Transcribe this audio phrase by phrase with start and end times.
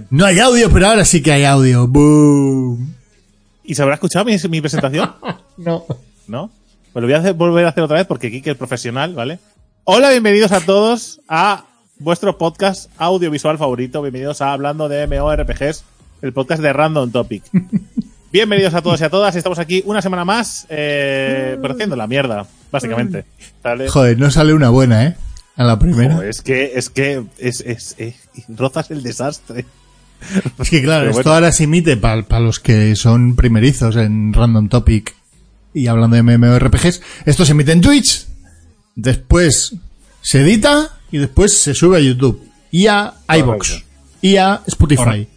[0.00, 0.06] bien.
[0.10, 1.86] No hay audio, pero ahora sí que hay audio.
[1.86, 2.94] Boom.
[3.64, 5.10] ¿Y se habrá escuchado mi, mi presentación?
[5.56, 5.84] No.
[6.26, 6.50] ¿No?
[6.92, 9.38] Pues lo voy a hacer- volver a hacer otra vez porque Kike es profesional, ¿vale?
[9.84, 11.66] Hola, bienvenidos a todos a
[11.98, 14.02] vuestro podcast audiovisual favorito.
[14.02, 15.84] Bienvenidos a Hablando de MORPGs,
[16.22, 17.44] el podcast de Random Topic.
[18.32, 19.36] Bienvenidos a todos y a todas.
[19.36, 23.24] Estamos aquí una semana más, eh, pero haciendo la mierda, básicamente.
[23.62, 23.88] ¿Vale?
[23.88, 25.16] Joder, no sale una buena, ¿eh?
[25.54, 26.14] A la primera.
[26.16, 28.16] Joder, es que, es que, es, es, es-
[28.48, 29.64] rozas el desastre.
[30.58, 35.14] Es que claro, esto ahora se emite para los que son primerizos en Random Topic
[35.74, 37.02] y hablando de MMORPGs.
[37.26, 38.26] Esto se emite en Twitch,
[38.94, 39.74] después
[40.22, 43.84] se edita y después se sube a YouTube y a iBox
[44.22, 45.04] y a Spotify.
[45.04, 45.34] Correcto.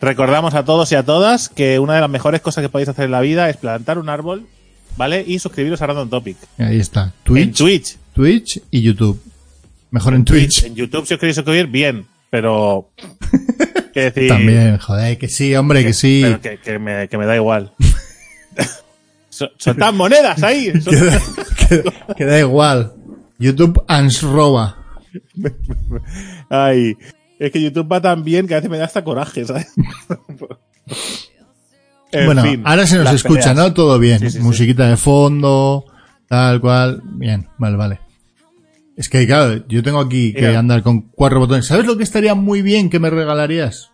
[0.00, 3.04] Recordamos a todos y a todas que una de las mejores cosas que podéis hacer
[3.04, 4.46] en la vida es plantar un árbol,
[4.96, 5.24] ¿vale?
[5.26, 6.36] Y suscribiros a Random Topic.
[6.58, 7.96] Ahí está, En Twitch, Twitch.
[8.12, 9.22] Twitch y YouTube.
[9.90, 10.64] Mejor en Twitch.
[10.64, 12.90] En YouTube, si os queréis suscribir, bien, pero.
[14.28, 16.20] También, joder, que sí, hombre, que sí.
[16.24, 17.72] Pero que, que me, que me da igual.
[19.28, 20.72] So- Soltad monedas ahí.
[20.84, 21.20] Que da,
[21.68, 22.92] que- que da igual.
[23.38, 24.76] YouTube ansroba.
[26.50, 26.96] Ay.
[27.38, 29.68] Es que YouTube va tan bien que a veces me da hasta coraje, ¿sabes?
[32.12, 33.56] En bueno, fin, ahora se nos escucha, peleas.
[33.56, 33.72] ¿no?
[33.72, 34.18] Todo bien.
[34.18, 34.44] Sí, sí, sí.
[34.44, 35.86] Musiquita de fondo,
[36.28, 37.00] tal cual.
[37.04, 38.00] Bien, vale, vale.
[39.02, 40.60] Es que, claro, yo tengo aquí que Mira.
[40.60, 41.66] andar con cuatro botones.
[41.66, 43.90] ¿Sabes lo que estaría muy bien que me regalarías?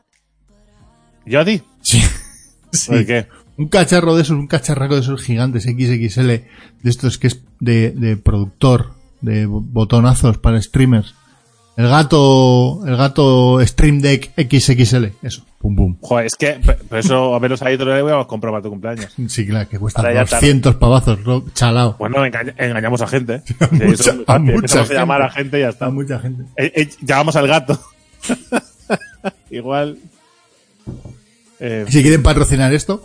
[1.24, 1.62] ¿Yo a ti?
[1.80, 2.02] Sí.
[2.88, 3.26] ¿Por qué?
[3.56, 6.44] Un cacharro de esos, un cacharraco de esos gigantes XXL, de
[6.84, 8.92] estos que es de, de productor,
[9.22, 11.14] de bo- botonazos para streamers.
[11.78, 15.96] El gato, el gato Stream Deck XXL, eso, pum pum.
[16.00, 18.70] Joder, es que, pero eso, a verlos ahí, te lo voy a comprar para tu
[18.70, 19.12] cumpleaños.
[19.28, 20.46] Sí, claro, que cuesta Ahora ya tarde.
[20.46, 21.44] 200 pavazos, ¿no?
[21.52, 21.96] chalao.
[21.98, 23.34] Bueno, engaña- engañamos a gente.
[23.34, 23.42] ¿eh?
[23.60, 24.42] A mucha- eso a fácil.
[24.44, 25.58] mucha Empezamos a llamar a gente.
[25.58, 25.86] y ya está.
[25.86, 26.44] A mucha gente.
[26.56, 27.80] Eh, eh, llamamos al gato.
[29.50, 29.98] Igual.
[31.60, 33.04] Eh, Si quieren patrocinar esto,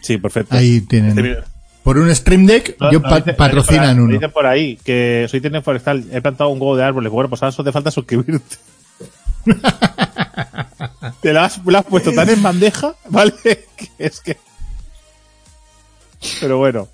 [0.00, 0.54] sí, perfecto.
[0.56, 1.18] ahí tienen.
[1.18, 1.42] Este
[1.82, 4.12] Por un Stream Deck, No, yo no, pa- patrocinan uno.
[4.12, 7.10] Dicen por ahí que soy técnico forestal, he plantado un huevo de árboles.
[7.10, 8.56] Bueno, pues ahora solo te falta suscribirte.
[11.20, 13.32] te lo has, puesto tan en bandeja, ¿vale?
[13.42, 13.60] Que
[13.98, 14.36] es que.
[16.40, 16.88] Pero bueno.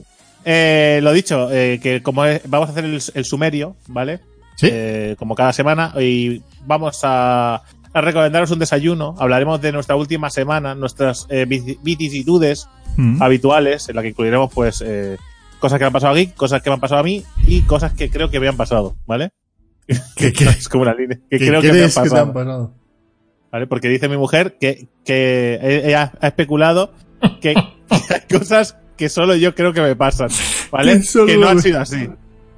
[0.47, 4.21] Eh, lo dicho, eh, que como es- vamos a hacer el, el sumerio, ¿vale?
[4.57, 4.69] Sí.
[4.71, 7.63] Eh, como cada semana, y vamos a,
[7.93, 9.15] a recomendaros un desayuno.
[9.19, 13.21] Hablaremos de nuestra última semana, nuestras eh, vici- vicisitudes Mm.
[13.21, 15.17] habituales, en la que incluiremos pues eh,
[15.59, 17.93] cosas que me han pasado aquí, cosas que me han pasado a mí y cosas
[17.93, 19.31] que creo que me han pasado, ¿vale?
[20.17, 21.19] ¿Qué Que es como una línea.
[21.31, 22.23] Que ¿Qué creo que me han crees que te pasado.
[22.27, 22.75] han pasado?
[23.53, 23.67] ¿vale?
[23.67, 26.93] Porque dice mi mujer que, que ella ha especulado
[27.41, 30.29] que, hay cosas que solo yo creo que me pasan,
[30.71, 31.01] ¿vale?
[31.27, 32.09] Que no han me- sido así.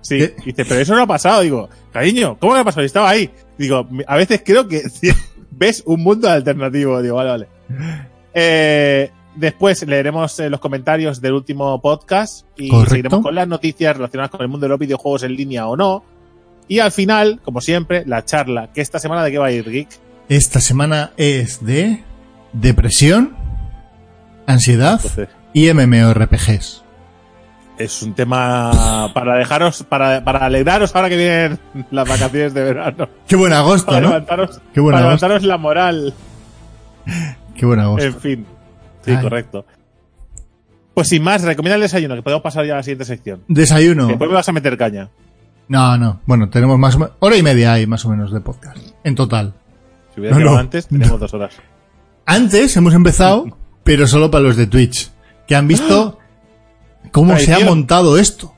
[0.00, 0.34] Sí, ¿Qué?
[0.44, 1.41] dice, pero eso no ha pasado.
[1.42, 2.82] Digo, cariño, ¿cómo que ha pasado?
[2.82, 3.28] Y estaba ahí.
[3.59, 4.82] Digo, a veces creo que
[5.50, 7.03] ves un mundo alternativo.
[7.03, 7.48] Digo, vale, vale.
[8.32, 12.91] Eh, después leeremos eh, los comentarios del último podcast y Correcto.
[12.91, 16.04] seguiremos con las noticias relacionadas con el mundo de los videojuegos en línea o no.
[16.69, 18.71] Y al final, como siempre, la charla.
[18.72, 19.88] Que esta semana de qué va a ir, Geek?
[20.28, 22.03] Esta semana es de
[22.53, 23.37] depresión,
[24.47, 26.82] ansiedad Entonces, y MMORPGs.
[27.78, 31.59] es un tema para dejaros, para, para alegraros ahora que vienen
[31.91, 33.09] las vacaciones de verano.
[33.28, 34.09] Qué buen agosto, Para ¿no?
[34.09, 35.27] levantaros, Qué buen para agosto.
[35.28, 36.15] levantaros la moral.
[37.54, 38.04] Qué buen agosto.
[38.06, 38.47] En fin.
[39.04, 39.22] Sí, Ay.
[39.22, 39.65] correcto.
[40.94, 43.44] Pues sin más, recomienda el desayuno, que podemos pasar ya a la siguiente sección.
[43.48, 44.09] Desayuno.
[44.09, 45.09] Después me vas a meter caña.
[45.69, 46.21] No, no.
[46.27, 47.15] Bueno, tenemos más o menos...
[47.19, 48.78] Hora y media hay más o menos de podcast.
[49.04, 49.54] En total.
[50.15, 51.54] Si hubiera No, antes, tenemos dos horas.
[52.27, 55.10] Antes hemos empezado, pero solo para los de Twitch.
[55.47, 56.19] Que han visto
[57.12, 58.53] cómo se ha montado esto.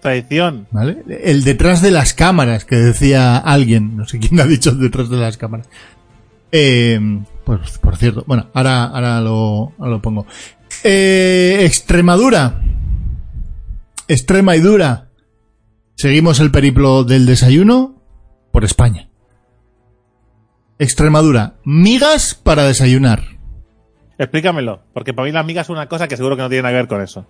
[0.00, 0.66] Traición.
[0.72, 1.02] ¿Vale?
[1.22, 5.16] El detrás de las cámaras, que decía alguien, no sé quién ha dicho detrás de
[5.16, 5.68] las cámaras.
[6.50, 7.00] Eh,
[7.44, 10.26] pues, por cierto, bueno, ahora, ahora lo, ahora lo pongo.
[10.84, 12.60] Eh, Extremadura.
[14.08, 15.08] Extrema y dura.
[15.96, 17.94] Seguimos el periplo del desayuno
[18.50, 19.08] por España.
[20.78, 21.54] Extremadura.
[21.64, 23.22] Migas para desayunar.
[24.18, 26.72] Explícamelo, porque para mí las migas es una cosa que seguro que no tiene nada
[26.72, 27.26] que ver con eso.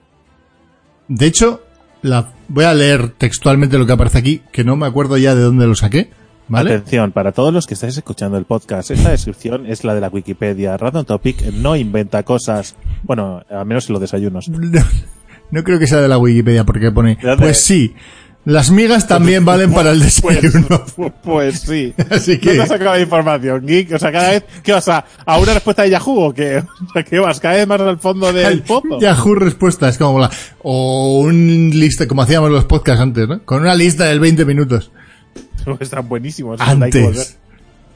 [1.08, 1.62] De hecho,
[2.02, 5.42] la, voy a leer textualmente lo que aparece aquí, que no me acuerdo ya de
[5.42, 6.10] dónde lo saqué.
[6.48, 6.74] ¿Vale?
[6.74, 10.08] Atención, para todos los que estáis escuchando el podcast, esta descripción es la de la
[10.08, 10.76] Wikipedia.
[10.76, 14.48] Random Topic no inventa cosas, bueno, al menos en los desayunos.
[14.48, 14.58] No,
[15.50, 17.64] no creo que sea de la Wikipedia porque pone, ¿De dónde pues es?
[17.64, 17.94] sí,
[18.44, 20.66] las migas también valen para el desayuno.
[20.96, 21.94] Pues, pues sí.
[22.10, 23.92] Así que- ¿Dónde has sacado la información, Geek?
[23.92, 26.58] O sea, cada vez, ¿qué vas a, a una respuesta de Yahoo o qué?
[26.58, 27.38] O sea, ¿qué vas?
[27.40, 29.00] Cada vez más al fondo del pozo.
[29.00, 30.30] Yahoo respuestas, como la,
[30.62, 33.42] o un lista, como hacíamos los podcasts antes, ¿no?
[33.44, 34.90] Con una lista del 20 minutos.
[35.80, 36.58] Están buenísimos.
[36.58, 36.64] que.
[36.64, 37.38] Antes.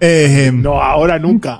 [0.00, 1.58] Eh, No, ahora nunca.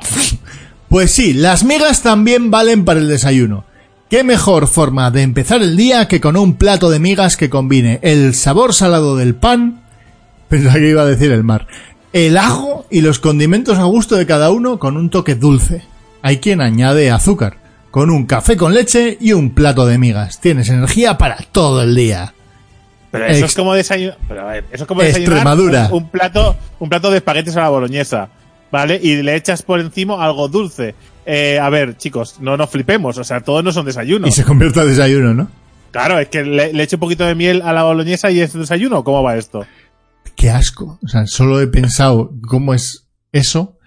[0.88, 3.64] Pues sí, las migas también valen para el desayuno.
[4.08, 7.98] ¿Qué mejor forma de empezar el día que con un plato de migas que combine
[8.02, 9.82] el sabor salado del pan,
[10.48, 11.66] pensaba que iba a decir el mar,
[12.12, 15.82] el ajo y los condimentos a gusto de cada uno con un toque dulce?
[16.22, 17.56] Hay quien añade azúcar,
[17.90, 20.40] con un café con leche y un plato de migas.
[20.40, 22.32] Tienes energía para todo el día.
[23.10, 24.18] Pero eso Ex- es como desayunar.
[24.28, 25.38] Pero a ver, eso es como desayunar.
[25.90, 28.28] Un, un plato, un plato de espaguetis a la boloñesa,
[28.72, 29.00] ¿vale?
[29.02, 30.94] Y le echas por encima algo dulce.
[31.26, 33.18] Eh, a ver, chicos, no nos flipemos.
[33.18, 34.28] O sea, todos no son desayunos.
[34.30, 35.50] Y se convierte en desayuno, ¿no?
[35.90, 38.52] Claro, es que le, le echo un poquito de miel a la boloñesa y es
[38.52, 39.02] desayuno.
[39.02, 39.66] ¿Cómo va esto?
[40.36, 40.98] Qué asco.
[41.02, 43.78] O sea, solo he pensado cómo es eso.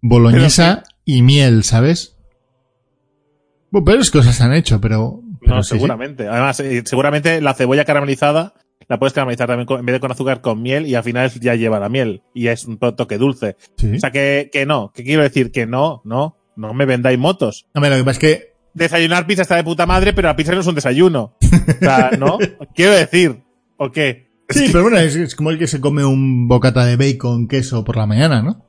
[0.00, 2.16] Boloñesa y miel, ¿sabes?
[3.70, 5.20] Bueno, peores cosas se han hecho, pero...
[5.40, 5.74] pero No, sí, sí.
[5.76, 6.28] seguramente.
[6.28, 8.54] Además, eh, seguramente la cebolla caramelizada
[8.88, 11.30] la puedes caramelizar también con- en vez de con azúcar con miel y al final
[11.40, 13.56] ya lleva la miel y es un toque dulce.
[13.78, 13.92] Sí.
[13.94, 17.66] O sea que, que no, que quiero decir que no, no, no me vendáis motos.
[17.74, 20.52] Ver, lo que pasa es que Desayunar pizza está de puta madre, pero la pizza
[20.52, 21.34] no es un desayuno.
[21.42, 22.38] O sea, ¿no?
[22.74, 23.42] quiero decir,
[23.76, 24.30] ¿o qué?
[24.48, 27.84] Sí, pero bueno, es, es como el que se come un bocata de bacon, queso
[27.84, 28.64] por la mañana, ¿no?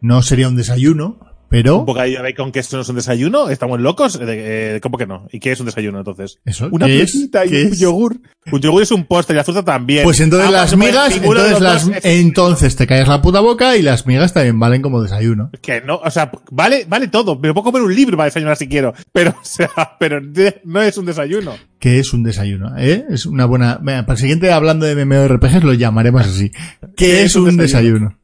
[0.00, 1.18] No sería un desayuno,
[1.50, 1.80] pero...
[1.80, 4.18] Un bocadillo de bacon que esto no es un desayuno, estamos locos.
[4.22, 5.26] Eh, ¿Cómo que no?
[5.32, 6.38] ¿Y qué es un desayuno entonces?
[6.46, 6.68] ¿Eso?
[6.70, 7.78] Una fresita y ¿Qué un es?
[7.80, 8.20] yogur.
[8.52, 10.04] Un yogur es un postre y la fruta también.
[10.04, 13.82] Pues entonces Ah, las migas, entonces, las, es- entonces te callas la puta boca y
[13.82, 15.50] las migas también valen como desayuno.
[15.60, 17.34] Que no, o sea, vale, vale todo.
[17.38, 18.94] Me puedo comer un libro para desayunar si quiero.
[19.12, 19.68] Pero, o sea,
[19.98, 20.20] pero
[20.64, 21.54] no es un desayuno.
[21.80, 22.76] ¿Qué es un desayuno?
[22.78, 23.06] ¿Eh?
[23.10, 23.78] Es una buena...
[23.82, 26.52] Venga, para el siguiente, hablando de MMORPGs, lo llamaremos así.
[26.96, 28.19] ¿Qué es un desayuno?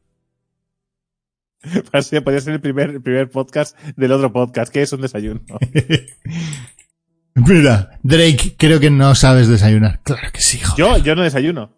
[2.23, 4.71] podría ser el primer, el primer podcast del otro podcast.
[4.71, 5.41] ¿Qué es un desayuno?
[7.35, 10.01] Mira, Drake, creo que no sabes desayunar.
[10.03, 10.77] Claro que sí, joder.
[10.77, 11.75] Yo, yo no desayuno.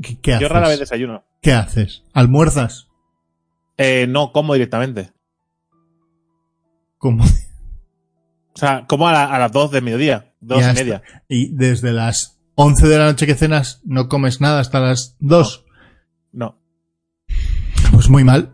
[0.00, 0.42] ¿Qué, qué haces?
[0.42, 1.24] Yo rara vez desayuno.
[1.40, 2.04] ¿Qué haces?
[2.12, 2.88] ¿Almuerzas?
[3.76, 5.12] Eh, no, como directamente.
[6.98, 7.24] ¿Cómo?
[7.24, 10.32] O sea, como a, la- a las dos de mediodía.
[10.40, 11.02] Dos y media.
[11.28, 15.64] Y desde las 11 de la noche que cenas, no comes nada hasta las 2.
[18.02, 18.52] Pues muy mal.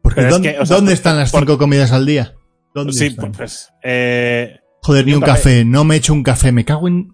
[0.00, 2.06] Porque Pero es ¿dónde, que, o sea, ¿dónde por- están las por- cinco comidas al
[2.06, 2.32] día?
[2.74, 3.32] ¿Dónde Sí, están?
[3.32, 5.32] pues, eh, Joder, ni un café.
[5.32, 5.64] café.
[5.66, 6.52] No me echo un café.
[6.52, 7.12] Me cago en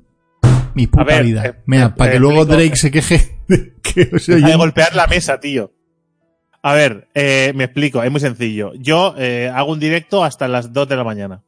[0.74, 1.44] mi puta ver, vida.
[1.46, 5.08] eh, Mira, eh, para que luego explico- Drake se queje de que de golpear la
[5.08, 5.72] mesa, tío.
[6.62, 8.72] A ver, me explico, es muy sencillo.
[8.78, 9.16] Yo
[9.52, 11.42] hago un directo hasta las 2 de la mañana,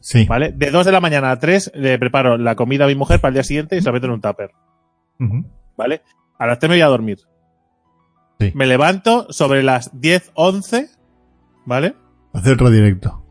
[0.00, 0.24] Sí.
[0.24, 0.50] ¿vale?
[0.50, 3.28] De 2 de la mañana a 3 le preparo la comida a mi mujer para
[3.28, 4.50] el día siguiente y se la meto en un tupper.
[5.76, 6.02] ¿vale?
[6.40, 7.18] A las 3 me voy a dormir.
[8.40, 8.52] Sí.
[8.54, 10.88] Me levanto sobre las 10, 11,
[11.66, 11.94] ¿vale?
[12.32, 13.22] Hacer otro directo.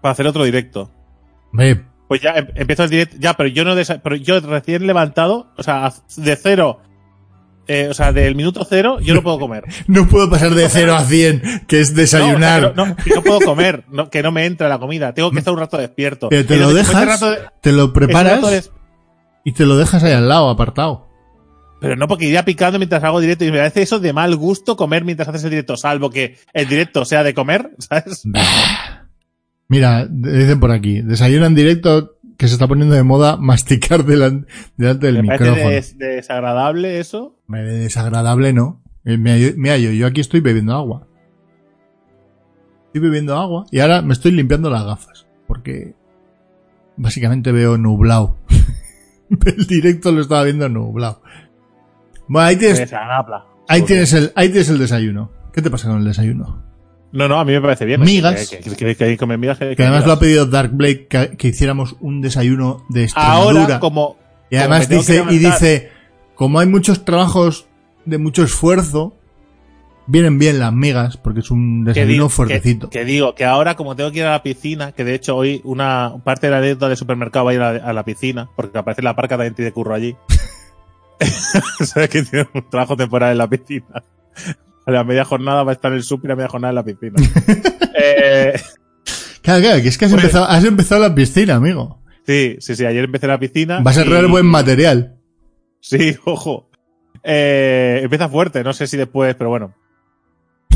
[0.00, 0.90] Para hacer otro directo.
[1.52, 5.48] Hombre, Pues ya em- empiezo el directo, ya, pero yo no pero yo recién levantado,
[5.56, 6.80] o sea, de cero,
[7.66, 9.64] eh, o sea, del minuto cero, yo no puedo comer.
[9.88, 12.72] no puedo pasar de 0 a 100, que es desayunar.
[12.76, 14.68] No, o sea, que no, no, que no puedo comer, no, que no me entra
[14.68, 15.12] la comida.
[15.14, 16.28] Tengo que estar un rato despierto.
[16.28, 18.62] Pero te lo dejas, de- te lo preparas de-
[19.42, 21.05] y te lo dejas ahí al lado, apartado.
[21.80, 24.76] Pero no porque iría picando mientras hago directo y me parece eso de mal gusto
[24.76, 28.24] comer mientras haces el directo, salvo que el directo sea de comer, ¿sabes?
[29.68, 34.46] Mira, dicen por aquí, desayuna en directo que se está poniendo de moda masticar delan-
[34.76, 35.70] delante del Me parece micrófono.
[35.70, 37.38] des- desagradable eso.
[37.46, 38.82] Me desagradable, ¿no?
[39.04, 41.06] Eh, mira, yo, yo aquí estoy bebiendo agua.
[42.86, 45.26] Estoy bebiendo agua y ahora me estoy limpiando las gafas.
[45.46, 45.94] Porque
[46.96, 48.36] básicamente veo nublado.
[49.30, 51.22] el directo lo estaba viendo nublado.
[52.28, 52.92] Bueno, ahí tienes,
[53.68, 55.30] ahí tienes el, ahí tienes el desayuno.
[55.52, 56.62] ¿Qué te pasa con el desayuno?
[57.12, 58.00] No, no, a mí me parece bien.
[58.00, 58.48] Migas.
[58.48, 59.58] Que, que, que, que migas.
[59.60, 63.62] Además lo ha pedido Dark Blake que, hiciéramos un desayuno de Extremadura.
[63.62, 64.18] Ahora, como.
[64.50, 65.90] y además dice, y dice,
[66.34, 67.68] como hay muchos trabajos
[68.04, 69.16] de mucho esfuerzo,
[70.06, 72.90] vienen bien las migas, porque es un desayuno digo, fuertecito.
[72.90, 75.60] Que, digo que ahora, como tengo que ir a la piscina, que de hecho hoy
[75.64, 78.50] una parte de la anécdota del supermercado va a ir a la, a la piscina,
[78.56, 80.16] porque aparece la parca tiene curro allí.
[81.84, 84.02] Sabes que tiene un trabajo temporal en la piscina.
[84.86, 86.70] A la media jornada va a estar en el super y a la media jornada
[86.70, 87.16] en la piscina.
[87.98, 88.60] eh,
[89.42, 92.02] Claro, claro, que es que has, Pues- empezado, has empezado la piscina, amigo.
[92.26, 93.80] sí, sí, sí, ayer empecé la piscina.
[93.80, 95.16] Vas a y- traer buen material.
[95.80, 96.68] Sí, ojo.
[97.22, 99.74] Eh, empieza fuerte, no sé si después, pero bueno.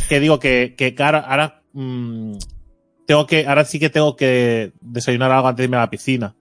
[0.08, 2.34] Que digo que, que ahora, ahora, mm,
[3.06, 6.34] tengo que, ahora sí que tengo que desayunar algo antes de irme a la piscina.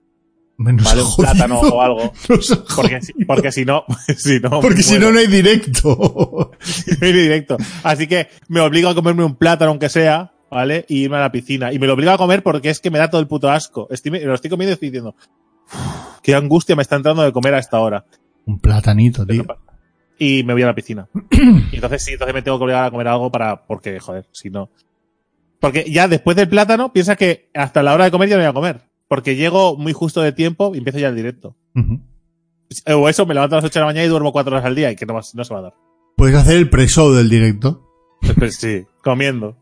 [0.62, 1.02] Menos ¿Vale?
[1.02, 2.12] Un plátano o algo.
[2.76, 3.82] Porque, si- porque si no,
[4.14, 4.60] si no.
[4.60, 6.50] Porque si no, no hay directo.
[7.00, 7.56] No hay directo.
[7.82, 10.84] Así que me obligo a comerme un plátano, aunque sea, ¿vale?
[10.88, 11.72] Y irme a la piscina.
[11.72, 13.88] Y me lo obligo a comer porque es que me da todo el puto asco.
[13.90, 15.14] Estoy, me lo estoy comiendo y estoy diciendo,
[15.72, 18.04] "Uf, qué angustia me está entrando de comer a esta hora.
[18.44, 19.46] un platanito, tío.
[20.18, 21.08] y me voy a la piscina.
[21.30, 24.50] y entonces sí, entonces me tengo que obligar a comer algo para, porque, joder, si
[24.50, 24.68] no.
[25.58, 28.50] Porque ya después del plátano, piensa que hasta la hora de comer ya no voy
[28.50, 28.89] a comer.
[29.10, 31.56] Porque llego muy justo de tiempo y empiezo ya el directo.
[31.74, 32.00] Ujú.
[32.94, 34.76] O eso, me levanto a las 8 de la mañana y duermo 4 horas al
[34.76, 35.74] día y que no, va- no se va a dar.
[36.16, 37.84] Puedes hacer el pre-show del directo.
[38.38, 39.56] Pues, sí, comiendo.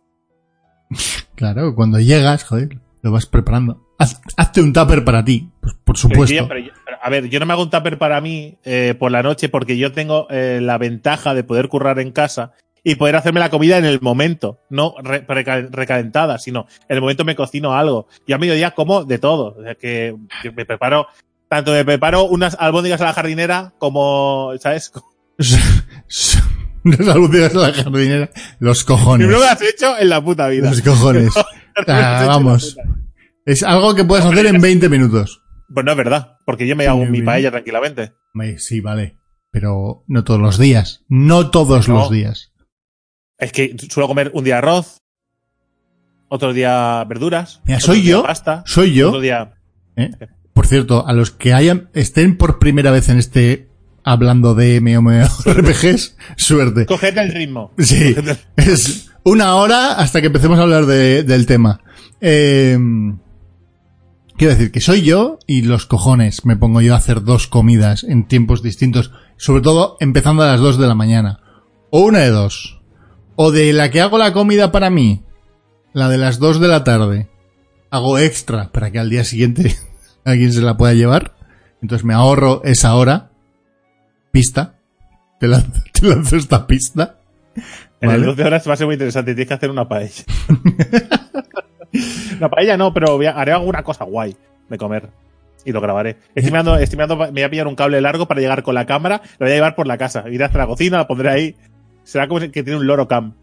[1.34, 3.86] Claro, cuando llegas, joder, lo vas preparando.
[3.98, 6.48] Haz- hazte un tupper para ti, pues, por Pero supuesto.
[6.48, 9.10] pero yo- pero, a ver, yo no me hago un tupper para mí eh, por
[9.12, 12.52] la noche porque yo tengo eh, la ventaja de poder currar en casa
[12.90, 15.24] y poder hacerme la comida en el momento, no re-
[15.70, 18.08] recalentada, sino en el momento me cocino algo.
[18.26, 19.56] Y a mediodía como de todo.
[19.58, 21.06] O sea, que, que me preparo,
[21.48, 24.92] tanto me preparo unas albóndigas a la jardinera como, ¿sabes?
[26.84, 28.30] Las albóndigas de la jardinera.
[28.60, 29.26] Los cojones.
[29.26, 30.70] Primero me las he hecho en la puta vida.
[30.70, 31.32] Los cojones.
[31.86, 32.76] Vamos.
[33.44, 35.42] Es algo que puedes hacer en 20 minutos.
[35.72, 38.12] Pues no es verdad, porque yo me hago mi paella tranquilamente.
[38.32, 39.18] Me- Sí, vale.
[39.50, 41.04] Pero no todos los días.
[41.08, 41.96] No todos No.
[41.96, 42.47] los días.
[43.38, 44.98] Es que suelo comer un día arroz,
[46.28, 47.60] otro día verduras.
[47.64, 48.22] Mira, soy yo.
[48.22, 49.08] Pasta, Soy yo.
[49.08, 49.52] Otro día.
[49.96, 50.10] ¿eh?
[50.52, 53.68] Por cierto, a los que hayan, estén por primera vez en este
[54.04, 56.86] hablando de MMORPGs, suerte.
[56.86, 57.72] Coged el ritmo.
[57.78, 61.80] Sí, el- es una hora hasta que empecemos a hablar de- del tema.
[62.20, 62.76] Eh,
[64.36, 68.02] quiero decir que soy yo y los cojones me pongo yo a hacer dos comidas
[68.02, 71.40] en tiempos distintos, sobre todo empezando a las dos de la mañana.
[71.90, 72.77] O una de dos.
[73.40, 75.22] O de la que hago la comida para mí,
[75.92, 77.28] la de las dos de la tarde,
[77.90, 79.76] hago extra para que al día siguiente
[80.24, 81.34] alguien se la pueda llevar.
[81.80, 83.30] Entonces me ahorro esa hora.
[84.32, 84.74] Pista.
[85.38, 87.20] Te lanzo, te lanzo esta pista.
[88.00, 88.20] En Vale.
[88.20, 89.32] el 12 horas va a ser muy interesante.
[89.34, 90.24] Tienes que hacer una paella.
[92.38, 94.36] una paella no, pero haré alguna cosa guay
[94.68, 95.10] de comer.
[95.64, 96.16] Y lo grabaré.
[96.34, 99.20] Estoy mirando- me voy a pillar un cable largo para llegar con la cámara.
[99.38, 100.24] Lo voy a llevar por la casa.
[100.30, 101.56] Iré hasta la cocina, la pondré ahí.
[102.08, 103.34] Será como que tiene un loro cam.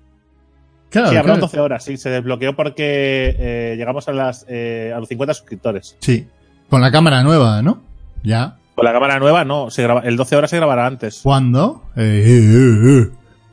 [0.90, 1.42] Claro, sí, habrá claro.
[1.42, 1.84] 12 horas.
[1.84, 5.96] Sí, se desbloqueó porque eh, llegamos a, las, eh, a los 50 suscriptores.
[6.00, 6.28] Sí.
[6.68, 7.84] Con la cámara nueva, ¿no?
[8.24, 8.58] Ya.
[8.74, 9.70] Con la cámara nueva, no.
[9.70, 11.20] Se graba, el 12 horas se grabará antes.
[11.22, 11.84] ¿Cuándo?
[11.96, 13.08] Eh.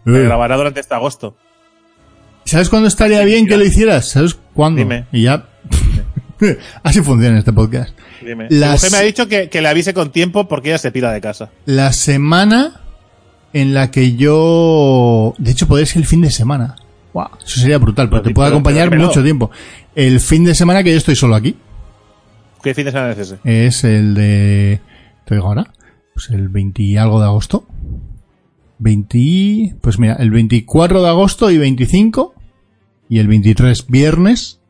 [0.06, 1.36] Se grabará durante este agosto.
[2.46, 4.08] ¿Sabes cuándo estaría bien que lo hicieras?
[4.08, 4.78] ¿Sabes cuándo?
[4.78, 5.04] Dime.
[5.12, 5.44] Y ya.
[6.82, 7.94] Así funciona este podcast.
[8.22, 8.48] Dime.
[8.50, 11.20] Mujer me ha dicho que, que le avise con tiempo porque ella se pira de
[11.20, 11.50] casa.
[11.66, 12.81] La semana
[13.52, 15.34] en la que yo.
[15.38, 16.76] De hecho, podría ser el fin de semana.
[17.12, 19.50] Guau, eso sería brutal, porque Pero te puede pero- acompañar pero- mucho tiempo.
[19.94, 21.54] El fin de semana que yo estoy solo aquí
[22.62, 23.38] ¿Qué fin de semana es ese?
[23.44, 24.80] es el de.
[25.26, 25.72] Te digo ahora.
[26.14, 27.66] Pues el 20 y algo de agosto.
[28.78, 29.76] 20.
[29.80, 32.34] Pues mira, el 24 de agosto y 25.
[33.08, 34.60] Y el 23 viernes.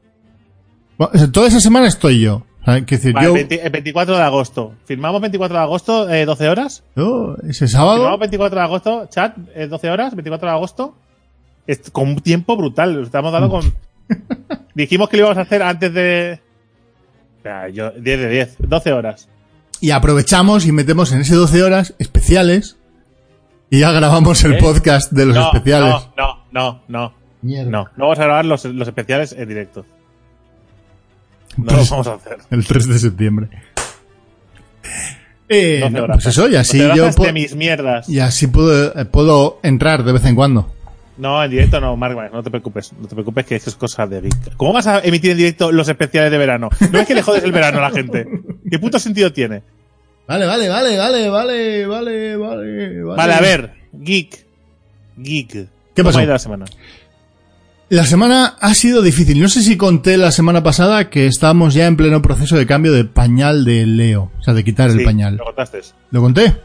[0.99, 2.45] Bueno, toda esa semana estoy yo.
[2.65, 3.33] Quiero decir, Vale, yo.
[3.35, 4.75] 20 el 24 de agosto.
[4.85, 6.85] ¿Firmamos 24 de agosto, eh, 12 horas?
[6.95, 8.19] yo ese ¿Firmamos sábado.
[8.19, 10.95] 24 de agosto, chat, eh, 12 horas, 24 de agosto?
[11.67, 13.73] Es con un tiempo brutal, lo estamos dando con...
[14.75, 16.41] Dijimos que lo íbamos a hacer antes de...
[17.41, 19.29] O sea, yo, 10 de 10, 12 horas.
[19.81, 22.79] Y aprovechamos y metemos en ese 12 horas especiales.
[23.71, 24.59] Y ya grabamos el ¿Eh?
[24.61, 25.95] podcast de los no, especiales.
[26.17, 27.71] no, no, no, no, Mierda.
[27.71, 27.85] no.
[27.97, 29.85] No vamos a grabar los, los especiales en directo.
[31.57, 32.39] No los vamos a hacer.
[32.51, 33.49] El 3 de septiembre.
[35.49, 38.09] Eh, 12 no, pues eso, y así 12 yo de mis mierdas.
[38.09, 40.73] y así puedo, eh, puedo entrar de vez en cuando.
[41.19, 42.93] No, en directo no, Mark, no te preocupes.
[42.99, 44.57] No te preocupes que eso es cosa de geek.
[44.57, 46.71] ¿Cómo vas a emitir en directo los especiales de verano?
[46.91, 48.27] ¿No es que le jodes el verano a la gente?
[48.71, 49.63] ¿Qué puto sentido tiene?
[50.27, 53.03] Vale, vale, vale, vale, vale, vale, vale.
[53.05, 54.47] Vale, a ver, geek.
[55.19, 55.49] Geek.
[55.51, 56.23] ¿Qué ¿Cómo pasó?
[56.23, 56.65] ido la semana?
[57.93, 59.39] La semana ha sido difícil.
[59.39, 62.91] No sé si conté la semana pasada que estábamos ya en pleno proceso de cambio
[62.91, 64.31] de pañal de Leo.
[64.39, 65.37] O sea, de quitar el pañal.
[65.37, 65.83] Lo contaste.
[66.11, 66.57] ¿Lo conté?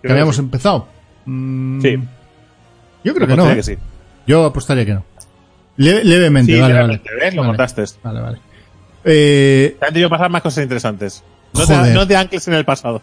[0.00, 0.44] Que habíamos que sí.
[0.44, 0.86] empezado.
[1.24, 1.96] Mm, Sí.
[3.02, 3.50] Yo creo Lo que no.
[3.50, 3.56] ¿eh?
[3.56, 3.74] que sí.
[4.28, 5.04] Yo apostaría que no.
[5.76, 7.24] Le- levemente, Sí, vale, realmente, vale.
[7.24, 7.34] ¿ves?
[7.34, 7.50] Lo Vale.
[7.50, 7.84] contaste.
[8.04, 8.38] Vale, vale.
[9.04, 11.24] Eh, Te han debido pasar más cosas interesantes.
[11.52, 13.02] No te, no te ancles en el pasado.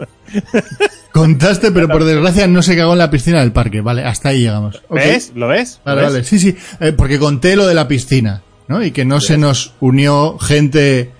[1.12, 3.80] contaste, pero por desgracia no se cagó en la piscina del parque.
[3.80, 4.82] Vale, hasta ahí llegamos.
[4.88, 4.96] Ok.
[4.96, 5.32] ¿Ves?
[5.34, 5.80] ¿Lo ves?
[5.84, 6.12] ¿Lo Vale, ves?
[6.12, 6.24] vale.
[6.24, 6.56] Sí, sí.
[6.80, 8.82] Eh, porque conté lo de la piscina, ¿no?
[8.84, 11.10] Y que no se nos unió gente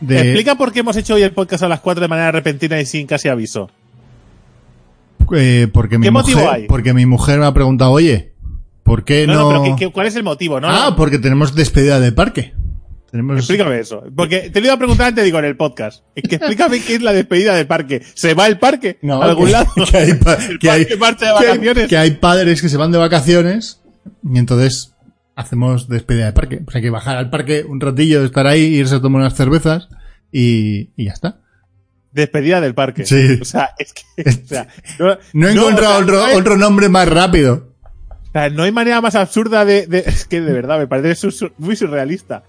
[0.00, 0.20] de...
[0.20, 2.86] Explica por qué hemos hecho hoy el podcast a las 4 de manera repentina y
[2.86, 3.70] sin casi aviso.
[5.34, 6.66] eh, porque mi ¿Qué motivo hay?
[6.66, 8.32] porque mi mujer me ha preguntado, oye,
[8.82, 9.40] ¿por qué No, no?
[9.40, 10.60] no, pero ¿qué- qué- cuál es el motivo?
[10.60, 12.52] No, ah, porque tenemos despedida de parque.
[13.12, 13.36] Tenemos...
[13.38, 14.02] Explícame eso.
[14.16, 16.02] Porque te lo iba a preguntar antes, digo, en el podcast.
[16.14, 18.02] Es que explícame qué es la despedida del parque.
[18.14, 18.98] ¿Se va el parque?
[19.02, 19.66] No, ¿A algún que, lado?
[19.90, 20.10] que hay,
[20.48, 21.88] El que hay- marcha de vacaciones.
[21.88, 23.80] que hay padres que se van de vacaciones
[24.24, 24.94] y entonces
[25.36, 26.56] hacemos despedida de parque.
[26.64, 29.88] Pues hay que bajar al parque un ratillo, estar ahí, irse a tomar unas cervezas
[30.32, 31.38] y, y ya está.
[32.12, 33.04] Despedida del parque.
[33.06, 33.38] Sí.
[33.40, 34.02] O sea, es que.
[34.44, 37.74] O sea, no, No he encontrado o sea, otro, nombre más rápido.
[38.28, 41.28] o sea, no hay manera más absurda de, de- Es que de verdad, me parece
[41.58, 42.44] muy surrealista.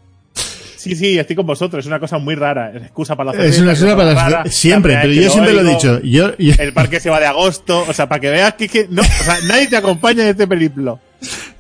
[0.84, 1.84] Sí, sí, estoy con vosotros.
[1.84, 2.72] Es una cosa muy rara.
[2.76, 5.62] Es excusa para la Es una excusa para rara, siempre, la pero yo siempre lo
[5.62, 6.02] he dicho.
[6.04, 7.86] Yo, yo- El parque se va de agosto.
[7.88, 10.46] O sea, para que veas que, que no, o sea, nadie te acompaña en este
[10.48, 11.00] periplo.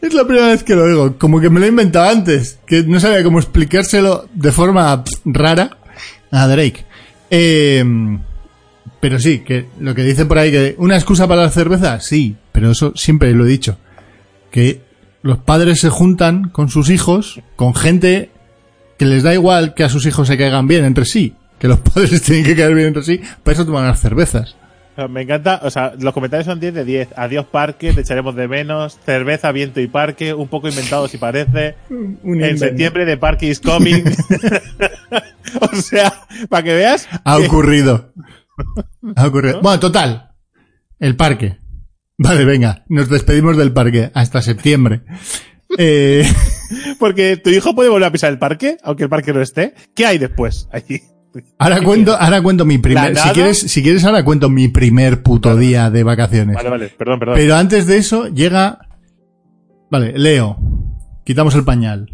[0.01, 1.17] es la primera vez que lo oigo.
[1.17, 2.59] Como que me lo he inventado antes.
[2.67, 5.77] Que no sabía cómo explicárselo de forma rara
[6.29, 6.83] a Drake.
[7.29, 7.83] Eh,
[8.99, 12.35] pero sí, que lo que dice por ahí que una excusa para la cerveza, sí,
[12.51, 13.77] pero eso siempre lo he dicho.
[14.51, 14.81] Que
[15.21, 18.29] los padres se juntan con sus hijos, con gente
[18.97, 21.35] que les da igual que a sus hijos se caigan bien entre sí.
[21.59, 24.55] Que los padres tienen que caer bien entre sí, para eso toman las cervezas.
[25.09, 27.07] Me encanta, o sea, los comentarios son 10 de 10.
[27.17, 28.99] Adiós parque, te echaremos de menos.
[29.03, 31.75] Cerveza, viento y parque, un poco inventado si parece.
[32.23, 34.03] En septiembre de parque is coming.
[35.61, 36.13] o sea,
[36.47, 37.07] para que veas.
[37.25, 38.13] Ha que- ocurrido.
[39.15, 39.61] Ha ocurrido.
[39.61, 40.29] Bueno, total.
[40.99, 41.57] El parque.
[42.19, 42.83] Vale, venga.
[42.87, 45.01] Nos despedimos del parque hasta septiembre.
[45.77, 46.23] Eh,
[46.99, 49.73] Porque tu hijo puede volver a pisar el parque, aunque el parque no esté.
[49.93, 50.67] ¿Qué hay después?
[50.71, 51.01] Allí.
[51.57, 55.23] ahora cuento, ahora cuento mi primer, ¿La si quieres, si quieres ahora cuento mi primer
[55.23, 56.55] puto día de vacaciones.
[56.55, 57.35] Vale, vale, perdón, perdón.
[57.35, 58.87] Pero antes de eso llega,
[59.89, 60.57] vale, Leo.
[61.23, 62.09] Quitamos el pañal.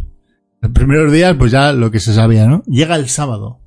[0.62, 2.64] Los primeros días, pues ya lo que se sabía, ¿no?
[2.66, 3.60] Llega el sábado.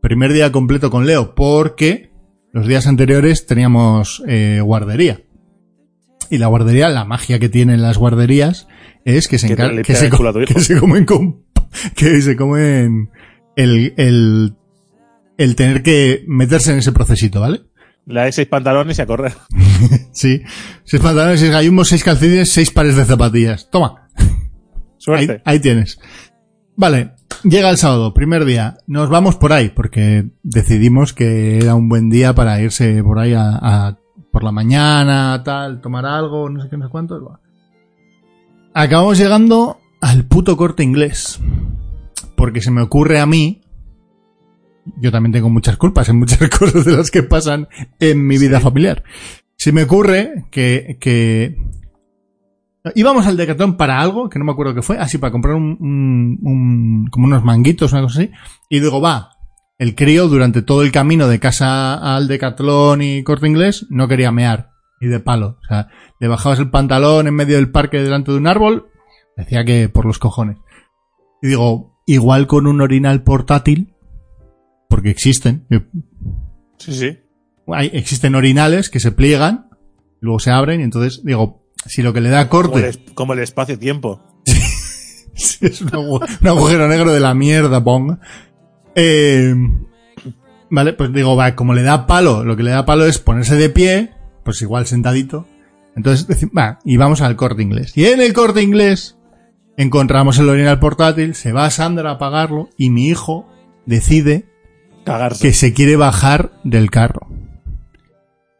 [0.00, 2.12] Primer día completo con Leo, porque
[2.52, 5.22] los días anteriores teníamos eh, guardería.
[6.30, 8.68] Y la guardería, la magia que tienen las guarderías
[9.16, 10.10] es que se, Que te encar- le que, se
[10.46, 11.42] que se comen con,
[11.96, 13.10] que se comen
[13.56, 14.54] el, el,
[15.36, 17.62] el tener que meterse en ese procesito, ¿vale?
[18.06, 19.32] Le dais seis pantalones y a correr.
[20.12, 20.42] Sí.
[20.84, 23.68] Seis pantalones, seis gallumbos, seis calcetines, seis pares de zapatillas.
[23.70, 24.08] Toma.
[24.16, 24.26] Ahí,
[24.98, 25.42] Suerte.
[25.44, 25.98] ahí tienes.
[26.76, 27.12] Vale.
[27.44, 28.78] Llega el sábado, primer día.
[28.88, 33.32] Nos vamos por ahí, porque decidimos que era un buen día para irse por ahí
[33.34, 33.98] a, a-
[34.32, 37.38] por la mañana, tal, tomar algo, no sé qué, no sé cuánto.
[38.74, 41.40] Acabamos llegando al puto corte inglés.
[42.36, 43.60] Porque se me ocurre a mí.
[45.00, 48.60] Yo también tengo muchas culpas en muchas cosas de las que pasan en mi vida
[48.60, 49.02] familiar.
[49.56, 51.56] Se me ocurre que, que
[52.94, 55.76] íbamos al Decathlon para algo, que no me acuerdo qué fue, así para comprar un,
[55.80, 58.30] un- un- como unos manguitos, una cosa así,
[58.70, 59.30] y digo, va,
[59.78, 64.30] el crío durante todo el camino de casa al Decathlon y Corte Inglés no quería
[64.32, 65.88] mear, y de palo, o sea,
[66.20, 68.88] le bajabas el pantalón en medio del parque delante de un árbol,
[69.36, 70.56] decía que por los cojones.
[71.42, 73.94] Y digo, igual con un orinal portátil,
[74.88, 75.86] porque existen, eh,
[76.78, 77.18] Sí, sí.
[77.68, 79.68] hay, existen orinales que se pliegan,
[80.20, 83.32] luego se abren, y entonces digo, si lo que le da Como el, corte como
[83.34, 84.22] el espacio-tiempo.
[85.34, 88.18] Sí, es un, agu- un agujero negro de la mierda, ponga.
[88.96, 89.54] Eh,
[90.68, 93.54] vale, pues digo, va, como le da palo, lo que le da palo es ponerse
[93.54, 94.10] de pie,
[94.48, 95.46] pues igual sentadito.
[95.94, 97.92] Entonces, va, y vamos al corte inglés.
[97.94, 99.18] Y en el corte inglés
[99.76, 103.46] encontramos el orinal portátil, se va Sandra a pagarlo y mi hijo
[103.84, 104.46] decide
[105.04, 105.42] Cagarse.
[105.46, 107.26] que se quiere bajar del carro.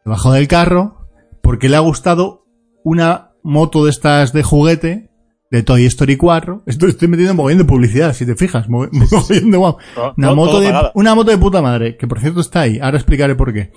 [0.03, 1.07] Se bajó del carro
[1.41, 2.45] porque le ha gustado
[2.83, 5.09] una moto de estas de juguete
[5.49, 6.61] de Toy Story 4.
[6.67, 8.69] Esto estoy metiendo de publicidad, si te fijas.
[8.69, 9.77] mo- mogollón de guau.
[9.97, 12.77] No, Una moto de, una moto de puta madre, que por cierto está ahí.
[12.79, 13.71] Ahora explicaré por qué.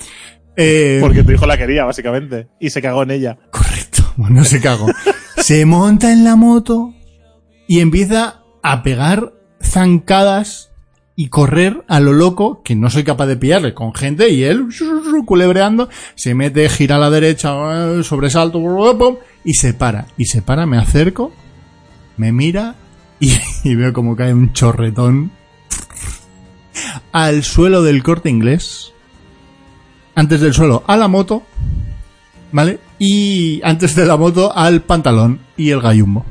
[0.56, 2.48] Eh, Porque tu hijo la quería, básicamente.
[2.60, 3.38] Y se cagó en ella.
[3.50, 4.12] Correcto.
[4.16, 4.86] Bueno, no se cago.
[5.36, 6.94] se monta en la moto
[7.66, 10.72] y empieza a pegar zancadas
[11.14, 14.68] y correr a lo loco, que no soy capaz de pillarle con gente, y él,
[15.26, 18.60] culebreando, se mete, gira a la derecha, eh, sobresalto,
[19.44, 20.06] y se para.
[20.16, 21.32] Y se para, me acerco,
[22.16, 22.76] me mira,
[23.20, 23.34] y,
[23.64, 25.32] y veo como cae un chorretón
[27.12, 28.91] al suelo del corte inglés.
[30.14, 31.42] Antes del suelo, a la moto,
[32.52, 32.78] ¿vale?
[32.98, 36.24] Y antes de la moto al pantalón y el gallumbo.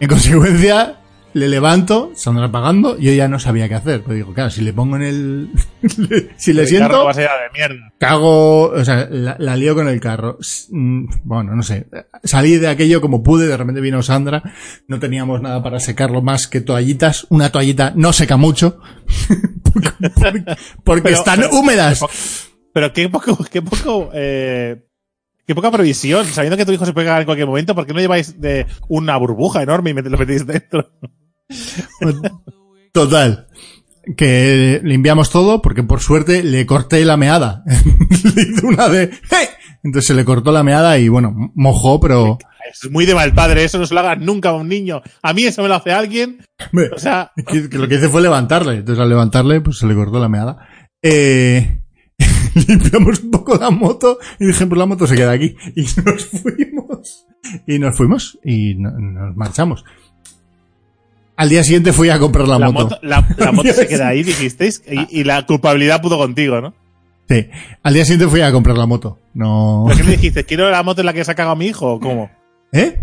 [0.00, 0.96] En consecuencia,
[1.34, 4.02] le levanto, Sandra pagando, yo ya no sabía qué hacer.
[4.02, 5.50] Pero digo, claro, si le pongo en el...
[6.36, 7.92] si le El carro siento, va a ser de mierda.
[7.98, 10.38] cago, o sea, la, la lío con el carro.
[10.70, 11.86] Mm, Bueno, no sé.
[12.24, 14.42] Salí de aquello como pude, de repente vino Sandra,
[14.88, 17.26] no teníamos nada para secarlo más que toallitas.
[17.30, 18.80] Una toallita no seca mucho.
[19.72, 20.44] porque porque-
[20.82, 22.00] porque Pero- están pero- húmedas.
[22.00, 22.53] Pero
[22.92, 24.84] qué poco, qué poco, eh,
[25.46, 26.26] qué poca previsión.
[26.26, 28.66] Sabiendo que tu hijo se puede cagar en cualquier momento, ¿por qué no lleváis de
[28.88, 30.90] una burbuja enorme y lo metéis dentro?
[32.92, 33.46] Total.
[34.16, 37.64] Que limpiamos todo porque por suerte le corté la meada.
[38.36, 39.10] le hice una de...
[39.30, 39.46] ¡Hey!
[39.82, 42.38] Entonces se le cortó la meada y bueno, mojó, pero...
[42.70, 45.02] Es muy de mal padre, eso no se lo hagas nunca a un niño.
[45.22, 46.38] A mí eso me lo hace alguien.
[46.94, 48.76] O sea, que, que lo que hice fue levantarle.
[48.76, 50.66] Entonces al levantarle, pues se le cortó la meada.
[51.02, 51.83] Eh,
[52.68, 55.54] limpiamos un poco la moto y dije, pues la moto se queda aquí.
[55.76, 57.26] Y nos fuimos.
[57.66, 59.84] Y nos fuimos y no- nos marchamos.
[61.36, 62.84] Al día siguiente fui a comprar la, La moto.
[62.84, 66.74] moto, la, la moto se queda ahí, dijisteis, y, y la culpabilidad pudo contigo, ¿no?
[67.28, 67.48] Sí.
[67.82, 69.18] Al día siguiente fui a comprar la moto.
[69.34, 69.84] No.
[69.88, 70.44] ¿Pero qué le dijiste?
[70.44, 72.30] ¿Quiero la moto en la que se ha cagado mi hijo o cómo?
[72.72, 73.00] ¿Eh?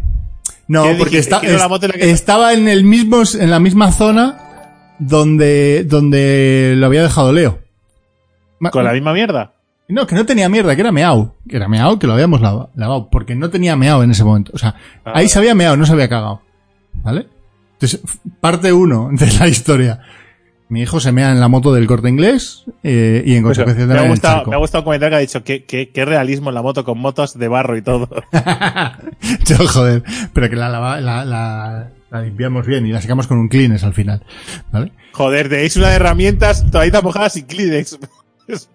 [0.67, 1.35] No, ¿Qué porque dijiste?
[1.35, 4.37] está- la moto en la que- estaba en el mismo, en la misma zona
[4.99, 7.59] donde, donde lo había dejado Leo.
[8.69, 9.53] ¿Con la misma mierda?
[9.87, 11.35] No, que no tenía mierda, que era meao.
[11.49, 13.09] Que era meao, que lo habíamos lava- lavado.
[13.09, 14.51] Porque no tenía meao en ese momento.
[14.53, 16.41] O sea, Ah, ahí se había meao, no se había cagado.
[17.03, 17.27] ¿Vale?
[17.73, 17.99] Entonces,
[18.39, 19.99] parte uno de la historia.
[20.69, 23.85] Mi hijo se mea en la moto del corte inglés eh, y en Pues, consecuencia
[23.87, 25.89] me, ha en el gustado, me ha gustado un comentario que ha dicho que, que,
[25.89, 28.07] qué realismo en la moto con motos de barro y todo.
[29.45, 33.37] Yo, joder, pero que la, lava- la, la, la limpiamos bien y la sacamos con
[33.37, 34.23] un Kleenex al final.
[34.71, 34.93] ¿Vale?
[35.11, 37.99] Joder, tenéis una de herramientas toallitas mojadas y Kleenex.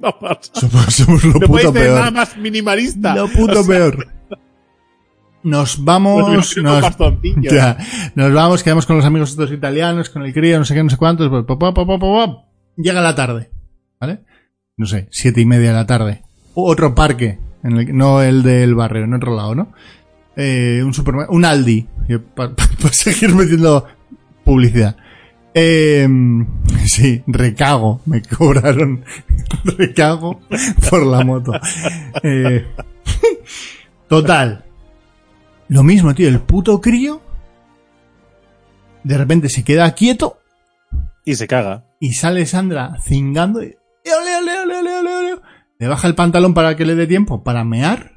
[0.01, 0.39] Pasada.
[0.53, 2.13] Somos, somos lo No puto tener nada peor.
[2.13, 3.15] más minimalista.
[3.15, 4.09] Lo puto O sea, peor.
[5.43, 6.57] Nos vamos, nos,
[7.41, 7.77] ya,
[8.17, 10.91] nos vamos, quedamos con los amigos estos italianos, con el crío, no sé qué, no
[10.91, 12.45] sé cuántos, pues, pa, pa, pa, pa, pa, pa.
[12.77, 13.51] llega la tarde,
[14.01, 14.25] ¿vale?
[14.77, 16.23] No sé, siete y media de la tarde.
[16.55, 19.73] Otro parque, en el, no el del barrio, en otro lado, ¿no?
[20.37, 21.87] Eh, un supermercado, un Aldi,
[22.35, 22.53] para
[22.91, 23.87] seguir metiendo
[24.43, 24.97] publicidad.
[25.59, 26.07] Eh,
[26.85, 29.03] sí, recago, me cobraron
[29.65, 30.39] recago
[30.91, 31.53] por la moto.
[32.23, 32.67] Eh,
[34.07, 34.67] total.
[35.69, 37.23] Lo mismo, tío, el puto crío
[39.03, 40.41] de repente se queda quieto
[41.25, 41.87] Y se caga.
[42.01, 43.69] y sale Sandra cingando y
[44.05, 45.41] ole, ole, ole, ole, ole, ole.
[45.79, 48.13] le baja el pantalón para que le dé tiempo para mear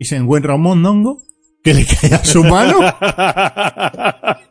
[0.00, 1.22] y se encuentra un mondongo
[1.62, 2.78] que le cae a su mano.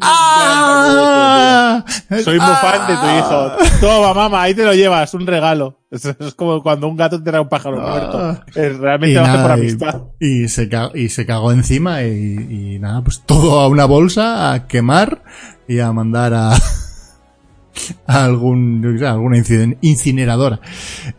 [0.00, 1.84] ¡Ah!
[2.22, 3.52] Soy muy fan de tu hijo.
[3.80, 5.80] Toma, mamá, ahí te lo llevas, un regalo.
[5.90, 7.90] Es, como cuando un gato te da un pájaro Ah.
[7.90, 8.44] muerto.
[8.60, 10.02] Es, realmente hace por y- amistad.
[10.20, 14.52] Y, se cagó, y se cagó encima y, y nada, pues todo a una bolsa,
[14.52, 15.22] a quemar
[15.68, 16.52] y a mandar a,
[18.06, 19.36] a algún, yo qué sé, a alguna
[19.80, 20.60] incineradora.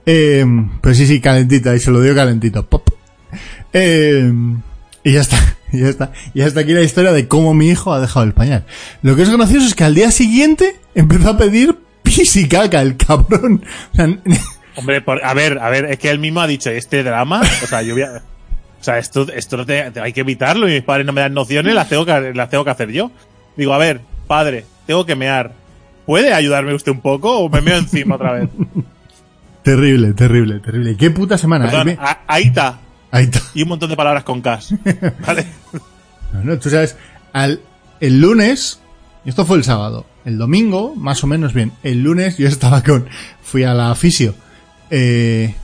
[0.05, 0.45] Eh,
[0.81, 2.65] pero sí, sí, calentita, y se lo dio calentito.
[2.67, 2.89] Pop.
[3.73, 4.31] Eh,
[5.03, 5.37] y ya está,
[5.75, 6.11] y ya está.
[6.33, 8.65] Y hasta aquí la historia de cómo mi hijo ha dejado el pañal.
[9.01, 12.81] Lo que es gracioso es que al día siguiente empezó a pedir pis y caca,
[12.81, 13.63] el cabrón.
[13.93, 14.07] O sea,
[14.77, 17.67] Hombre, por- a ver, a ver, es que él mismo ha dicho, este drama, o
[17.67, 18.21] sea, yo voy a-
[18.79, 21.33] O sea, esto, esto te- te- hay que evitarlo y mis padres no me dan
[21.33, 23.09] nociones, las tengo, que, las tengo que hacer yo.
[23.55, 25.53] Digo, a ver, padre, tengo que mear.
[26.05, 28.49] ¿Puede ayudarme usted un poco o me meo encima otra vez?
[29.63, 30.95] terrible, terrible, terrible.
[30.97, 31.65] ¿Qué puta semana?
[31.65, 32.19] Perdón, Ahí me- a-
[33.15, 33.41] ahí está.
[33.53, 34.73] Y un montón de palabras con cas.
[35.25, 35.45] ¿Vale?
[36.33, 36.95] No, no, tú sabes,
[37.33, 37.61] al,
[37.99, 38.79] el lunes,
[39.25, 43.07] esto fue el sábado, el domingo, más o menos bien, el lunes yo estaba con,
[43.41, 44.35] fui a la fisio,
[44.89, 45.55] eh,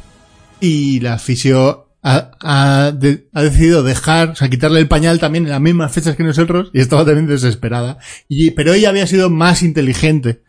[0.60, 5.46] y la fisio ha, ha de- ha decidido dejar, o sea, quitarle el pañal también
[5.46, 9.30] en las mismas fechas que nosotros, y estaba también desesperada, y, pero ella había sido
[9.30, 10.42] más inteligente,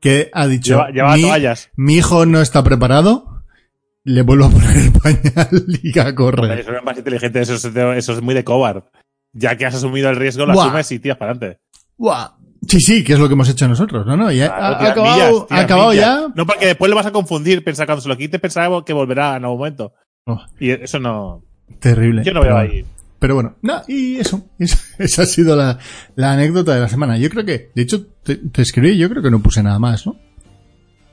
[0.00, 3.33] que ha dicho, Lleva, lleva mi hijo no está preparado,
[4.04, 6.60] le vuelvo a poner el pañal y a correr.
[6.60, 8.84] Eso es más inteligente, eso es, eso es muy de cobar.
[9.32, 10.66] Ya que has asumido el riesgo, lo Buah.
[10.66, 11.60] asumes y tiras para adelante.
[11.96, 12.28] Buah.
[12.68, 14.16] Sí, sí, que es lo que hemos hecho nosotros, ¿no?
[14.16, 16.04] no y ha, acabado, millas, ha acabado millas.
[16.06, 16.32] ya.
[16.34, 17.62] No, porque después lo vas a confundir.
[17.62, 19.92] Pensar cuando se lo quites, pensará que volverá en algún momento.
[20.26, 21.42] Oh, Y eso no.
[21.78, 22.22] terrible.
[22.24, 22.84] Yo no veo pero, ahí.
[23.18, 25.78] Pero bueno, no, y eso, eso- esa ha sido la,
[26.14, 27.18] la anécdota de la semana.
[27.18, 30.06] Yo creo que, de hecho, te, te escribí, yo creo que no puse nada más,
[30.06, 30.16] ¿no?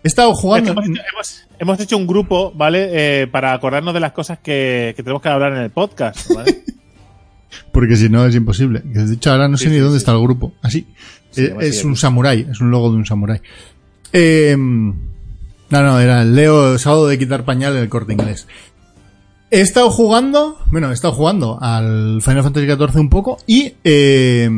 [0.03, 0.71] He estado Es que jugando.
[0.71, 2.89] hemos, hecho, hemos- hemos hecho un grupo, ¿vale?
[3.21, 6.63] Eh, para acordarnos de las cosas que, que tenemos que hablar en el podcast, ¿vale?
[7.71, 8.81] Porque si no es imposible.
[8.83, 10.03] De hecho, ahora no sé Sí, ni dónde sí.
[10.03, 10.53] está el grupo.
[10.61, 10.87] Así.
[11.31, 11.85] Sí, Eh, así es es.
[11.85, 13.41] un samurái, es un logo de un samurái.
[14.13, 15.03] Eh, no,
[15.69, 18.47] no, era el Leo sábado de quitar pañal en el corte inglés.
[19.51, 24.49] He estado jugando, bueno, he estado jugando al Final Fantasy XIV un poco y eh,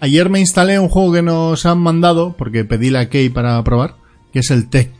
[0.00, 3.94] ayer me instalé un juego que nos han mandado porque pedí la key para probar,
[4.32, 4.90] que es el Tech,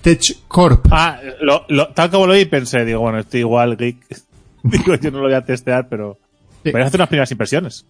[0.00, 0.86] Tech Corp.
[0.90, 3.96] Ah, lo, lo- tal como lo vi pensé, digo, bueno, estoy igual, geek.
[4.62, 6.18] digo, yo no lo voy a testear, pero.
[6.64, 6.70] Sí.
[6.72, 7.86] Voy a hacer unas primeras impresiones.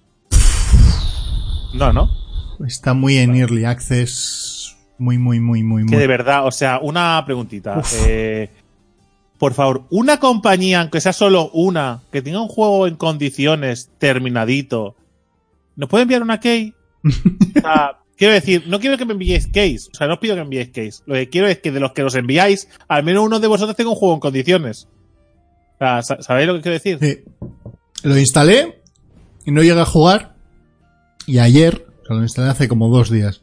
[1.74, 2.10] No, no.
[2.66, 6.00] Está muy en Early Access, muy, muy, muy, muy, Que muy.
[6.00, 7.82] de verdad, o sea, una preguntita.
[8.06, 8.50] Eh,
[9.38, 14.94] por favor, una compañía, aunque sea solo una, que tenga un juego en condiciones terminadito,
[15.76, 16.74] ¿nos puede enviar una key?
[17.02, 19.88] O sea, quiero decir, no quiero que me enviéis keys.
[19.92, 21.02] O sea, no os pido que me enviéis keys.
[21.06, 23.76] Lo que quiero es que de los que los enviáis, al menos uno de vosotros
[23.76, 24.86] tenga un juego en condiciones.
[25.74, 26.98] O sea, sa- ¿sabéis lo que quiero decir?
[27.00, 27.24] Sí.
[28.04, 28.80] Lo instalé
[29.44, 30.36] y no llegué a jugar.
[31.26, 33.42] Y ayer, o sea, lo instalé hace como dos días.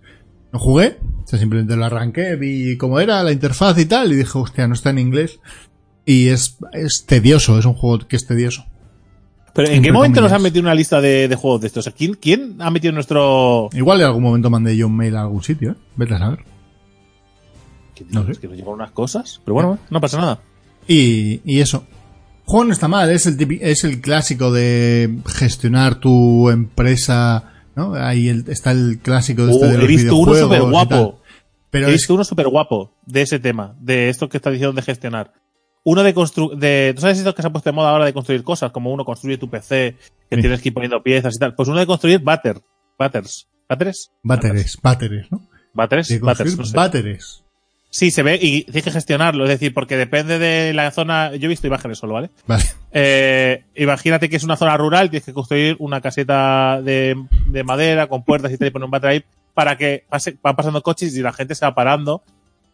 [0.54, 4.16] No jugué, o sea, simplemente lo arranqué, vi cómo era la interfaz y tal, y
[4.16, 5.40] dije, hostia, no está en inglés.
[6.06, 8.66] Y es, es tedioso, es un juego que es tedioso.
[9.54, 11.82] Pero ¿en qué momento nos han metido una lista de, de juegos de estos?
[11.82, 13.70] O sea, ¿quién, ¿Quién ha metido nuestro...?
[13.74, 15.76] Igual en algún momento mandé yo un mail a algún sitio, ¿eh?
[15.96, 16.40] Vete a saber.
[18.12, 18.32] No sé.
[18.32, 19.42] Es que nos llegan unas cosas.
[19.44, 20.40] Pero bueno, no pasa nada.
[20.88, 21.84] Y, y eso.
[21.90, 27.52] El juego no está mal, es el, típi- es el clásico de gestionar tu empresa,
[27.76, 27.94] ¿no?
[27.94, 31.20] Ahí el- está el clásico de este Oh, de he los visto uno súper guapo.
[31.70, 34.74] Pero He es, visto uno súper guapo de ese tema, de esto que está diciendo
[34.74, 35.34] de gestionar.
[35.84, 38.14] Uno de construir, de, ¿tú sabes esto que se ha puesto de moda ahora de
[38.14, 38.72] construir cosas?
[38.72, 39.96] Como uno construye tu PC,
[40.30, 40.42] que Sí.
[40.42, 41.56] tienes que ir poniendo piezas y tal.
[41.56, 42.60] Pues uno de construir batter,
[42.98, 45.42] batters, batters, Váteres, váteres, ¿no?
[45.74, 47.18] batters, De batters, no sé.
[47.92, 51.46] Sí, se ve y tienes que gestionarlo, es decir, porque depende de la zona, yo
[51.46, 52.30] he visto imágenes solo, ¿vale?
[52.46, 52.64] Vale.
[52.92, 57.16] Eh, imagínate que es una zona rural, tienes que construir una caseta de,
[57.48, 59.24] de madera con puertas y tal y poner un batter ahí
[59.56, 62.22] para que pase, van pasando coches y la gente se va parando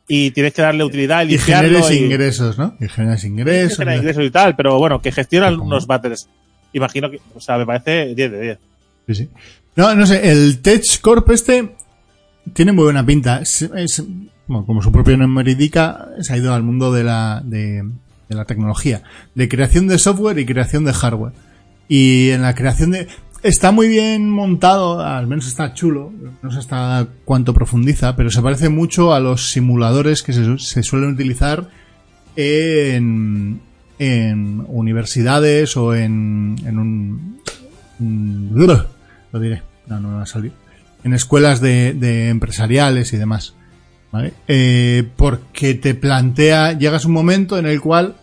[0.07, 2.75] y tienes que darle utilidad y Y generes y, ingresos, ¿no?
[2.79, 3.77] Y generes ingresos.
[3.77, 5.69] genera ingresos y tal, pero bueno, que gestionan Supongo.
[5.71, 6.29] unos batters.
[6.73, 8.57] Imagino que, o sea, me parece 10 de 10.
[9.07, 9.29] Sí, sí.
[9.75, 11.75] No, no sé, el Tech Corp este
[12.53, 13.39] tiene muy buena pinta.
[13.41, 14.03] Es, es-
[14.47, 17.81] bueno, como su propio nombre indica, se ha ido al mundo de la, de,
[18.29, 19.01] de la tecnología,
[19.33, 21.33] de creación de software y creación de hardware.
[21.87, 23.07] Y en la creación de...
[23.45, 28.41] Está muy bien montado, al menos está chulo, no sé hasta cuánto profundiza, pero se
[28.41, 31.69] parece mucho a los simuladores que se, suelen utilizar
[32.35, 33.61] en,
[33.99, 37.39] en universidades o en, en un,
[39.31, 40.51] lo diré, no, no me va a salir.
[41.03, 43.53] En escuelas de, de empresariales y demás.
[44.11, 44.33] ¿Vale?
[44.47, 48.15] Eh, porque te plantea, llegas un momento en el cual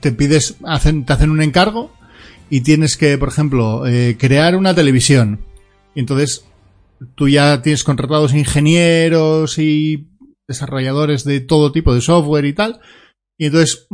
[0.00, 1.92] te pides, hacen, te hacen un encargo
[2.50, 5.40] y tienes que, por ejemplo, eh, crear una televisión.
[5.94, 6.44] Y entonces
[7.14, 10.08] tú ya tienes contratados ingenieros y
[10.46, 12.80] desarrolladores de todo tipo de software y tal.
[13.38, 13.88] Y entonces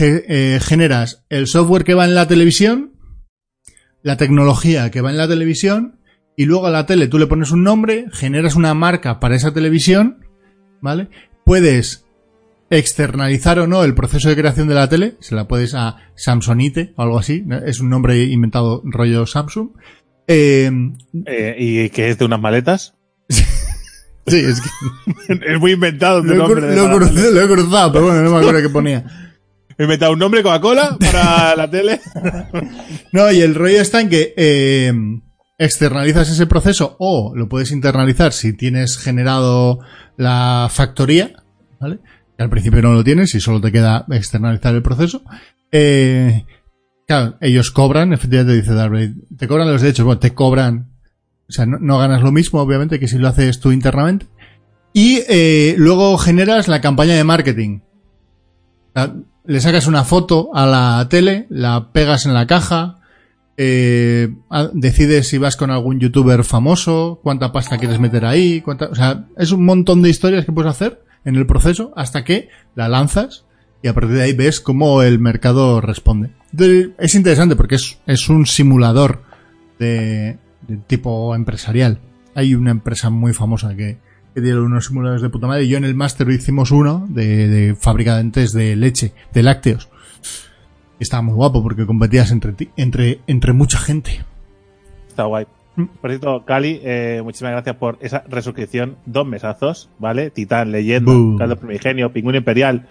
[0.00, 2.92] eh, generas el software que va en la televisión
[4.02, 6.00] la tecnología que va en la televisión
[6.36, 9.52] y luego a la tele tú le pones un nombre, generas una marca para esa
[9.52, 10.26] televisión,
[10.80, 11.08] ¿vale?
[11.44, 12.04] Puedes
[12.78, 16.94] externalizar o no el proceso de creación de la tele, se la puedes a Samsonite
[16.96, 19.70] o algo así, es un nombre inventado rollo Samsung.
[20.26, 20.70] Eh,
[21.26, 22.94] Eh, y que es de unas maletas.
[23.28, 26.60] sí, es que es muy inventado tu lo he, nombre.
[26.66, 29.04] cru- lo he cruzado, lo he cruzado, pero bueno, no me acuerdo qué ponía.
[29.78, 31.98] He inventado un nombre Coca-Cola para la tele.
[33.10, 34.92] No, y el rollo está en que eh,
[35.58, 39.78] externalizas ese proceso o lo puedes internalizar si tienes generado
[40.18, 41.32] la factoría,
[41.80, 42.00] ¿vale?
[42.38, 45.22] Al principio no lo tienes y solo te queda externalizar el proceso.
[45.70, 46.44] Eh,
[47.06, 50.92] claro, ellos cobran, efectivamente dice Darby, te cobran los derechos, bueno, te cobran,
[51.48, 54.26] o sea, no, ganas lo mismo, obviamente, que si lo haces tú internamente.
[54.92, 57.80] Y eh, luego generas la campaña de marketing.
[59.44, 63.00] Le sacas una foto a la tele, la pegas en la caja,
[63.56, 64.28] eh,
[64.72, 69.52] decides si vas con algún youtuber famoso, cuánta pasta quieres meter ahí, o sea, es
[69.52, 73.44] un montón de historias que puedes hacer en el proceso hasta que la lanzas
[73.82, 76.30] y a partir de ahí ves cómo el mercado responde.
[76.98, 79.22] Es interesante porque es, es un simulador
[79.78, 80.38] de,
[80.86, 81.98] tipo empresarial.
[82.34, 83.98] Hay una empresa muy famosa que,
[84.34, 85.66] que tiene unos simuladores de puta madre.
[85.68, 89.88] Yo en el máster hicimos uno de, de fabricantes de leche, de lácteos.
[91.00, 94.24] Estaba muy guapo porque competías entre, ti- entre, entre mucha gente.
[95.08, 95.46] Está guay.
[95.74, 98.96] Por cierto, Cali, eh, muchísimas gracias por esa resuscripción.
[99.06, 100.30] Dos mesazos, ¿vale?
[100.30, 101.38] Titán, leyenda, Boom.
[101.38, 102.88] caldo primigenio, pingüino imperial,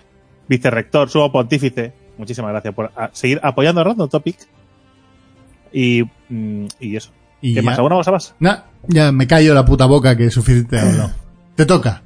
[0.48, 1.94] vicerrector, subo pontífice.
[2.18, 4.38] Muchísimas gracias por a- seguir apoyando a Random Topic.
[5.72, 7.12] Y, mm, y eso.
[7.42, 7.78] Y ¿Qué ya, más?
[7.78, 8.36] ¿Alguna cosa más?
[8.40, 11.12] Nah, ya me callo la puta boca que es suficiente he hablado.
[11.56, 12.02] Te toca.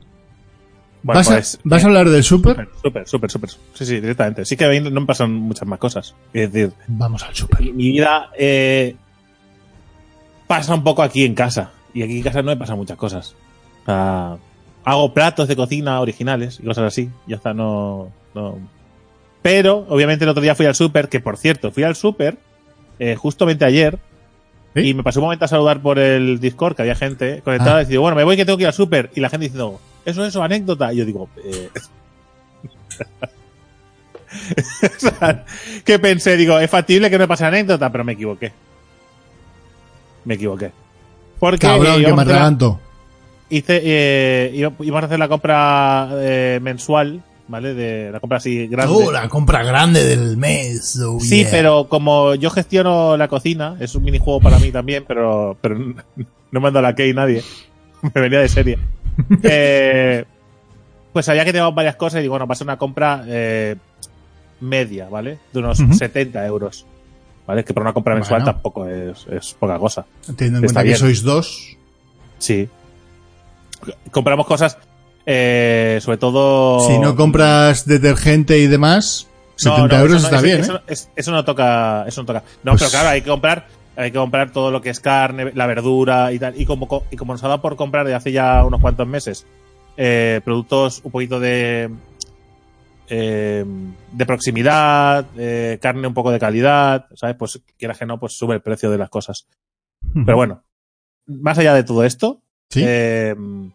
[1.04, 2.68] Bueno, ¿Vas, pues, a, ¿Vas a eh, hablar del super?
[2.82, 3.50] Súper, súper, súper.
[3.50, 4.44] Sí, sí, directamente.
[4.44, 6.16] Sí que no me pasan muchas más cosas.
[6.34, 7.62] Es decir, Vamos al super.
[7.62, 8.96] mi mi vida eh,
[10.48, 11.72] pasa un poco aquí en casa.
[11.94, 13.36] Y aquí en casa no me pasan muchas cosas.
[13.86, 14.38] Sea,
[14.84, 17.10] hago platos de cocina originales y cosas así.
[17.28, 18.58] Ya está, no, no.
[19.42, 22.38] Pero, obviamente, el otro día fui al súper, que por cierto, fui al súper
[23.00, 24.00] eh, justamente ayer.
[24.76, 24.90] ¿Sí?
[24.90, 27.84] Y me pasé un momento a saludar por el Discord, que había gente conectada, Ah.
[27.84, 29.10] y digo, bueno, me voy que tengo que ir al súper.
[29.16, 30.92] Y la gente diciendo, eso, eso, anécdota.
[30.94, 31.70] Y yo digo, eh...
[34.84, 35.46] o sea,
[35.86, 38.52] que pensé, digo, es factible que no me pase anécdota, pero me equivoqué.
[40.26, 40.72] Me equivoqué.
[41.40, 42.80] Porque Cabrón, que me atraganto.
[43.50, 47.74] hice, eh, íbamos a hacer la compra eh, mensual, ¿vale?
[47.74, 48.94] De la compra así grande.
[48.96, 51.00] Oh, la compra grande del mes.
[51.06, 51.48] oh, Sí, yeah.
[51.52, 55.78] pero como yo gestiono la cocina, es un minijuego para mí también, pero, pero
[56.52, 57.44] no me anda la key nadie.
[58.14, 58.78] me venía de serie.
[59.44, 60.26] Eh,
[61.14, 63.78] pues sabía que teníamos varias cosas y digo, bueno, va a ser una compra eh,
[64.60, 65.38] media, ¿vale?
[65.54, 65.94] De unos Ujú.
[65.94, 66.86] 70 euros.
[67.48, 67.64] ¿Vale?
[67.64, 68.54] Que por una compra mensual Bueno.
[68.54, 70.06] tampoco es, es poca cosa.
[70.36, 70.98] Teniendo en Está cuenta que bien.
[70.98, 71.78] sois dos.
[72.40, 72.68] Sí.
[74.12, 74.78] Compramos cosas,
[75.26, 76.80] eh, sobre todo.
[76.88, 79.28] Si no compras detergente y demás,
[79.58, 80.82] 70 No, no, euros eso no- está eso- bien, eso, ¿eh?
[80.88, 82.44] es- eso no toca, eso no toca.
[82.64, 85.52] No, Pues- pero claro, hay que comprar, hay que comprar todo lo que es carne,
[85.54, 86.60] la verdura y tal.
[86.60, 89.08] Y como, co- y como nos ha dado por comprar de hace ya unos cuantos
[89.08, 89.46] meses,
[89.98, 91.90] eh, productos un poquito de,
[93.10, 93.66] eh,
[94.12, 97.36] de proximidad, eh, carne un poco de calidad, ¿sabes?
[97.38, 99.48] Pues quieras que no, pues sube el precio de las cosas.
[100.26, 100.64] Pero bueno,
[101.28, 102.82] más allá de todo esto, Sí.
[102.86, 103.72] eh, no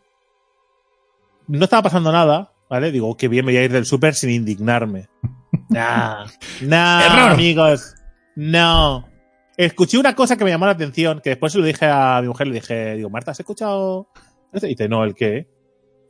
[1.65, 2.93] estaba pasando nada, ¿vale?
[2.93, 5.09] Digo, qué bien me voy a ir del súper sin indignarme.
[5.69, 6.27] Nah,
[6.63, 7.31] nah, Error.
[7.33, 7.95] amigos,
[8.37, 9.09] no.
[9.57, 12.29] Escuché una cosa que me llamó la atención, que después se lo dije a mi
[12.29, 14.09] mujer, le dije, digo, Marta, ¿has escuchado?
[14.53, 15.49] esto?" Y dice, no, ¿el qué?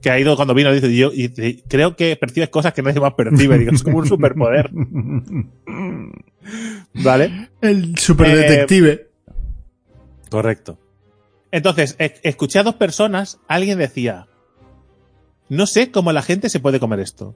[0.00, 1.28] Que ha ido cuando vino, dice, yo y
[1.68, 3.58] creo que percibes cosas que nadie más percibe.
[3.58, 4.70] Digo, es como un superpoder,
[6.94, 7.50] ¿vale?
[7.60, 9.08] El superdetective.
[10.30, 10.78] Correcto.
[11.52, 14.26] Entonces, escuché a dos personas, alguien decía,
[15.48, 17.34] no sé cómo la gente se puede comer esto.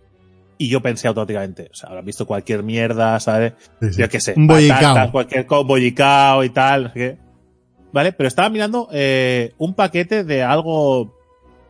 [0.57, 3.55] Y yo pensé automáticamente, o sea, habrán visto cualquier mierda, ¿sabes?
[3.81, 4.01] Sí, sí.
[4.01, 7.19] Yo qué sé, Un patatas, cualquier bollicao y tal, qué.
[7.93, 8.13] ¿Vale?
[8.13, 11.19] Pero estaba mirando eh, un paquete de algo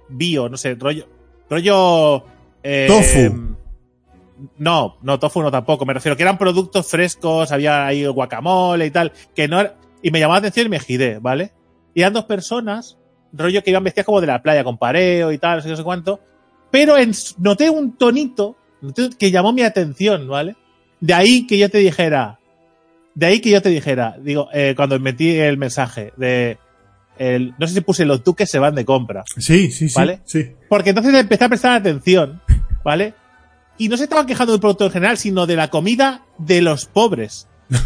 [0.08, 1.06] bio, no sé, rollo.
[1.50, 2.24] rollo
[2.62, 3.54] eh, Tofu.
[4.58, 5.86] No, no, tofu no tampoco.
[5.86, 10.10] Me refiero que eran productos frescos, había ahí guacamole y tal, que no era- Y
[10.10, 11.52] me llamó la atención y me giré, ¿vale?
[11.94, 12.98] Y eran dos personas,
[13.32, 15.76] rollo que iban vestidas como de la playa, con pareo y tal, no sé, no
[15.76, 16.20] sé cuánto.
[16.70, 18.56] Pero en- noté un tonito
[19.18, 20.56] que llamó mi atención, ¿vale?
[21.00, 22.38] De ahí que yo te dijera,
[23.14, 26.58] de ahí que yo te dijera, digo, eh, cuando metí el mensaje de,
[27.18, 29.24] el, no sé si puse los duques se van de compra.
[29.37, 29.94] Sí, sí, sí.
[29.94, 30.20] ¿Vale?
[30.24, 30.53] sí.
[30.68, 32.40] Porque entonces empecé a prestar atención,
[32.85, 33.14] ¿vale?
[33.79, 36.87] Y no se estaban quejando del producto en general, sino de la comida de los
[36.87, 37.48] pobres.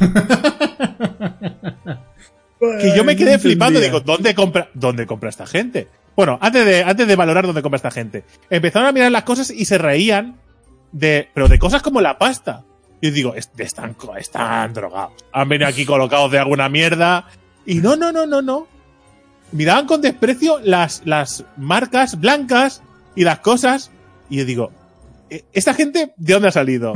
[2.81, 5.87] Que yo me quedé flipando, digo, ¿dónde compra, dónde compra esta gente?
[6.17, 9.51] Bueno, antes de, antes de valorar dónde compra esta gente, empezaron a mirar las cosas
[9.53, 10.39] y se reían
[10.91, 12.65] de, pero de cosas como la pasta.
[13.01, 15.13] Y digo, "Es- están, están drogados.
[15.33, 17.27] Han venido aquí colocados de alguna mierda.
[17.65, 18.67] Y no, no, no, no, no.
[19.53, 22.83] Miraban con desprecio las, las marcas blancas
[23.17, 23.91] y las cosas.
[24.31, 24.73] Y yo digo,
[25.31, 26.93] "¿E- ¿esta gente de dónde ha salido?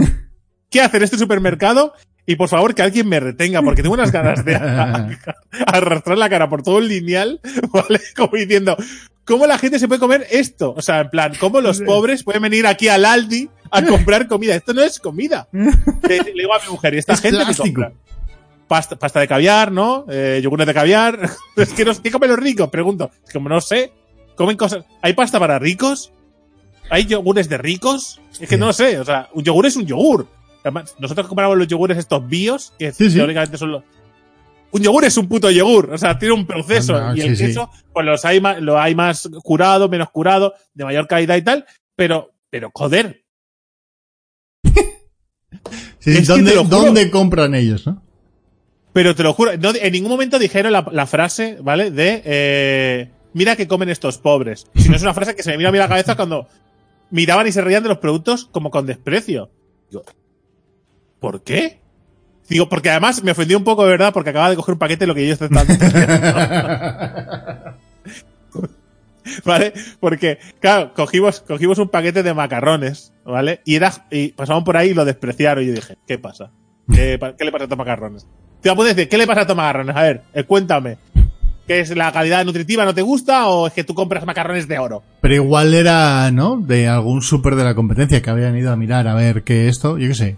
[0.70, 1.94] ¿Qué hace en este supermercado?
[2.24, 4.54] Y por favor que alguien me retenga, porque tengo unas ganas de
[5.66, 7.40] arrastrar la cara por todo el lineal,
[7.72, 8.00] ¿vale?
[8.16, 8.76] Como diciendo,
[9.24, 10.72] ¿cómo la gente se puede comer esto?
[10.76, 14.54] O sea, en plan, ¿cómo los pobres pueden venir aquí al Aldi a comprar comida?
[14.54, 15.48] Esto no es comida.
[15.52, 17.64] Le, le digo a mi mujer, ¿y esta Es gente que plástico.
[17.82, 17.92] compra?
[18.72, 20.06] Pasta, pasta de caviar, ¿no?
[20.08, 21.28] Eh, yogures de caviar.
[21.56, 22.70] es que no, ¿qué comen los ricos?
[22.70, 23.10] Pregunto.
[23.22, 23.92] Es como no sé.
[24.34, 24.86] ¿Comen cosas?
[25.02, 26.10] ¿Hay pasta para ricos?
[26.88, 28.18] ¿Hay yogures de ricos?
[28.40, 28.98] Es que no sé.
[28.98, 30.26] O sea, un yogur es un yogur.
[30.62, 33.16] Además, nosotros compramos los yogures estos bios, que Sí, sí.
[33.18, 33.82] teóricamente son los.
[34.70, 36.96] Un yogur es un puto yogur, o sea, tiene un proceso.
[36.96, 40.54] Anda, y el sí, queso, pues los hay más, lo hay más curado, menos curado,
[40.72, 41.66] de mayor calidad y tal.
[41.94, 43.22] Pero, pero, joder,
[45.98, 46.64] Sí, que ¿dónde, te lo.
[46.64, 48.02] ¿Dónde compran ellos, no?
[48.92, 51.90] Pero te lo juro, en ningún momento dijeron la, frase, ¿vale?
[51.90, 54.66] De, eh, mira que comen estos pobres.
[54.74, 56.46] Si no es una frase que se me mira a mí la cabeza cuando
[57.10, 59.50] miraban y se reían de los productos como con desprecio.
[59.90, 60.04] Digo,
[61.20, 61.80] ¿por qué?
[62.48, 65.04] Digo, porque además me ofendió un poco de verdad porque acaba de coger un paquete
[65.04, 65.66] de lo que ellos están
[69.44, 69.72] ¿Vale?
[70.00, 73.60] Porque, claro, cogimos, cogimos un paquete de macarrones, ¿vale?
[73.64, 73.92] Y era,
[74.36, 75.62] pasaban por ahí y lo despreciaron.
[75.62, 76.50] Y yo dije, ¿qué pasa?
[76.92, 78.26] ¿Qué, pa- qué le pasa a estos macarrones?
[78.62, 79.96] Te voy a poder decir, ¿qué le pasa a estos macarrones?
[79.96, 80.96] A ver, eh, cuéntame.
[81.66, 84.78] ¿Qué es la calidad nutritiva no te gusta o es que tú compras macarrones de
[84.78, 85.02] oro?
[85.20, 86.58] Pero igual era, ¿no?
[86.58, 89.98] De algún súper de la competencia que habían ido a mirar a ver qué esto,
[89.98, 90.36] yo qué sé.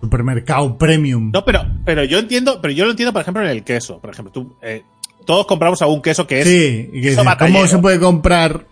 [0.00, 1.32] Supermercado premium.
[1.32, 3.98] No, pero, pero yo entiendo, pero yo lo entiendo, por ejemplo, en el queso.
[3.98, 4.82] Por ejemplo, tú, eh,
[5.26, 8.64] todos compramos algún queso que es sí, y que queso ¿cómo se puede comprar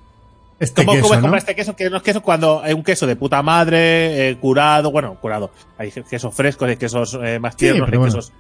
[0.59, 1.23] este ¿Cómo, queso, cómo es no?
[1.23, 1.77] comprar este queso?
[1.77, 5.51] Que no es queso cuando hay un queso de puta madre, eh, curado, bueno, curado.
[5.79, 8.15] Hay quesos frescos, hay quesos eh, más Sí, tiernos, pero hay bueno.
[8.15, 8.33] quesos.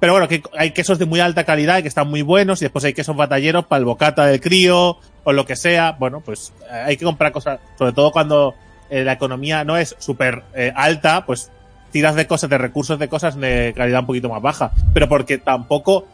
[0.00, 2.64] Pero bueno, que hay quesos de muy alta calidad y que están muy buenos, y
[2.66, 5.96] después hay quesos batalleros para el bocata del crío, o lo que sea.
[5.98, 8.54] Bueno, pues eh, hay que comprar cosas, sobre todo cuando
[8.90, 10.44] eh, la economía no es súper
[10.74, 11.50] alta, pues
[11.90, 14.72] tiras de cosas, de recursos de cosas de calidad un poquito más baja.
[14.94, 16.06] Pero porque tampoco,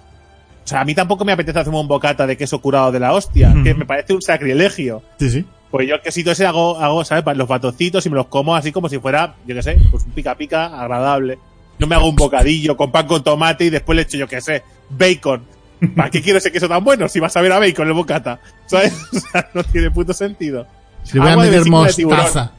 [0.64, 3.12] o sea, a mí tampoco me apetece hacerme un bocata de queso curado de la
[3.12, 5.02] hostia, que me parece un sacrilegio.
[5.18, 5.44] Sí, sí.
[5.70, 7.36] Pues yo el quesito ese hago, hago, ¿sabes?
[7.36, 10.12] Los batoncitos y me los como así como si fuera, yo qué sé, pues un
[10.12, 11.38] pica pica agradable.
[11.78, 14.40] No me hago un bocadillo con pan con tomate y después le echo, yo qué
[14.40, 15.42] sé, bacon.
[15.96, 18.40] ¿Para qué quiero ese queso tan bueno si vas a ver a bacon el bocata?
[18.66, 18.94] ¿Sabes?
[19.12, 20.66] O sea, no tiene puto sentido.
[21.12, 22.52] Voy a Agua de meter mostaza.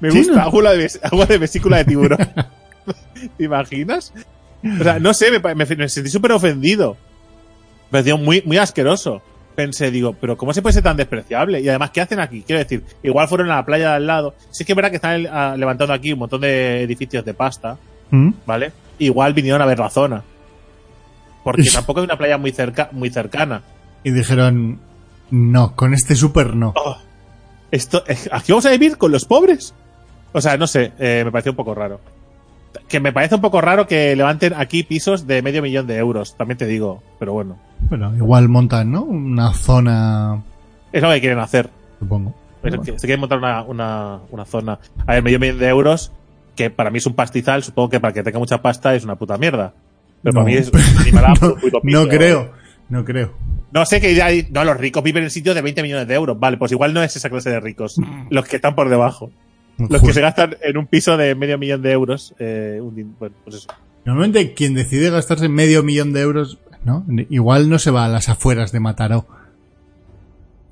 [0.00, 2.18] Me gusta agua, de, ves- agua de vesícula de tiburón.
[3.38, 4.12] ¿Te imaginas?
[4.78, 6.96] O sea, no sé, me, me- me sentí súper ofendido.
[7.90, 9.22] Me pareció muy, muy asqueroso.
[9.54, 11.60] Pensé, digo, pero ¿cómo se puede ser tan despreciable?
[11.60, 12.42] Y además, ¿qué hacen aquí?
[12.46, 14.34] Quiero decir, igual fueron a la playa de al lado.
[14.50, 17.76] Sí que es verdad que están ah, levantando aquí un montón de edificios de pasta,
[18.10, 18.30] ¿Mm?
[18.46, 18.72] ¿vale?
[18.98, 20.22] Igual vinieron a ver la zona.
[21.42, 23.62] Porque tampoco hay una playa muy, cerca, muy cercana.
[24.04, 24.78] Y dijeron,
[25.30, 26.72] no, con este súper no.
[26.76, 26.96] Oh,
[27.70, 29.74] esto, eh, ¿Aquí vamos a vivir con los pobres?
[30.32, 32.00] O sea, no sé, eh, me pareció un poco raro.
[32.88, 36.36] Que me parece un poco raro que levanten aquí pisos de medio millón de euros,
[36.36, 37.58] también te digo, pero bueno,
[37.88, 39.02] Bueno, igual montan, ¿no?
[39.02, 40.40] Una zona,
[40.92, 41.68] es lo que quieren hacer.
[41.98, 42.30] supongo.
[42.62, 42.82] Es Bueno.
[42.82, 44.78] que Se quieren montar una, una, una zona.
[45.06, 46.12] A ver, medio millón de euros,
[46.54, 49.16] que para mí es un pastizal, supongo que para que tenga mucha pasta es una
[49.16, 49.72] puta mierda.
[50.22, 50.40] Pero No.
[50.40, 50.70] para mí es
[51.40, 52.08] no, un puto no piso.
[52.08, 52.52] creo,
[52.88, 53.32] no creo.
[53.72, 56.14] No sé que ya hay, no, los ricos viven en sitios de 20 millones de
[56.14, 56.38] euros.
[56.38, 57.96] Vale, pues igual no es esa clase de ricos.
[58.30, 59.30] Los que están por debajo.
[59.80, 60.14] Los que Justo.
[60.14, 62.34] se gastan en un piso de medio millón de euros.
[62.38, 63.68] Eh, un din- bueno, pues eso.
[64.04, 67.04] Normalmente quien decide gastarse medio millón de euros, ¿no?
[67.28, 69.26] Igual no se va a las afueras de Mataró.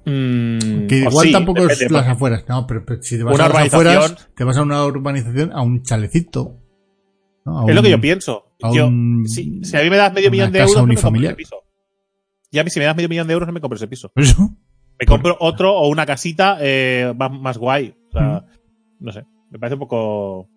[0.04, 2.44] Mm, Que o igual sí, tampoco es las porque- afueras.
[2.48, 5.52] No, pero, pero si te vas Una a las afueras, te vas a una urbanización,
[5.52, 6.56] a un chalecito.
[7.44, 7.61] ¿no?
[7.66, 8.52] A Es lo que yo pienso.
[8.62, 10.94] a Yo, un- si, si a mí me das medio millón de euros, no me
[10.96, 11.56] compro ese piso.
[12.50, 14.11] Y a mí si me das medio millón de euros, no me compro ese piso.
[14.16, 14.50] Eso.
[14.98, 17.94] Me compro otro o una casita eh, más, más guay.
[18.09, 18.57] O sea, Mm.
[19.01, 19.24] No sé.
[19.51, 20.49] Me parece un poco...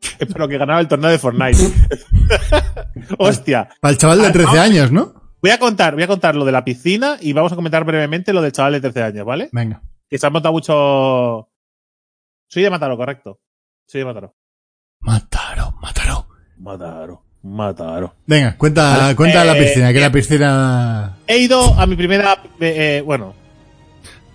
[0.18, 1.58] Espero que ganara el torneo de Fortnite.
[3.18, 3.68] Hostia.
[3.80, 4.62] Para el chaval de Ah, 13 ah.
[4.62, 5.14] años, ¿no?
[5.40, 8.32] Voy a contar, voy a contar lo de la piscina y vamos a comentar brevemente
[8.32, 9.48] lo del chaval de 13 años, ¿vale?
[9.52, 9.82] Venga.
[10.08, 11.48] Que se ha montado mucho...
[12.48, 13.40] Soy de Mataró, correcto.
[13.86, 14.34] Soy de Mataró.
[15.00, 16.26] Mataró, Mataró.
[16.58, 17.22] Mataró.
[17.42, 18.14] Mataró.
[18.26, 21.18] Venga, cuenta, Vale, cuenta la eh, piscina, que la piscina...
[21.26, 22.32] He ido a mi primera...
[22.58, 23.34] eh, eh, bueno.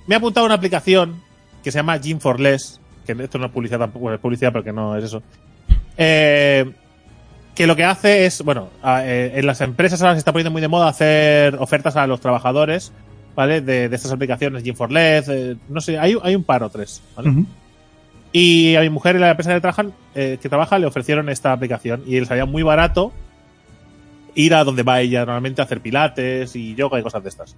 [0.07, 1.21] Me he apuntado a una aplicación
[1.63, 2.79] que se llama Gym for Less.
[3.05, 5.21] Que esto no es publicidad tampoco, bueno, es publicidad, pero que no es eso.
[5.97, 6.71] Eh,
[7.55, 10.61] que lo que hace es, bueno, eh, en las empresas ahora se está poniendo muy
[10.61, 12.91] de moda hacer ofertas a los trabajadores,
[13.35, 13.61] ¿vale?
[13.61, 16.69] De, de estas aplicaciones, Gym for Less, eh, no sé, hay, hay un par o
[16.69, 17.45] tres, ¿vale?
[18.31, 21.29] Y a mi mujer y a la empresa que, trabajan, eh, que trabaja le ofrecieron
[21.29, 23.13] esta aplicación y les salía muy barato
[24.33, 27.55] ir a donde va ella normalmente a hacer pilates y yoga y cosas de estas.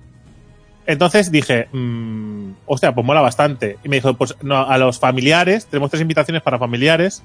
[0.87, 3.77] Entonces dije, mmm, hostia, pues mola bastante.
[3.83, 7.23] Y me dijo, pues no, a los familiares, tenemos tres invitaciones para familiares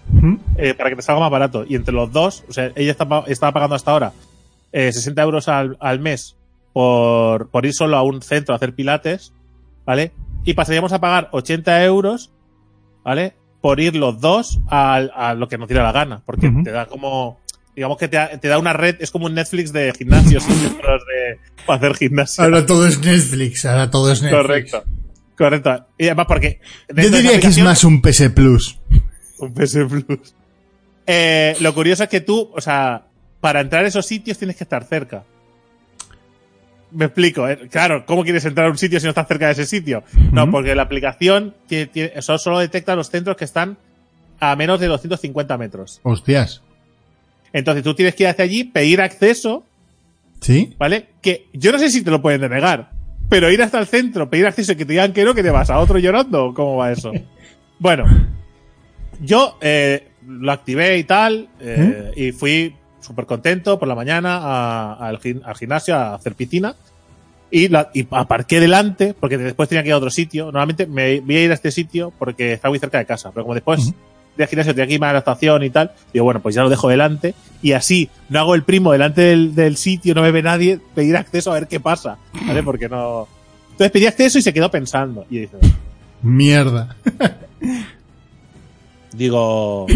[0.57, 1.65] eh, para que te salga más barato.
[1.69, 4.13] Y entre los dos, o sea, ella estaba, estaba pagando hasta ahora
[4.73, 6.37] eh, 60 euros al, al mes
[6.73, 9.33] por, por ir solo a un centro a hacer pilates,
[9.85, 10.13] ¿vale?
[10.45, 12.31] Y pasaríamos a pagar 80 euros,
[13.05, 13.35] ¿vale?
[13.61, 16.23] Por ir los dos al- a, lo que nos diera la gana.
[16.25, 17.39] Porque te da como,
[17.81, 21.39] digamos que te, da- te da una red, es como un Netflix de gimnasios de,
[21.67, 22.45] para hacer gimnasio.
[22.45, 24.43] Ahora todo es Netflix, ahora todo es Netflix.
[24.43, 24.85] Correcto.
[25.39, 25.87] Correcto.
[25.97, 26.61] Y además porque...
[26.95, 28.79] Yo diría que es más un PS Plus.
[29.39, 30.35] un PS Plus.
[31.07, 33.07] Eh, lo curioso es que tú, o sea,
[33.41, 35.25] para entrar a esos sitios tienes que estar cerca.
[36.91, 37.69] Me explico, eh.
[37.71, 40.03] claro, ¿cómo quieres entrar a un sitio si no estás cerca de ese sitio?
[40.33, 43.79] No, porque la aplicación tiene- tiene- eso solo detecta los centros que están
[44.41, 46.01] a menos de 250 metros.
[46.03, 46.63] Hostias.
[47.53, 49.65] Entonces tú tienes que ir hacia allí, pedir acceso,
[50.41, 50.75] ¿Sí?
[50.79, 51.09] ¿vale?
[51.21, 52.91] Que yo no sé si te lo pueden denegar,
[53.29, 55.51] pero ir hasta el centro, pedir acceso y que te digan que no, que te
[55.51, 57.13] vas a otro llorando, ¿o ¿cómo va eso?
[57.79, 58.05] Bueno,
[59.21, 64.95] yo eh, lo activé y tal, eh, y fui súper contento por la mañana a-
[65.09, 66.75] al, gim- al gimnasio a hacer piscina.
[67.51, 70.45] Y, la, y aparqué delante, porque después tenía que ir a otro sitio.
[70.47, 73.45] Normalmente me voy a ir a este sitio porque está muy cerca de casa, pero
[73.45, 73.93] como después
[74.41, 76.69] Del gimnasio tenía que irme a la estación y tal, digo, bueno, pues ya lo
[76.69, 77.35] dejo delante.
[77.63, 81.17] Y así no hago el primo delante del, del sitio, no me ve nadie, pedir
[81.17, 82.63] acceso a ver qué pasa, ¿vale?
[82.63, 83.29] Porque no.
[83.73, 85.27] Entonces pedí acceso y se quedó pensando.
[85.31, 85.57] Y dice,
[86.23, 86.97] Mierda.
[89.13, 89.87] digo,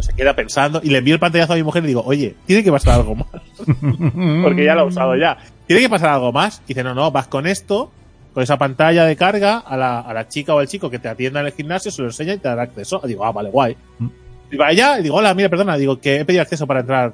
[0.00, 2.62] se queda pensando y le envío el pantallazo a mi mujer y digo, oye, tiene
[2.62, 3.28] que pasar algo más.
[4.42, 5.38] Porque ya lo he usado ya.
[5.66, 6.62] Tiene que pasar algo más.
[6.66, 7.90] Y dice, no, no, vas con esto,
[8.32, 11.08] con esa pantalla de carga, a la, a la chica o al chico que te
[11.08, 13.00] atienda en el gimnasio, se lo enseña y te dará acceso.
[13.04, 13.76] Y digo, ah, vale, guay.
[13.98, 14.08] Mm.
[14.52, 17.12] Y va allá y digo, hola, mira, perdona, digo, que he pedido acceso para entrar.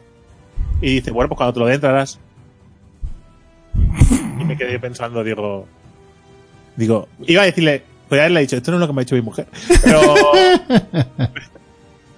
[0.80, 2.18] Y dice, bueno, pues cuando te lo dé entrarás.
[4.40, 5.66] Y me quedé pensando, digo,
[6.76, 9.14] digo, iba a decirle, podría haberle dicho, esto no es lo que me ha dicho
[9.14, 9.46] mi mujer.
[9.82, 10.00] Pero,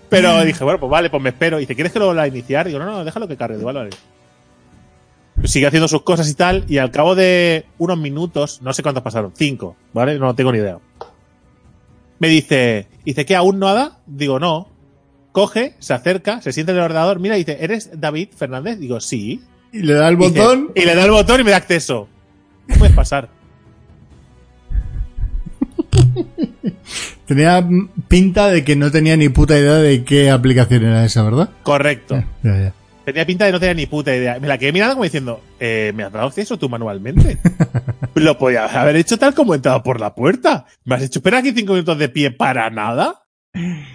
[0.09, 1.59] pero dije, bueno, pues vale, pues me espero.
[1.59, 2.67] Y dice, ¿quieres que lo vuelva a iniciar?
[2.67, 3.57] Digo, no, no, déjalo que cargue.
[3.57, 3.91] Digo, vale, vale.
[5.45, 9.03] Sigue haciendo sus cosas y tal, y al cabo de unos minutos, no sé cuántos
[9.05, 10.19] pasaron, cinco, ¿vale?
[10.19, 10.79] No tengo ni idea.
[12.19, 13.99] Me dice, dice, ¿qué aún no da?
[14.07, 14.69] Digo, no.
[15.33, 18.79] Coge, se acerca, se siente en el ordenador, mira y dice, ¿eres David Fernández?
[18.81, 19.41] Digo, sí.
[19.73, 20.73] Y le da el Dice- botón.
[20.75, 22.09] Y le da el botón y me da acceso.
[22.67, 23.29] No puedes pasar.
[27.27, 27.67] Tenía
[28.09, 31.51] pinta de que no tenía ni puta idea de qué aplicación era esa, ¿verdad?
[31.63, 32.17] Correcto.
[32.43, 32.73] Ya, ya.
[33.13, 34.39] Tenía pinta de no tener ni puta idea.
[34.39, 37.39] Me la quedé mirando como diciendo, eh, ¿me has dado acceso tú manualmente?
[38.15, 40.67] Lo podías haber hecho tal como he entrado por la puerta.
[40.85, 43.23] ¿Me has hecho esperar aquí cinco minutos de pie para nada?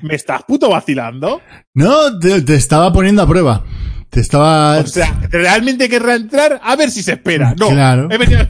[0.02, 1.42] ¿Me estás puto vacilando?
[1.74, 3.64] No, te, te estaba poniendo a prueba.
[4.10, 4.80] Te estaba...
[4.80, 6.60] O sea, ¿realmente querrá entrar?
[6.64, 7.54] A ver si se espera.
[7.58, 7.70] No.
[7.70, 8.08] Claro.
[8.12, 8.48] He venido-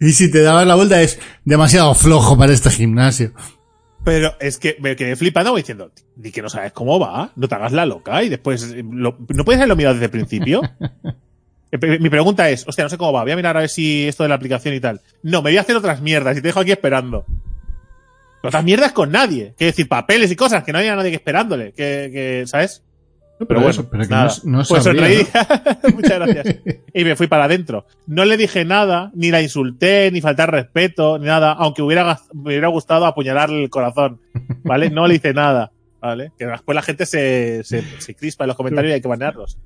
[0.00, 3.32] y si te dabas la vuelta es demasiado flojo para este gimnasio.
[4.04, 7.54] Pero es que me quedé flipando diciendo, di que no sabes cómo va, no te
[7.54, 10.60] hagas la loca y después, eh, lo- ¿no puedes haberlo mirado desde el principio?
[11.72, 14.06] Eh, Mi pregunta es, hostia, no sé cómo va, voy a mirar a ver si
[14.06, 15.00] esto de la aplicación y tal.
[15.24, 17.26] No, me voy a hacer otras mierdas y te dejo aquí esperando.
[18.44, 19.54] Otras mierdas con nadie.
[19.58, 21.72] Quiero decir, papeles y cosas, que no haya nadie que esperándole.
[21.72, 22.84] Que, que ¿sabes?
[23.38, 24.32] Pero, bueno, eso, pero que nada.
[24.44, 25.26] no, no pues sonreí.
[25.94, 26.56] Muchas gracias.
[26.94, 27.84] Y me fui para adentro.
[28.06, 32.50] No le dije nada, ni la insulté, ni faltar respeto, ni nada, aunque hubiera, me
[32.50, 34.20] hubiera gustado apuñalarle el corazón.
[34.62, 34.90] ¿Vale?
[34.90, 35.72] No le hice nada.
[36.00, 36.32] ¿Vale?
[36.38, 39.58] Que después la gente se, se, se crispa en los comentarios y hay que banearlos.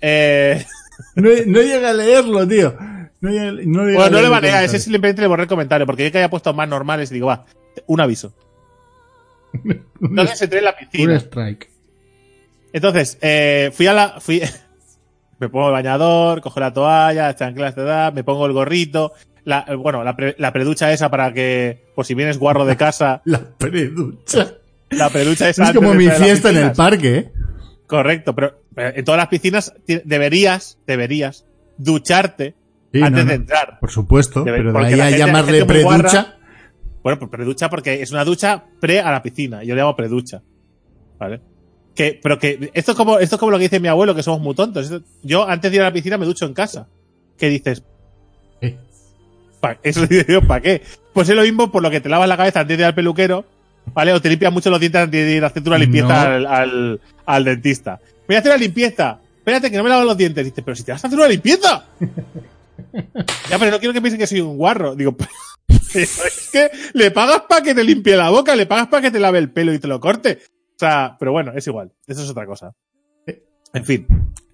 [0.00, 0.64] Eh,
[1.16, 1.28] ¿no?
[1.28, 2.74] No, no llega a leerlo, tío.
[3.20, 6.04] No llega, no llega bueno, no le banea, ese simplemente le borré el comentario, porque
[6.04, 7.44] yo que haya puesto más normales y digo, va,
[7.86, 8.32] un aviso.
[10.00, 11.16] Entonces entré en la Un piscina.
[11.16, 11.70] strike.
[12.72, 14.20] Entonces, eh, fui a la.
[14.20, 14.40] Fui,
[15.38, 19.12] me pongo el bañador, cojo la toalla, las chanclas de edad, me pongo el gorrito.
[19.44, 23.22] La, bueno, la, pre- la preducha esa para que, por si vienes guarro de casa,
[23.24, 24.54] La preducha.
[24.90, 25.64] la preducha esa.
[25.64, 27.32] Es como mi fiesta en el parque, ¿eh?
[27.86, 29.72] Correcto, pero, pero en todas las piscinas
[30.04, 31.44] deberías, deberías
[31.78, 32.54] ducharte
[32.92, 33.78] Sí, antes no, de entrar.
[33.80, 36.36] Por supuesto, Debe- pero de ahí a llamarle preducha.
[37.02, 39.62] Bueno, pues preducha porque es una ducha pre a la piscina.
[39.64, 40.42] Yo le llamo preducha.
[41.18, 41.40] ¿Vale?
[41.94, 44.22] Que, pero que esto es como, esto es como lo que dice mi abuelo, que
[44.22, 44.90] somos muy tontos.
[45.22, 46.86] Yo antes de ir a la piscina me ducho en casa.
[47.36, 47.82] ¿Qué dices?
[48.60, 48.76] ¿Qué?
[49.60, 50.82] Pa- Eso digo, ¿para qué?
[51.12, 52.94] Pues es lo mismo por lo que te lavas la cabeza antes de ir al
[52.94, 53.44] peluquero,
[53.92, 54.12] ¿vale?
[54.12, 56.14] O te limpias mucho los dientes antes de ir a hacerte una limpieza No.
[56.34, 58.00] al, al, al dentista.
[58.26, 59.18] Voy a hacer la limpieza.
[59.38, 60.44] Espérate, que no me lavo los dientes.
[60.44, 61.84] Dices, pero si te vas a hacer una limpieza.
[63.50, 64.94] ya, pero no quiero que piensen que soy un guarro.
[64.94, 65.30] Digo, pero
[66.04, 69.18] es que le pagas para que te limpie la boca, le pagas para que te
[69.18, 70.38] lave el pelo y te lo corte.
[70.80, 71.92] O sea, pero bueno, es igual.
[72.06, 72.72] Eso es otra cosa.
[73.74, 74.06] En fin.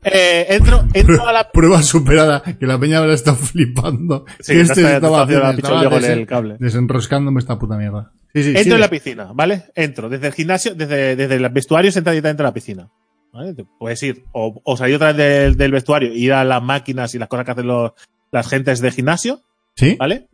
[0.03, 1.51] Eh, entro, entro a la.
[1.53, 4.25] Prueba superada, que la peña ahora está flipando.
[4.41, 6.57] Sí, que este está- estaba, está haciendo estaba con el cable.
[6.59, 8.11] desenroscándome esta puta mierda.
[8.35, 8.75] Sí, sí, Entro sigue.
[8.75, 9.65] en la piscina, ¿vale?
[9.77, 10.09] Entro.
[10.09, 12.91] Desde el gimnasio, desde, desde el vestuario, entra directamente a la piscina.
[13.33, 13.55] ¿Vale?
[13.79, 17.15] Puedes ir o, o salir otra vez del, del vestuario e ir a las máquinas
[17.15, 17.93] y las cosas que hacen los,
[18.33, 19.41] las gentes de gimnasio,
[19.77, 19.95] ¿Sí?
[19.99, 20.29] ¿vale?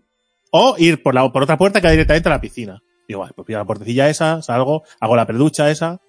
[0.52, 2.80] O ir por, la, por otra puerta que da directamente a la piscina.
[3.12, 6.00] Digo, vale, pues pido la puertecilla esa, salgo, hago la preducha esa.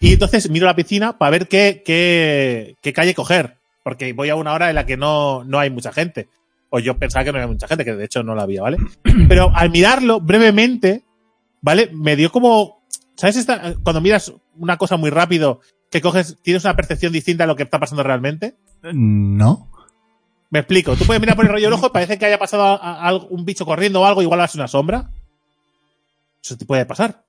[0.00, 3.58] Y entonces miro la piscina para ver qué, qué, qué calle coger.
[3.84, 6.28] Porque voy a una hora en la que no, no hay mucha gente.
[6.70, 8.78] O yo pensaba que no había mucha gente, que de hecho no la había, ¿vale?
[9.28, 11.04] Pero al mirarlo brevemente,
[11.60, 11.88] ¿vale?
[11.92, 12.82] Me dio como,
[13.14, 13.36] ¿sabes?
[13.36, 15.60] Esta, cuando miras una cosa muy rápido,
[15.90, 18.56] que coges, tienes una percepción distinta a lo que está pasando realmente.
[18.92, 19.68] No.
[20.50, 20.96] Me explico.
[20.96, 23.08] Tú puedes mirar por el rollo del ojo y parece que haya pasado a- a
[23.08, 25.10] algo- un bicho corriendo o algo, igual es una sombra.
[26.44, 27.24] Eso te puede pasar.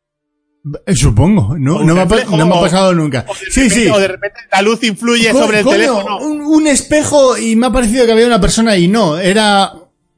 [0.86, 1.56] Eh, Supongo.
[1.58, 3.24] No, no, me, ha, no me pasado nunca.
[3.28, 3.88] O de Sí, repente- sí.
[3.90, 6.18] O de repente la luz influye Co- sobre el coño, teléfono.
[6.20, 9.72] Un, un espejo y me ha parecido que había una persona y no, era...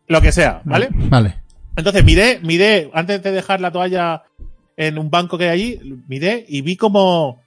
[0.08, 0.88] Lo que sea, ¿vale?
[0.92, 1.44] Vale.
[1.76, 4.24] Entonces miré, miré, antes de dejar la toalla
[4.78, 7.42] en un banco que hay allí, miré y vi como,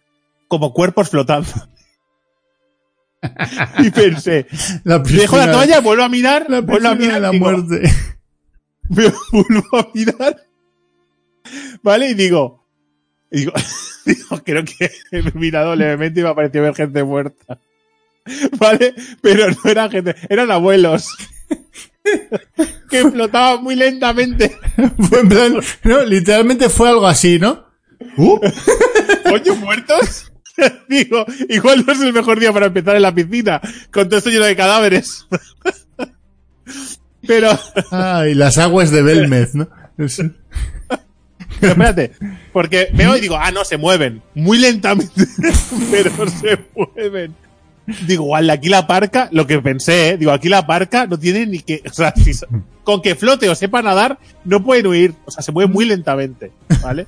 [0.46, 1.48] como cuerpos flotando.
[3.78, 4.46] y pensé,
[4.84, 7.82] La dejo la toalla, vuelvo a mirar, La vuelvo a mirar, de la digo, muerte.
[8.88, 10.36] vuelvo a mirar,
[11.82, 12.10] ¿vale?
[12.10, 12.66] Y digo,
[13.30, 13.52] y digo,
[14.06, 17.58] digo, creo que he mirado levemente y me ha parecido ver gente muerta.
[18.58, 18.94] ¿Vale?
[19.22, 21.08] Pero no era gente, eran abuelos.
[22.90, 24.56] que flotaban muy lentamente.
[25.08, 27.66] Fue en plan, no, literalmente fue algo así, ¿no?
[28.16, 28.38] Uh,
[29.28, 30.30] Coño, muertos.
[30.88, 33.60] Digo, igual no es el mejor día para empezar en la piscina,
[33.92, 35.26] con todo esto lleno de cadáveres.
[37.26, 37.50] Pero,
[37.90, 39.68] ay, las aguas de Belmez, ¿no?
[41.58, 42.12] Pero espérate,
[42.52, 45.26] porque veo y digo, ah, no, se mueven, muy lentamente,
[45.90, 47.34] pero se mueven.
[48.06, 50.16] Digo, igual de aquí la parca, lo que pensé, ¿eh?
[50.16, 52.32] digo, aquí la parca no tiene ni que, o sea, si-
[52.84, 56.52] con que flote o sepa nadar, no pueden huir, o sea, se mueve muy lentamente,
[56.82, 57.02] ¿vale?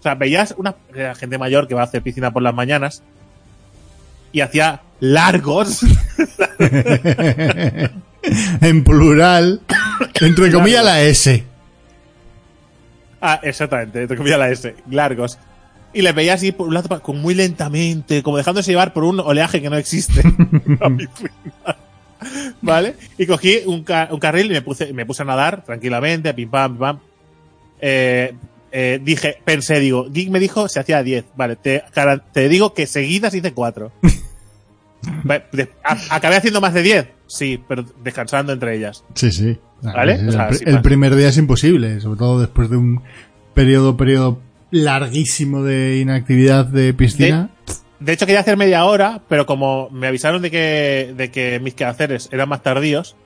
[0.00, 3.02] O sea, veías una era gente mayor que va a hacer piscina por las mañanas
[4.32, 5.80] y hacía largos
[8.60, 9.60] en plural,
[10.20, 11.44] entre comillas la S.
[13.26, 15.38] Ah, exactamente, te comía la S, largos.
[15.94, 19.20] Y les veía así por un lado, con muy lentamente, como dejándose llevar por un
[19.20, 20.20] oleaje que no existe.
[20.80, 21.76] A mi final.
[22.60, 22.96] ¿vale?
[23.16, 26.50] Y cogí un, ca- un carril y me puse, me puse a nadar tranquilamente, pim
[26.50, 26.98] pam, pim pam.
[27.80, 28.34] Eh,
[28.72, 31.24] eh, dije, pensé, digo, Geek me dijo se hacía 10.
[31.36, 31.82] Vale, te,
[32.32, 33.92] te digo que seguidas hice 4.
[36.10, 37.06] ¿Acabé haciendo más de 10?
[37.34, 39.04] Sí, pero descansando entre ellas.
[39.14, 39.58] Sí, sí.
[39.82, 40.14] ¿Vale?
[40.14, 40.82] El, O sea, sin el más.
[40.84, 43.02] primer día es imposible, sobre todo después de un
[43.54, 47.50] periodo, periodo larguísimo de inactividad de piscina.
[47.98, 51.74] De hecho, quería hacer media hora, pero como me avisaron de que, de que mis
[51.74, 53.16] quehaceres eran más tardíos,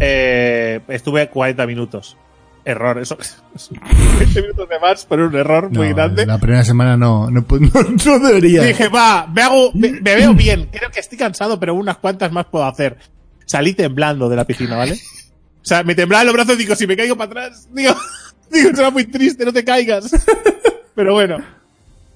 [0.00, 2.16] eh, estuve 40 minutos.
[2.64, 3.16] Error, eso.
[4.18, 6.26] 20 minutos de más, pero un error muy grande.
[6.26, 7.70] La primera semana no, no, no,
[8.06, 8.62] no debería.
[8.64, 10.68] Dije, va, me hago, me, me veo bien.
[10.72, 12.96] Creo que estoy cansado, pero unas cuantas más puedo hacer.
[13.46, 14.92] Salí temblando de la piscina, ¿vale?
[14.92, 17.94] O sea, me temblaban los brazos, digo, si me caigo para atrás, digo,
[18.50, 20.10] digo, será muy triste, no te caigas.
[20.94, 21.38] Pero bueno.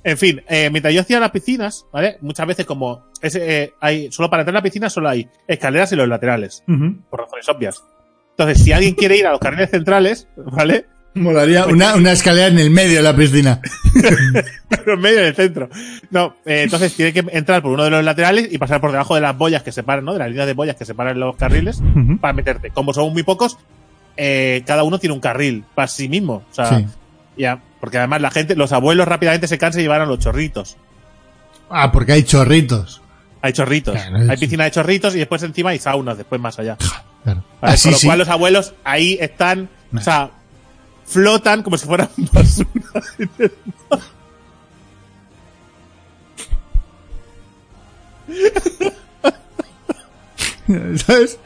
[0.03, 2.17] En fin, eh, mientras yo hacía las piscinas, ¿vale?
[2.21, 5.93] Muchas veces como es, eh, hay, solo para entrar a la piscina solo hay escaleras
[5.93, 6.63] en los laterales,
[7.11, 7.85] por razones obvias.
[8.31, 10.87] Entonces, si alguien quiere ir a los carriles centrales, ¿vale?
[11.15, 13.61] Molaría una, una escalera en el medio de la piscina.
[14.69, 15.69] pero en medio del centro.
[16.11, 19.17] No, eh, entonces tiene que entrar por uno de los laterales y pasar por debajo
[19.17, 20.13] de las boyas que separan, ¿no?
[20.13, 21.83] De las líneas de boyas que separan los carriles
[22.21, 22.71] para meterte.
[22.71, 23.59] Como son muy pocos,
[24.17, 26.45] eh, cada uno tiene un carril para sí mismo.
[26.51, 26.87] O sea, Sí.
[27.37, 30.77] ya, porque además la gente, los abuelos rápidamente se cansan y llevan a los chorritos.
[31.69, 33.03] Ah, porque hay chorritos.
[33.43, 33.95] Hay chorritos.
[33.95, 36.77] Claro, hay piscina de chorritos y después encima hay saunas después más allá.
[36.77, 37.43] Claro.
[37.61, 37.75] ¿Vale?
[37.75, 38.07] Ah, Con lo sí.
[38.07, 40.01] cual los abuelos ahí están, Nah.
[40.01, 40.31] o sea,
[41.11, 42.71] flotan como si fueran basura.
[51.05, 51.39] ¿Sabes?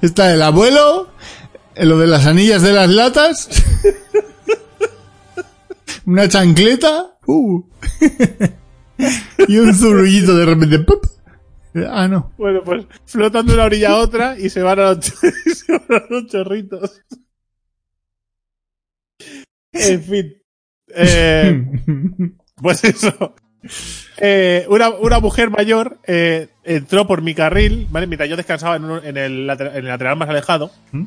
[0.00, 1.08] Está el abuelo,
[1.76, 3.48] lo de las anillas de las latas,
[6.06, 7.64] una chancleta, uh,
[9.48, 10.78] y un zurrullito de repente.
[10.78, 11.04] ¡pup!
[11.88, 12.32] Ah, no.
[12.36, 15.04] Bueno, pues flotan de una orilla a otra y se van a los,
[15.56, 17.02] se van a los chorritos.
[19.72, 20.34] En fin.
[20.94, 21.64] Eh,
[22.56, 23.34] pues eso.
[24.18, 28.06] Eh, una, una mujer mayor eh, entró por mi carril, ¿vale?
[28.06, 30.70] Mientras yo descansaba en, un- en el, lateral, en el lateral más alejado.
[30.92, 31.04] ¿Mm?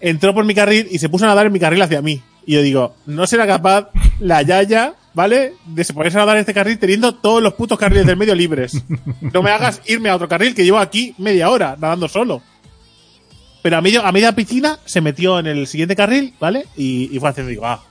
[0.00, 2.22] Entró por mi carril y se puso a nadar en mi carril hacia mí.
[2.46, 3.88] Y yo digo, no será capaz
[4.20, 5.54] la Yaya, ¿vale?
[5.66, 8.34] De se ponerse a nadar en este carril teniendo todos los putos carriles del medio
[8.34, 8.84] libres.
[9.32, 12.42] No me hagas irme a otro carril que llevo aquí media hora nadando solo.
[13.64, 16.66] Pero a, medio, a media piscina se metió en el siguiente carril, ¿vale?
[16.76, 17.82] Y, y fue haciendo, digo, ah,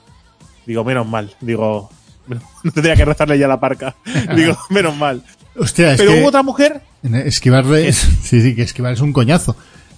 [0.64, 1.34] digo, menos mal.
[1.40, 1.90] Digo,
[2.28, 3.96] no tendría que rezarle ya la parca.
[4.36, 5.24] digo, menos mal.
[5.56, 9.56] Hostia, es Pero que hubo otra mujer, esquivarle, sí, sí, que esquivar es un coñazo.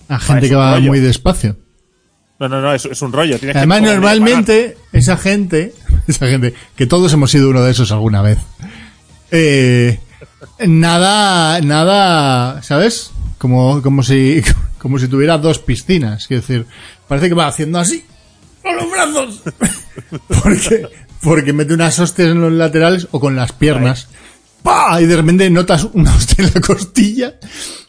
[0.08, 0.86] A gente es que va rollo.
[0.86, 1.58] muy despacio.
[2.38, 3.38] no, no, no, es, es un rollo.
[3.38, 5.74] Tienes Además, normalmente, esa gente,
[6.08, 8.38] esa gente, que todos hemos sido uno de esos alguna vez,
[9.30, 10.00] eh,
[10.66, 13.10] nada, nada, ¿sabes?
[13.36, 14.42] Como, como si,
[14.86, 16.28] como si tuviera dos piscinas.
[16.28, 16.64] Quiero decir,
[17.08, 18.04] parece que va haciendo así,
[18.62, 19.42] con los brazos.
[20.42, 20.88] porque,
[21.20, 24.08] porque mete unas hostias en los laterales o con las piernas.
[24.62, 25.00] ¡Pah!
[25.00, 27.34] Y de repente notas una hostia en la costilla.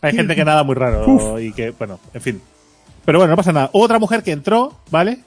[0.02, 2.41] Hay gente que nada muy raro y que, bueno, en fin.
[3.06, 3.70] Pero bueno, no pasa nada.
[3.74, 5.20] Hubo otra mujer que entró, ¿vale?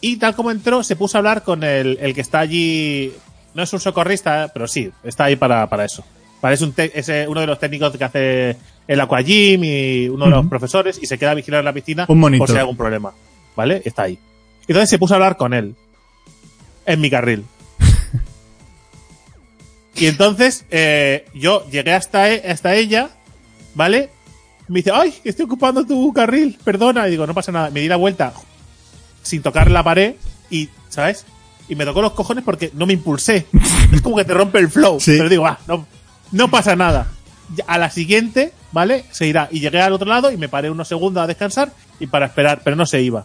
[0.00, 3.12] Y tal como entró, se puso a hablar con el, el que está allí.
[3.54, 6.04] No es un socorrista, pero sí, está ahí para, para eso.
[6.48, 8.56] Es, un es eh, uno de los técnicos que hace
[8.90, 12.20] el aquagym y uno de los profesores y se queda a vigilar la piscina Un
[12.20, 13.12] por si hay algún problema.
[13.54, 13.82] ¿Vale?
[13.84, 14.18] Está ahí.
[14.66, 15.76] Entonces se puso a hablar con él.
[16.86, 17.44] En mi carril.
[19.94, 23.10] Y entonces eh, yo llegué hasta, e- hasta ella,
[23.74, 24.08] ¿vale?
[24.66, 27.06] Me dice, ay, estoy ocupando tu carril, perdona.
[27.06, 27.70] Y digo, no pasa nada.
[27.70, 28.32] Me di la vuelta
[29.22, 30.14] sin tocar la pared
[30.48, 31.26] y, ¿sabes?
[31.68, 33.46] Y me tocó los cojones porque no me impulsé.
[33.92, 34.98] es como que te rompe el flow.
[34.98, 35.12] Sí.
[35.16, 35.86] Pero digo, ah, no,
[36.32, 37.08] no pasa nada.
[37.66, 39.04] A la siguiente, ¿vale?
[39.10, 39.48] Se irá.
[39.50, 42.60] Y llegué al otro lado y me paré unos segundos a descansar y para esperar,
[42.62, 43.24] pero no se iba.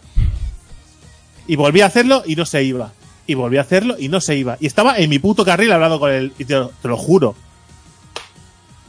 [1.46, 2.92] Y volví a hacerlo y no se iba.
[3.26, 4.56] Y volví a hacerlo y no se iba.
[4.60, 6.32] Y estaba en mi puto carril hablando con él.
[6.38, 7.36] Y te lo, te lo juro.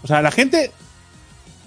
[0.04, 0.72] O sea, la gente.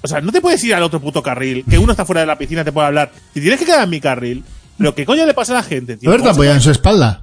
[0.03, 1.65] O sea, no te puedes ir al otro puto carril.
[1.69, 3.13] Que uno está fuera de la piscina te puede hablar.
[3.35, 4.45] Si tienes que quedar en mi carril.
[4.79, 6.09] Pero ¿qué coño le pasa a la gente, tío?
[6.09, 7.23] A ver, te ¿Cómo se apoya en su espalda.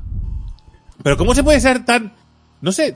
[1.01, 2.13] pero ¿cómo se puede ser tan,
[2.61, 2.95] no sé,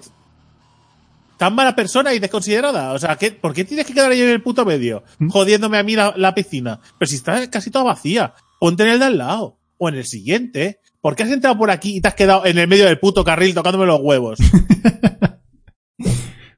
[1.41, 2.93] tan mala persona y desconsiderada?
[2.93, 5.03] O sea, ¿qué, ¿por qué tienes que quedar ahí en el puto medio?
[5.27, 6.79] Jodiéndome a mí la, la piscina.
[6.99, 9.57] Pero si está casi toda vacía, ponte en el de al lado.
[9.79, 10.79] O en el siguiente.
[11.01, 13.23] ¿Por qué has entrado por aquí y te has quedado en el medio del puto
[13.23, 14.37] carril tocándome los huevos?
[15.97, 16.11] es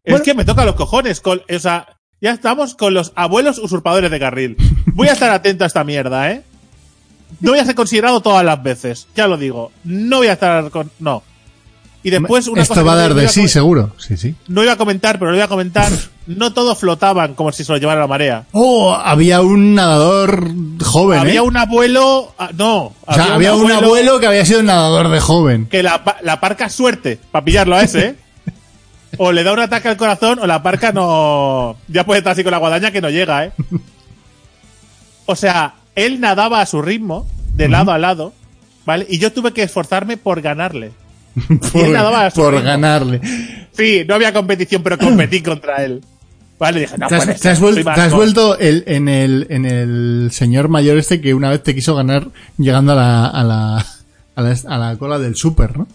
[0.06, 0.24] Bueno.
[0.26, 1.22] que me toca los cojones.
[1.22, 1.88] Con, o sea,
[2.20, 4.58] ya estamos con los abuelos usurpadores de carril.
[4.88, 6.44] Voy a estar atento a esta mierda, ¿eh?
[7.40, 9.08] No voy a ser considerado todas las veces.
[9.16, 9.72] Ya lo digo.
[9.86, 10.92] No voy a estar con.
[11.00, 11.24] No.
[12.04, 13.96] Y después una Esto cosa va a dar de sí, seguro.
[13.98, 14.36] Sí, sí.
[14.50, 15.90] No iba a comentar, pero lo iba a comentar.
[16.28, 18.44] No todos flotaban como si se lo llevara la marea.
[18.52, 20.50] Oh, había un nadador
[20.84, 21.42] joven, había ¿eh?
[21.42, 25.68] un abuelo, ah, no, O sea, había un abuelo que había sido nadador de joven.
[25.68, 28.16] que la, la parca suerte para pillarlo a ese, ¿eh?
[29.18, 31.78] O le da un ataque al corazón o la parca no.
[31.88, 33.52] Ya puede estar así con la guadaña que no llega, ¿eh?
[35.26, 38.34] O sea, él nadaba a su ritmo, de lado a lado,
[38.86, 39.06] ¿vale?
[39.10, 40.92] Y yo tuve que esforzarme por ganarle.
[42.36, 43.22] Por, ganarle.
[43.72, 46.02] Sí, no había competición, pero competí contra él.
[46.60, 50.30] Vale, dije, no te has, te has vuel- te vuelto el, en, el, en el
[50.32, 52.28] señor mayor este que una vez te quiso ganar
[52.58, 53.86] llegando a la, a la,
[54.36, 55.88] a la, a la cola del súper, ¿no?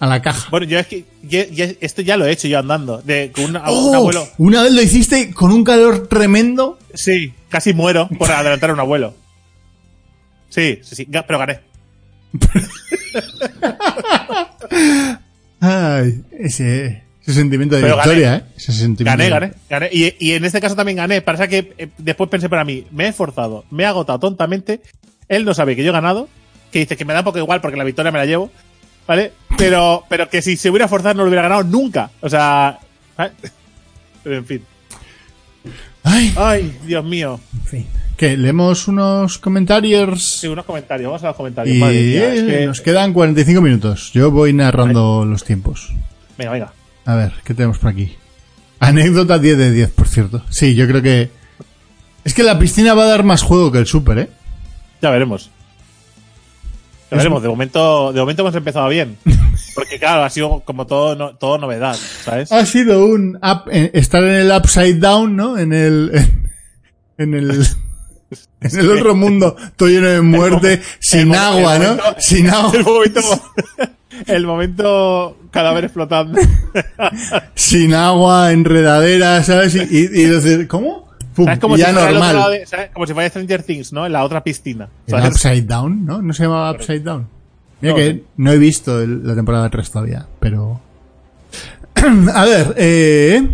[0.00, 0.48] A la caja.
[0.50, 1.04] Bueno, yo es que
[1.80, 3.00] esto ya lo he hecho yo andando.
[3.02, 3.88] De, con un, ¡Oh!
[3.90, 4.28] un abuelo.
[4.38, 6.78] Una vez lo hiciste con un calor tremendo.
[6.92, 9.14] Sí, casi muero por adelantar a un abuelo.
[10.48, 11.60] Sí, sí, sí, pero gané.
[15.60, 18.42] Ay, ese, ese sentimiento de Pero victoria, gané.
[18.42, 18.52] ¿eh?
[18.56, 19.88] Ese sentimiento Gané, de- gané, gané.
[19.92, 21.22] Y, y en este caso también gané.
[21.22, 24.80] Pasa que eh, después pensé para mí, me he esforzado, me he agotado tontamente.
[25.28, 26.28] Él no sabe que yo he ganado.
[26.70, 28.50] Que dice que me da poco igual porque la victoria me la llevo.
[29.06, 29.32] ¿Vale?
[29.56, 32.10] Pero, pero que si se hubiera esforzado no lo hubiera ganado nunca.
[32.20, 32.78] O sea.
[33.16, 33.32] ¿vale?
[34.22, 34.62] Pero en fin.
[36.02, 37.40] Ay, Ay, Dios mío.
[37.54, 37.86] en fin.
[38.16, 38.36] ¿Qué?
[38.36, 40.22] ¿Leemos unos comentarios?
[40.24, 41.08] Sí, unos comentarios.
[41.08, 41.76] Vamos a los comentarios.
[41.76, 44.12] Y Madre mía, es que- nos quedan 45 minutos.
[44.12, 45.92] Yo voy narrando los tiempos.
[46.38, 46.72] Venga, venga.
[47.06, 48.14] A ver, ¿qué tenemos por aquí?
[48.78, 50.42] Anécdota 10 de 10, por cierto.
[50.50, 51.30] Sí, yo creo que...
[52.24, 54.28] Es que la piscina va a dar más juego que el súper, ¿eh?
[55.02, 55.50] Ya veremos.
[57.10, 57.42] Ya Es- veremos.
[57.42, 59.16] De momento, de momento hemos empezado bien.
[59.74, 62.52] Porque claro, ha sido como todo, no- todo novedad, ¿sabes?
[62.52, 65.58] Ha sido un up- eh, estar en el upside down, ¿no?
[65.58, 66.10] En el...
[66.14, 66.52] En,
[67.18, 67.66] en el...
[68.72, 71.96] En el otro mundo, todo lleno de muerte, sin agua, ¿no?
[72.18, 72.72] Sin agua.
[72.74, 73.20] El momento,
[74.26, 76.38] el momento cadáver explotando.
[77.54, 79.74] sin agua, enredadera, ¿sabes?
[79.76, 80.08] Y,
[80.62, 81.04] y, ¿cómo?
[81.34, 81.60] Pum, ¿Sabes?
[81.60, 82.50] Como ya si normal.
[82.52, 82.90] de- ¿sabes?
[82.92, 84.06] Como si fuera Stranger Things, ¿no?
[84.06, 84.88] En la otra piscina.
[85.08, 86.22] Upside Down, ¿no?
[86.22, 87.26] ¿No se llamaba Upside Down?
[87.80, 88.24] Mira No, que sí.
[88.36, 90.80] no he visto el- la temporada 3 todavía, pero...
[92.34, 93.46] A ver, eh...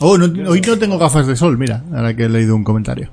[0.00, 3.10] Oh, no- hoy no tengo gafas de sol, mira, ahora que he leído un comentario.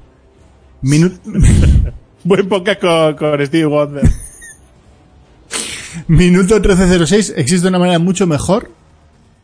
[0.85, 1.19] Minu-
[2.23, 4.03] Buen podcast con, con Stevie Wonder.
[6.07, 8.71] Minuto 1306, existe una manera mucho mejor,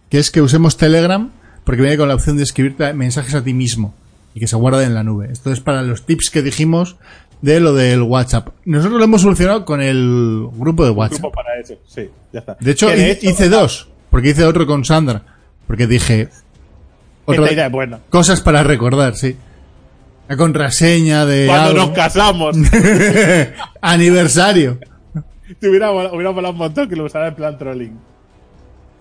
[0.09, 1.31] que es que usemos Telegram,
[1.63, 3.93] porque viene con la opción de escribirte mensajes a ti mismo
[4.33, 5.29] y que se guarde en la nube.
[5.31, 6.97] Esto es para los tips que dijimos
[7.41, 8.49] de lo del WhatsApp.
[8.65, 11.19] Nosotros lo hemos solucionado con el grupo de WhatsApp.
[11.21, 11.75] Grupo para eso.
[11.87, 12.57] Sí, ya está.
[12.59, 15.23] De hecho, de hice dos, porque hice otro con Sandra,
[15.67, 16.29] porque dije
[17.25, 17.99] otra- Esta idea es buena.
[18.09, 19.35] cosas para recordar, sí.
[20.31, 21.79] La contraseña de Cuando algo.
[21.87, 22.55] nos casamos.
[23.81, 24.79] aniversario.
[25.59, 27.99] Te hubiera, hubiera molado un montón que lo usara en plan trolling.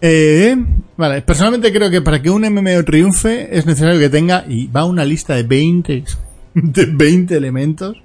[0.01, 0.57] Eh,
[0.97, 4.85] vale, personalmente creo que para que un MMO triunfe es necesario que tenga, y va
[4.85, 6.03] una lista de 20,
[6.55, 7.97] de 20 elementos,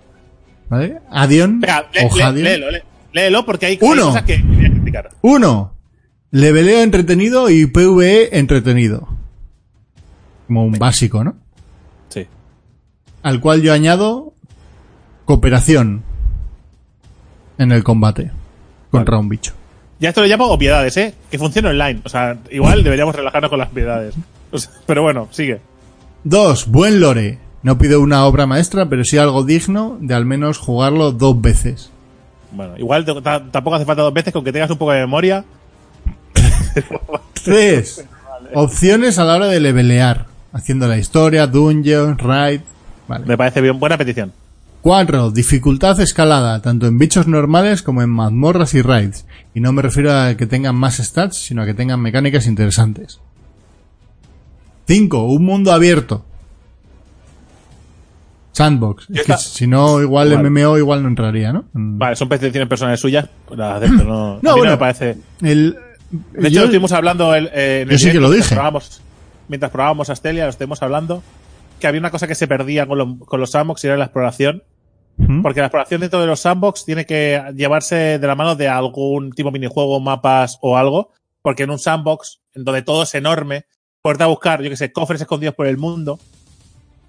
[0.70, 1.00] ¿vale?
[1.10, 2.44] Adion, Venga, le- o le- Hadion.
[2.44, 4.08] léelo, lé- léelo porque hay, Uno.
[4.10, 5.10] cosas que quería criticar.
[5.24, 5.74] Uno,
[6.30, 9.08] leveleo entretenido y PvE entretenido.
[10.46, 11.38] Como un básico, ¿no?
[13.26, 14.34] Al cual yo añado
[15.26, 16.04] cooperación
[17.58, 18.30] en el combate
[18.92, 19.54] contra un bicho.
[20.00, 21.16] Ya esto lo llamo obviedades, ¿eh?
[21.32, 22.02] Que funcione online.
[22.04, 24.14] O sea, igual deberíamos relajarnos con las obviedades.
[24.52, 25.60] O sea, pero bueno, sigue.
[26.24, 27.40] Dos, buen lore.
[27.64, 31.90] No pido una obra maestra, pero sí algo digno de al menos jugarlo dos veces.
[32.52, 35.44] Bueno, igual tampoco hace falta dos veces con que tengas un poco de memoria.
[37.44, 38.06] Tres,
[38.54, 40.28] opciones a la hora de levelear.
[40.54, 42.62] Haciendo la historia, dungeons, raid.
[43.08, 43.26] Vale.
[43.26, 43.80] Me parece bien.
[43.80, 44.32] Buena petición.
[44.82, 45.32] 4.
[45.32, 49.26] Dificultad escalada, tanto en bichos normales como en mazmorras y raids.
[49.56, 53.20] Y no me refiero a que tengan más stats, sino a que tengan mecánicas interesantes.
[54.88, 55.24] 5.
[55.26, 56.24] Un mundo abierto.
[58.52, 59.08] Sandbox.
[59.14, 60.50] Es que si no, igual Vale.
[60.50, 61.66] MMO igual no entraría, ¿no?
[61.74, 61.98] Mm.
[61.98, 63.28] Vale, son peticiones personales suyas.
[63.56, 64.72] las acepto, no, No, a mí bueno.
[64.74, 65.18] me parece.
[65.42, 65.78] El,
[66.32, 68.50] De hecho, yo- lo estuvimos hablando el, eh, en Yo el sí que lo mientras
[68.50, 68.56] dije.
[68.56, 69.02] probábamos-
[69.50, 71.22] mientras probábamos Astelia, lo estuvimos hablando.
[71.80, 74.06] Que había una cosa que se perdía con, lo- con los sandbox y era la
[74.06, 74.64] exploración.
[75.18, 75.42] ¿Mm?
[75.42, 79.32] Porque la exploración dentro de los sandbox tiene que llevarse de la mano de algún
[79.32, 81.12] tipo de minijuego, mapas o algo.
[81.42, 83.66] Porque en un sandbox, en donde todo es enorme,
[84.02, 86.20] puedes a buscar, yo que sé, cofres escondidos por el mundo.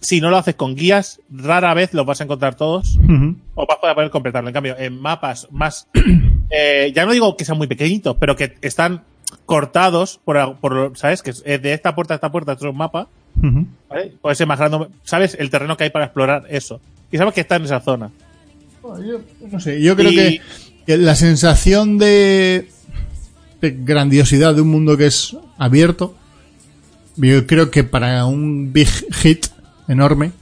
[0.00, 2.98] Si no lo haces con guías, rara vez los vas a encontrar todos
[3.54, 4.48] o vas a poder completarlo.
[4.50, 5.88] En cambio, en mapas más,
[6.50, 9.04] eh, ya no digo que sean muy pequeñitos, pero que están
[9.46, 11.22] cortados por, por ¿sabes?
[11.22, 13.08] Que es de esta puerta a esta puerta, esto es un mapa,
[13.42, 13.66] Ujú.
[13.88, 14.12] ¿vale?
[14.20, 15.36] Puede ser más grande, ¿sabes?
[15.38, 16.80] El terreno que hay para explorar eso.
[17.10, 18.10] Y sabes que está en esa zona.
[18.82, 19.20] Yo,
[19.50, 20.40] no sé, yo creo Y-
[20.86, 22.68] que, la sensación de
[23.60, 26.14] de grandiosidad de un mundo que es abierto,
[27.16, 29.46] yo creo que para un big hit
[29.88, 30.32] enorme,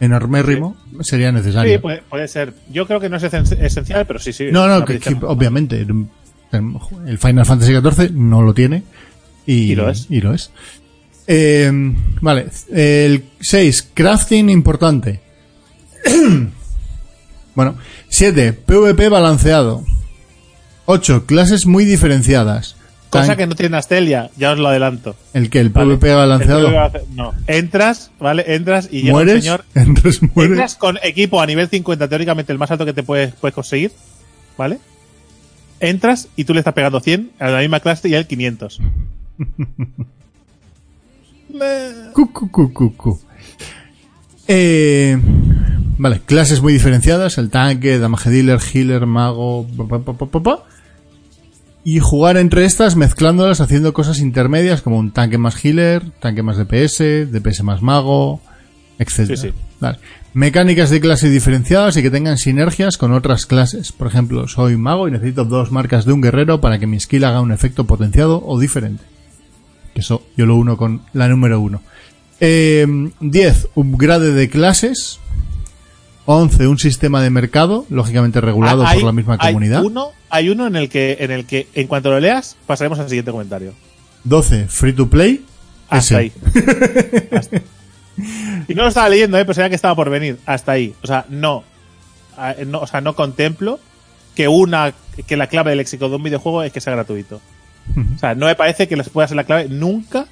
[0.00, 1.72] enormérrimo, sería necesario.
[1.72, 2.52] Sí, puede, puede ser.
[2.70, 4.48] Yo creo que no es esen- esencial, pero sí, sí.
[4.50, 8.82] no, no, que, obviamente el Final Fantasy XIV no lo tiene
[9.46, 10.06] y, Y lo es.
[10.10, 10.50] y lo es.
[11.26, 11.70] Eh,
[12.20, 15.20] vale, el 6, crafting importante.
[17.54, 17.76] bueno,
[18.08, 19.84] 7, PvP balanceado.
[20.86, 22.76] 8, clases muy diferenciadas.
[23.10, 25.16] Cosa Tan- que no tiene Astelia, ya os lo adelanto.
[25.32, 25.96] El que el Vale.
[25.96, 26.68] PvP balanceado.
[26.68, 27.34] El PvP No.
[27.46, 28.44] Entras, ¿vale?
[28.54, 29.64] Entras y llega un señor.
[29.74, 30.52] Entras, mueres.
[30.52, 33.92] Entras con equipo a nivel 50, teóricamente el más alto que te puedes, puedes conseguir,
[34.58, 34.78] ¿vale?
[35.80, 38.80] Entras y tú le estás pegando 100 a la misma clase y a él 500.
[42.12, 43.20] Cu, cu, cu, cu, cu.
[44.46, 45.18] Eh,
[45.98, 50.64] vale, clases muy diferenciadas, el tanque, damage dealer, healer, mago, pa, pa, pa.
[51.84, 56.56] y jugar entre estas mezclándolas haciendo cosas intermedias como un tanque más healer, tanque más
[56.56, 58.40] DPS, DPS más mago,
[58.98, 59.26] etc.
[59.26, 59.52] Sí, sí.
[59.80, 59.98] Vale.
[60.34, 63.92] Mecánicas de clase diferenciadas y que tengan sinergias con otras clases.
[63.92, 67.24] Por ejemplo, soy mago y necesito dos marcas de un guerrero para que mi skill
[67.24, 69.02] haga un efecto potenciado o diferente.
[69.96, 71.80] Que eso yo lo uno con la número uno.
[72.38, 72.86] Eh,
[73.20, 73.68] 10.
[73.76, 75.20] Upgrade de clases.
[76.26, 76.66] 11.
[76.66, 79.82] Un sistema de mercado, lógicamente regulado Hay- por la misma hay comunidad.
[79.82, 83.08] uno, hay uno en el que, en el que, en cuanto lo leas, pasaremos al
[83.08, 83.72] siguiente comentario.
[84.24, 84.66] 12.
[84.68, 85.46] Free to play.
[85.88, 86.16] Hasta Ese.
[86.16, 86.32] ahí.
[87.32, 87.62] Hasta-
[88.68, 90.38] Y no lo estaba leyendo, eh, pero sabía que estaba por venir.
[90.44, 90.94] Hasta ahí.
[91.02, 91.64] O sea, no.
[92.36, 93.80] Ah, no o sea, no contemplo
[94.34, 94.92] que una
[95.26, 97.40] que la clave del léxico de un videojuego es que sea gratuito.
[98.14, 100.26] O sea, no me parece que les pueda ser la clave nunca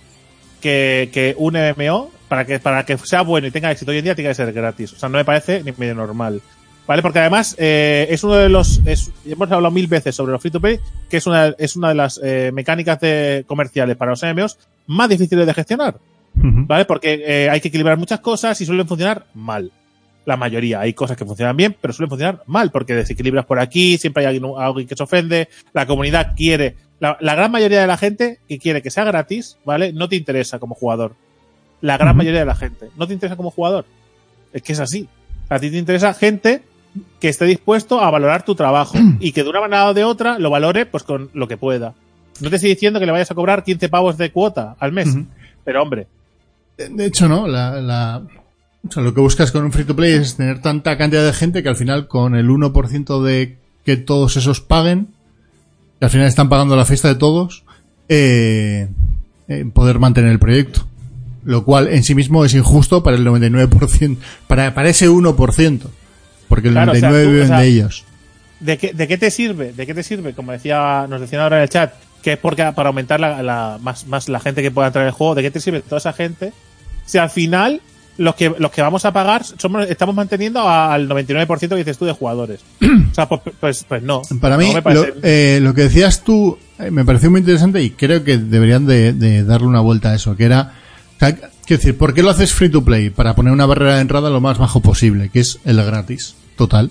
[0.60, 4.04] que, que un MMO, para que, para que sea bueno y tenga éxito hoy en
[4.04, 4.92] día, tiene que ser gratis.
[4.92, 6.42] O sea, no me parece ni medio normal.
[6.86, 7.00] ¿Vale?
[7.00, 8.80] Porque además eh, es uno de los.
[8.84, 10.78] Es, hemos hablado mil veces sobre los free to play,
[11.08, 15.08] que es una, es una de las eh, mecánicas de, comerciales para los MMOs más
[15.08, 15.96] difíciles de gestionar.
[16.36, 16.84] ¿Vale?
[16.84, 19.70] Porque eh, hay que equilibrar muchas cosas y suelen funcionar mal.
[20.26, 20.80] La mayoría.
[20.80, 24.34] Hay cosas que funcionan bien, pero suelen funcionar mal, porque desequilibras por aquí, siempre hay
[24.34, 26.76] alguien, alguien que se ofende, la comunidad quiere.
[27.00, 29.92] La, la gran mayoría de la gente que quiere que sea gratis, ¿vale?
[29.92, 31.14] No te interesa como jugador.
[31.80, 32.88] La gran mayoría de la gente.
[32.96, 33.84] No te interesa como jugador.
[34.52, 35.08] Es que es así.
[35.48, 36.62] A ti te interesa gente
[37.20, 40.38] que esté dispuesto a valorar tu trabajo y que de una manera o de otra
[40.38, 41.94] lo valore pues con lo que pueda.
[42.40, 45.14] No te estoy diciendo que le vayas a cobrar 15 pavos de cuota al mes,
[45.64, 46.06] pero hombre,
[46.78, 47.46] De hecho, no.
[47.48, 48.22] La, la-
[48.88, 51.32] o sea, lo que buscas con un free to play es tener tanta cantidad de
[51.32, 55.13] gente que al final, con el 1% de que todos esos paguen,
[56.04, 57.64] que al final están pagando la fiesta de todos,
[58.08, 58.88] eh,
[59.48, 60.86] eh, poder mantener el proyecto.
[61.44, 65.80] Lo cual en sí mismo es injusto para el 99%, para, para ese 1%.
[66.48, 68.04] Porque el Claro, o sea, 99% tú, o viven sea, de ellos.
[68.60, 69.72] ¿De qué, ¿De qué te sirve?
[69.72, 70.32] ¿De qué te sirve?
[70.34, 71.92] Como decía, nos decían ahora en el chat,
[72.22, 75.08] que es porque para aumentar la, la- más, más la gente que pueda entrar en
[75.08, 76.52] el juego, ¿de qué te sirve toda esa gente?
[77.04, 77.80] Si al final
[78.16, 82.04] los que, los que vamos a pagar somos, estamos manteniendo al 99% que dices tú
[82.04, 82.60] de jugadores.
[83.10, 84.22] o sea, pues, pues, pues no.
[84.40, 87.90] Para mí, No lo, eh, lo que decías tú eh, me pareció muy interesante y
[87.90, 90.74] creo que deberían de, de darle una vuelta a eso, que era,
[91.16, 93.10] o sea, quiero decir, ¿por qué lo haces free to play?
[93.10, 96.90] Para poner una barrera de entrada lo más bajo posible, que es el gratis, total.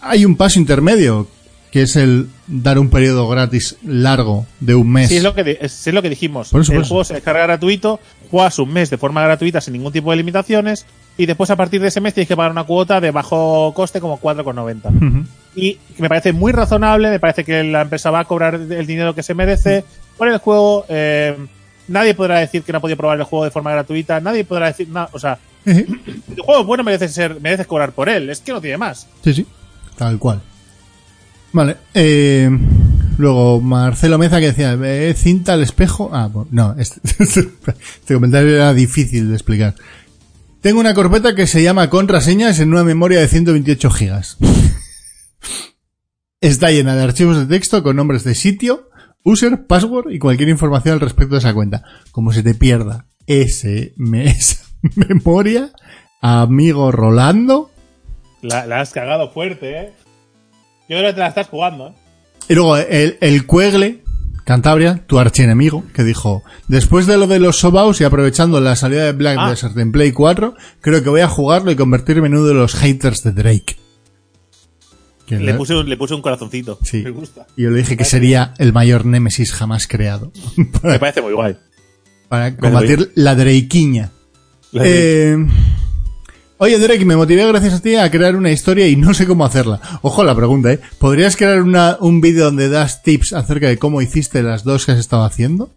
[0.00, 1.28] Hay un paso intermedio,
[1.70, 5.08] que es el dar un periodo gratis largo de un mes.
[5.08, 6.50] Sí, es lo que, es, es lo que dijimos.
[6.50, 8.00] Por eso, el por juego se descarga gratuito,
[8.30, 11.80] juegas un mes de forma gratuita sin ningún tipo de limitaciones y después a partir
[11.80, 14.96] de ese mes tienes que pagar una cuota de bajo coste como 4,90.
[14.96, 15.24] Ujú.
[15.54, 19.14] y me parece muy razonable, me parece que la empresa va a cobrar el dinero
[19.14, 19.84] que se merece
[20.16, 20.86] por el juego.
[20.88, 21.36] eh,
[21.88, 24.66] nadie podrá decir que no ha podido probar el juego de forma gratuita, nadie podrá
[24.66, 25.86] decir nada, o sea, el
[26.40, 29.06] juego bueno merece ser, mereces cobrar por él, es que no tiene más.
[29.22, 29.46] Sí, sí,
[29.96, 30.40] tal cual.
[31.52, 32.48] Vale, eh,
[33.18, 36.10] luego Marcelo Meza que decía, ¿eh, cinta al espejo?
[36.12, 39.74] Ah, bueno, no, este, este comentario era difícil de explicar.
[40.60, 44.36] Tengo una carpeta que se llama contraseñas en una memoria de 128 gigas.
[46.40, 48.88] Está llena de archivos de texto con nombres de sitio,
[49.24, 51.82] user, password y cualquier información al respecto de esa cuenta.
[52.12, 53.68] Como se te pierda esa
[54.96, 55.72] memoria,
[56.20, 57.70] amigo Rolando,
[58.42, 59.92] La, la has cagado fuerte, eh.
[60.90, 61.92] Yo creo que te la estás jugando, eh.
[62.48, 64.02] Y luego el, el Cuegle,
[64.44, 69.04] Cantabria, tu archienemigo, que dijo, después de lo de los Sobaos y aprovechando la salida
[69.04, 69.50] de Black Ah.
[69.50, 72.74] Desert en Play 4, creo que voy a jugarlo y convertirme en uno de los
[72.74, 73.76] haters de Drake.
[75.28, 76.80] Le puse, un, le puse un corazoncito.
[76.82, 77.02] Sí.
[77.04, 77.46] Me gusta.
[77.56, 80.32] y yo le dije que sería el mayor némesis jamás creado.
[80.82, 81.56] Me parece muy guay.
[82.28, 84.10] Para combatir la Drakeiña.
[84.72, 85.36] La- Eh,
[86.62, 89.46] Oye, Derek, me motivé gracias a ti a crear una historia y no sé cómo
[89.46, 89.80] hacerla.
[90.02, 90.78] Ojo a la pregunta, ¿eh?
[90.98, 94.92] ¿Podrías crear una, un vídeo donde das tips acerca de cómo hiciste las dos que
[94.92, 95.70] has estado haciendo?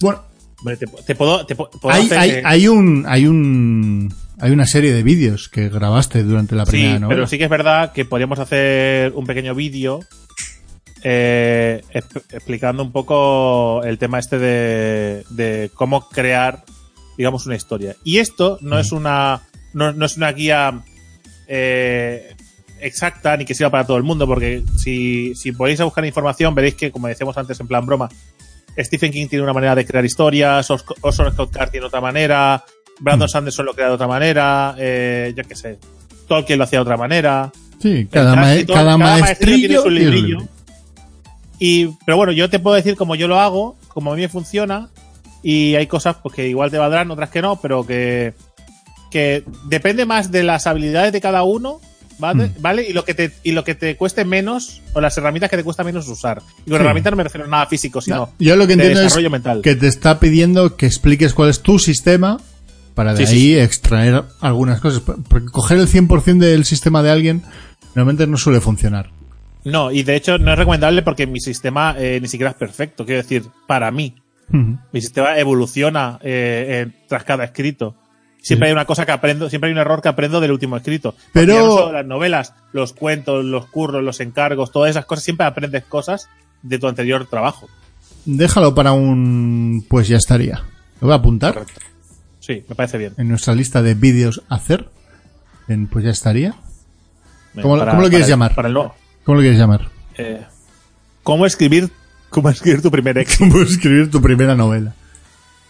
[0.00, 0.22] Bueno,
[0.60, 4.14] Hombre, te, te puedo, te puedo puedo hay, hacer, hay, eh, hay un, hay un,
[4.40, 7.14] hay una serie de vídeos que grabaste durante la primera Sí, novela.
[7.14, 10.00] pero sí que es verdad que podríamos hacer un pequeño vídeo
[11.04, 16.64] eh, exp- explicando un poco el tema este de, de cómo crear,
[17.18, 17.94] digamos, una historia.
[18.04, 19.42] Y esto no es una
[19.78, 20.80] no, no es una guía
[21.46, 22.34] eh,
[22.80, 26.54] exacta ni que sirva para todo el mundo, porque si, si podéis a buscar información
[26.54, 28.08] veréis que, como decíamos antes en plan broma,
[28.78, 32.62] Stephen King tiene una manera de crear historias, Orson Scott Card tiene otra manera,
[33.00, 33.30] Brandon Mm.
[33.30, 35.78] Sanderson lo crea de otra manera, eh, yo qué sé,
[36.28, 37.50] Tolkien lo hacía de otra manera.
[37.80, 40.48] Sí, cada, ma- tránsito, cada, cada maestrillo tiene maestrillo su tiene su librillo.
[41.60, 44.28] Y, pero bueno, yo te puedo decir cómo yo lo hago, cómo a mí me
[44.28, 44.90] funciona,
[45.42, 48.34] y hay cosas pues, que igual te valdrán, otras que no, pero que,
[49.10, 51.80] que depende más de las habilidades de cada uno,
[52.18, 52.46] ¿vale?
[52.46, 52.60] Mm.
[52.62, 52.86] ¿vale?
[52.88, 55.64] Y lo que te, y lo que te cueste menos, o las herramientas que te
[55.64, 56.42] cuesta menos usar.
[56.66, 56.84] Y con Sí.
[56.84, 59.04] herramientas no me refiero a nada físico, sino No, yo lo que de entiendo es
[59.06, 59.62] desarrollo mental.
[59.62, 62.38] que te está pidiendo que expliques cuál es tu sistema
[62.94, 65.00] para de Sí, sí, ahí extraer algunas cosas.
[65.28, 67.42] Porque coger el 100% del sistema de alguien
[67.94, 69.10] normalmente no suele funcionar.
[69.64, 73.04] No, y de hecho no es recomendable porque mi sistema eh, ni siquiera es perfecto.
[73.04, 74.14] Quiero decir, para mí,
[74.50, 77.94] mi sistema evoluciona eh, eh, tras cada escrito.
[78.40, 78.70] Siempre Sí.
[78.70, 81.14] hay una cosa que aprendo, siempre hay un error que aprendo del último escrito.
[81.32, 85.24] Pero- ya no solo las novelas, los cuentos, los curros, los encargos, todas esas cosas,
[85.24, 86.28] siempre aprendes cosas
[86.62, 87.68] de tu anterior trabajo.
[88.24, 89.84] Déjalo para un...
[89.88, 90.62] Pues ya estaría.
[91.00, 91.80] Lo voy a apuntar Correcto.
[92.40, 93.12] Sí, me parece bien.
[93.18, 94.88] en nuestra lista de vídeos hacer.
[95.68, 96.54] En pues ya estaría.
[97.60, 98.54] ¿Cómo lo- cómo lo quieres el- llamar?
[98.54, 98.94] Para el nuevo.
[99.24, 99.88] ¿Cómo lo quieres llamar?
[100.16, 100.42] Eh,
[101.22, 101.90] ¿Cómo escribir,
[102.30, 103.26] cómo escribir tu primer?
[103.38, 104.94] ¿Cómo escribir tu primera novela?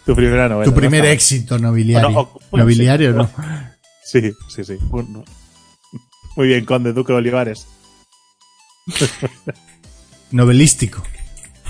[0.09, 0.65] Tu primera novela.
[0.65, 2.09] tu primer Está- éxito nobiliario.
[2.09, 3.17] Bueno, o- bueno, nobiliario, sí.
[3.19, 3.31] ¿no?
[4.05, 4.79] Sí, sí, sí.
[4.85, 5.23] Bueno.
[6.37, 7.67] Muy bien, Conde, Duque de Olivares.
[10.31, 11.03] Novelístico.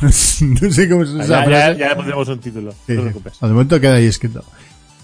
[0.00, 2.70] no sé cómo es esa Ya, ya, ya le pondremos un título.
[2.86, 3.40] Sí, no te preocupes.
[3.40, 4.44] De momento queda ahí escrito.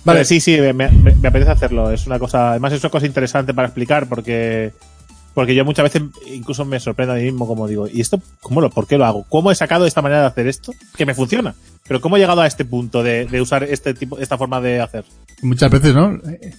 [0.05, 1.91] Vale, sí, sí, me, me- me apetece hacerlo.
[1.91, 4.73] Es una cosa, además es una cosa interesante para explicar porque
[5.35, 8.61] porque yo muchas veces incluso me sorprendo a mí mismo como digo, ¿y esto cómo
[8.61, 9.25] lo, por qué lo hago?
[9.29, 10.73] ¿Cómo he sacado esta manera de hacer esto?
[10.97, 11.55] Que me funciona.
[11.87, 14.81] Pero ¿cómo he llegado a este punto de, de usar este tipo, esta forma de
[14.81, 15.05] hacer?
[15.43, 16.15] muchas veces, ¿no?
[16.31, 16.55] Eh,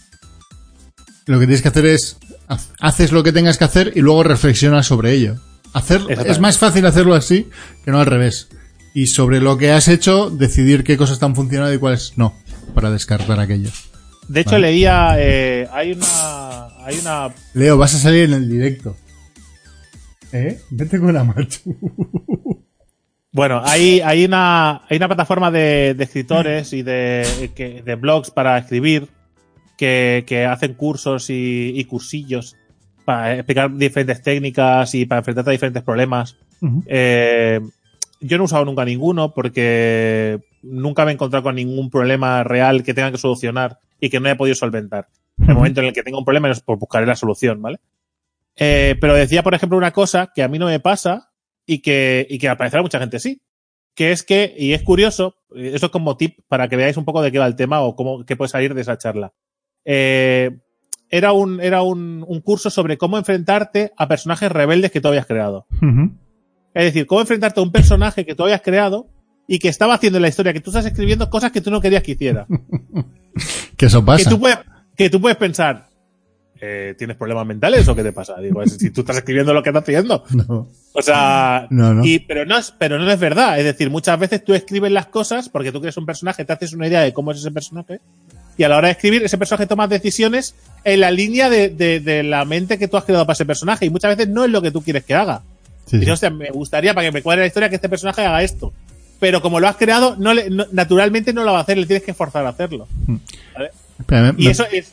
[1.25, 2.17] Lo que tienes que hacer es
[2.79, 5.37] haces lo que tengas que hacer y luego reflexionas sobre ello.
[5.73, 7.49] Hacer es más fácil hacerlo así
[7.83, 8.47] que no al revés.
[8.93, 12.33] Y sobre lo que has hecho decidir qué cosas te han funcionado y cuáles no
[12.73, 13.69] para descartar aquello.
[14.27, 14.71] De hecho, Vale.
[14.71, 18.95] leía, eh, hay una, hay una, Leo, vas a salir en el directo.
[20.31, 20.59] ¿Eh?
[20.69, 21.59] Vete con la macho.
[23.31, 28.31] bueno, hay, hay una, hay una plataforma de, de escritores y de, que- de blogs
[28.31, 29.07] para escribir
[29.77, 32.55] que, que hacen cursos y, y cursillos
[33.03, 36.37] para explicar diferentes técnicas y para enfrentarte a diferentes problemas.
[36.87, 37.59] Eh,
[38.21, 42.83] yo no he usado nunca ninguno porque nunca me he encontrado con ningún problema real
[42.83, 45.07] que tenga que solucionar y que no haya podido solventar.
[45.37, 47.79] En el momento en el que tenga un problema, es pues buscaré la solución, ¿vale?
[48.55, 51.31] Eh, pero decía, por ejemplo, una cosa que a mí no me pasa
[51.65, 53.41] y que, y que al parecer a mucha gente sí.
[53.93, 57.05] Que es que, y es curioso, eh, eso es como tip para que veáis un
[57.05, 59.33] poco de qué va el tema o cómo, qué puede salir de esa charla.
[59.85, 60.57] Eh,
[61.09, 65.25] era un, era un, un curso sobre cómo enfrentarte a personajes rebeldes que tú habías
[65.25, 65.67] creado.
[66.73, 69.07] Es decir, cómo enfrentarte a un personaje que tú habías creado
[69.47, 71.79] y que estaba haciendo en la historia que tú estás escribiendo cosas que tú no
[71.81, 72.47] querías que hiciera.
[73.75, 74.29] Que eso que, pasa.
[74.29, 74.57] tú puedes,
[74.95, 75.87] que tú puedes pensar,
[76.61, 78.39] eh, ¿tienes problemas mentales o qué te pasa?
[78.39, 80.23] Digo, es- si tú estás escribiendo lo que estás haciendo.
[80.47, 80.67] No.
[80.93, 82.05] O sea, No, no.
[82.05, 83.59] Y, pero, no es, pero no es verdad.
[83.59, 86.71] Es decir, muchas veces tú escribes las cosas porque tú crees un personaje, te haces
[86.71, 87.99] una idea de cómo es ese personaje.
[88.57, 91.99] Y a la hora de escribir, ese personaje toma decisiones en la línea de, de-
[91.99, 93.85] de la mente que tú has creado para ese personaje.
[93.85, 95.41] Y muchas veces no es lo que tú quieres que haga.
[95.83, 95.97] Sí, sí.
[95.97, 98.71] Dices, hostia, me gustaría para que me cuadre la historia que este personaje haga esto.
[99.19, 101.85] Pero como lo has creado, no le- no- naturalmente no lo va a hacer, le
[101.85, 102.87] tienes que forzar a hacerlo.
[103.53, 103.71] ¿vale?
[104.37, 104.91] Y me- eso es.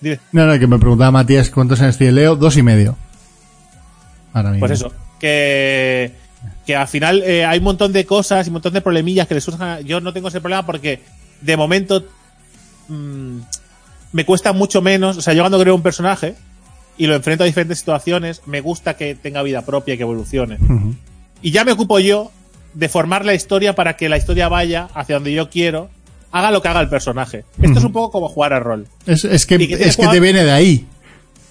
[0.00, 2.36] dime, No, no, que me preguntaba Matías cuántos años tiene Leo.
[2.36, 2.96] Dos y medio.
[4.32, 4.60] Ahora mismo.
[4.66, 6.12] Pues eso, que,
[6.66, 9.34] que al final eh, hay un montón de cosas y un montón de problemillas que
[9.34, 9.68] le surjan.
[9.68, 11.00] a- Yo no tengo ese problema porque
[11.40, 12.04] de momento
[12.88, 13.38] mm,
[14.12, 15.16] me cuesta mucho menos.
[15.16, 16.34] O sea, yo cuando creo un personaje
[16.96, 20.58] y lo enfrento a diferentes situaciones, me gusta que tenga vida propia y que evolucione.
[21.42, 22.30] Y ya me ocupo yo
[22.74, 25.90] de formar la historia para que la historia vaya hacia donde yo quiero,
[26.32, 27.44] haga lo que haga el personaje.
[27.60, 28.86] Esto es un poco como jugar a rol.
[29.06, 30.86] Es, es que, es que te viene de ahí.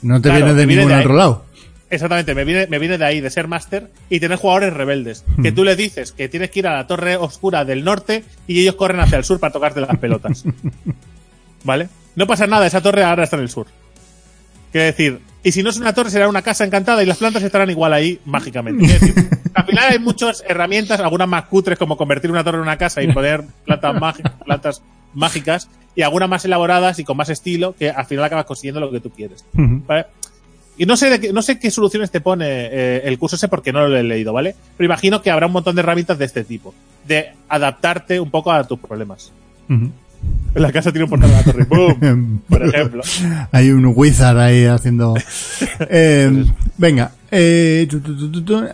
[0.01, 1.45] No te Claro, viene de viene ningún de otro lado.
[1.89, 5.25] Exactamente, me viene, me viene de ahí, de ser máster y tener jugadores rebeldes.
[5.41, 8.61] Que tú les dices que tienes que ir a la torre oscura del norte y
[8.61, 10.43] ellos corren hacia el sur para tocarte las pelotas.
[11.63, 11.89] ¿Vale?
[12.15, 13.67] no pasa nada, esa torre ahora está en el sur.
[14.71, 17.43] Quiere decir, y si no es una torre, será una casa encantada y las plantas
[17.43, 18.85] estarán igual ahí mágicamente.
[18.85, 19.13] Decir,
[19.53, 23.01] al final hay muchas herramientas, algunas más cutres como convertir una torre en una casa
[23.01, 24.83] y poner plantas, mágicas, plantas
[25.13, 28.91] mágicas, y algunas más elaboradas y con más estilo, que al final acabas consiguiendo lo
[28.91, 29.45] que tú quieres.
[29.53, 30.05] ¿vale?
[30.77, 33.49] Y no sé, de qué, no sé qué soluciones te pone eh, el curso ese
[33.49, 34.55] porque no lo he leído, ¿vale?
[34.77, 36.73] Pero imagino que habrá un montón de herramientas de este tipo,
[37.05, 39.33] de adaptarte un poco a tus problemas.
[39.67, 39.91] En
[40.55, 42.41] la casa tiene un portal de la torre, ¡boom!
[42.49, 43.01] Por ejemplo.
[43.51, 45.15] Hay un wizard ahí haciendo.
[45.91, 46.45] Eh,
[46.77, 47.87] venga, eh.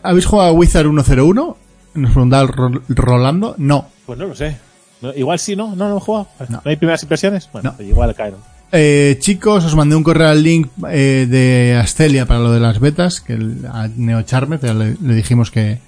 [0.03, 1.57] ¿habéis jugado a Wizard 101?
[1.95, 2.49] Nos preguntaba
[2.89, 3.55] Rolando.
[3.57, 3.87] No.
[4.05, 4.57] Pues no lo sé.
[5.01, 5.75] No, igual sí, ¿no?
[5.75, 6.27] No, no he jugado.
[6.49, 6.61] No.
[6.65, 7.49] ¿No hay primeras impresiones?
[7.53, 7.75] Bueno, No.
[7.77, 8.35] pues igual caen.
[8.71, 12.79] Eh, chicos, os mandé un correo al link eh, de Astelia para lo de las
[12.79, 15.79] betas, que el- a Neocharme ya le, le dijimos que...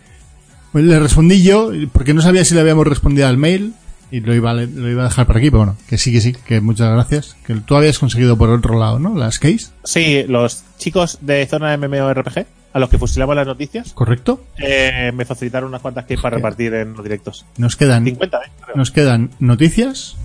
[0.71, 3.73] Pues le respondí yo, porque no sabía si le habíamos respondido al mail,
[4.11, 6.21] y lo iba, a lo iba a dejar por aquí, pero bueno, que sí, que
[6.21, 7.35] sí, que muchas gracias.
[7.45, 9.15] Que tú habías conseguido por otro lado, ¿no?
[9.15, 14.43] Las case, Sí, los chicos de zona MMORPG, a los que fusilamos las noticias, ¿correcto?
[14.57, 17.45] eh, me facilitaron unas cuantas keys para repartir en los directos.
[17.57, 18.49] Nos quedan, 50, ¿eh?
[18.75, 20.15] Nos quedan noticias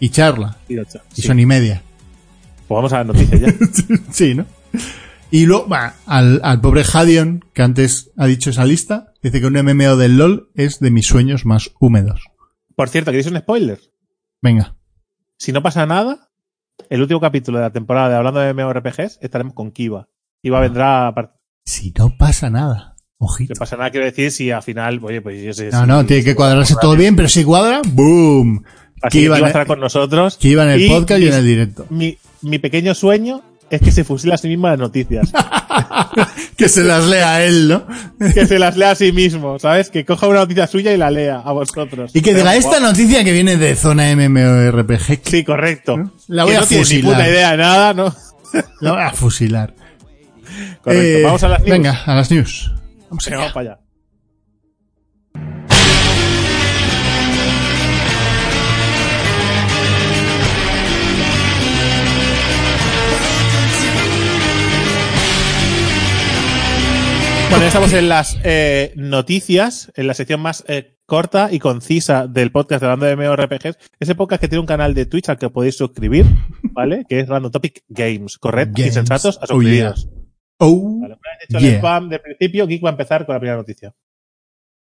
[0.00, 1.00] y charla, ocho.
[1.16, 1.22] y Sí.
[1.28, 1.82] son y media.
[2.68, 3.54] Pues vamos a las noticias ya.
[4.10, 4.46] sí, ¿no?
[5.30, 9.46] Y luego, va, al, al pobre Hadion, que antes ha dicho esa lista, dice que
[9.46, 12.22] un MMO del LOL es de mis sueños más húmedos.
[12.82, 13.78] Por cierto, ¿queréis un spoiler?
[14.40, 14.74] Venga.
[15.38, 16.30] Si no pasa nada,
[16.90, 20.08] el último capítulo de la temporada de Hablando de MMORPGs estaremos con Kiva.
[20.42, 21.32] Kiva vendrá a
[21.64, 22.96] Si no pasa nada.
[23.20, 23.54] No Ojito.
[23.56, 25.70] pasa nada, quiero decir, si al final, oye, pues yo sé.
[25.70, 28.64] No, si- no, tiene que cuadrarse todo bien, pero si cuadra, ¡boom!
[29.00, 30.38] Así que Kiva, Kiva estará con nosotros.
[30.40, 31.86] Iba en el Y podcast y en el directo.
[31.88, 33.42] Mi, mi pequeño sueño
[33.76, 35.32] es que se fusila a sí mismo las noticias.
[36.56, 37.86] que se las lea él, ¿no?
[38.34, 39.90] que se las lea a sí mismo, ¿sabes?
[39.90, 42.10] Que coja una noticia suya y la lea a vosotros.
[42.14, 46.12] Y que diga, Pero, esta noticia que viene de zona MMORPG, Sí, correcto.
[46.28, 47.12] La voy que a no tiene ni fusilar.
[47.14, 48.14] puta idea de nada, ¿no?
[48.80, 49.74] la voy a fusilar.
[50.82, 50.90] Correcto.
[50.90, 51.70] Eh, Vamos a las news.
[51.70, 52.72] Venga, a las news.
[53.08, 53.36] Vamos allá.
[53.38, 53.81] vamos para allá.
[67.52, 72.26] Bueno, ya estamos en las eh, noticias, en la sección más eh, corta y concisa
[72.26, 73.76] del podcast de Hablando de MMORPGs.
[74.00, 76.24] Ese podcast que tiene un canal de Twitch al que podéis suscribir,
[76.72, 77.04] ¿vale?
[77.06, 78.80] Que es Random Topic Games, correcto.
[78.80, 78.94] Y Games.
[78.94, 79.92] sensatos a Oh, yeah.
[79.94, 80.08] suscribiros.
[80.60, 81.76] Oh, Vale, una vez hecho el Yeah.
[81.78, 83.92] spam de principio, Geek va a empezar con la primera noticia.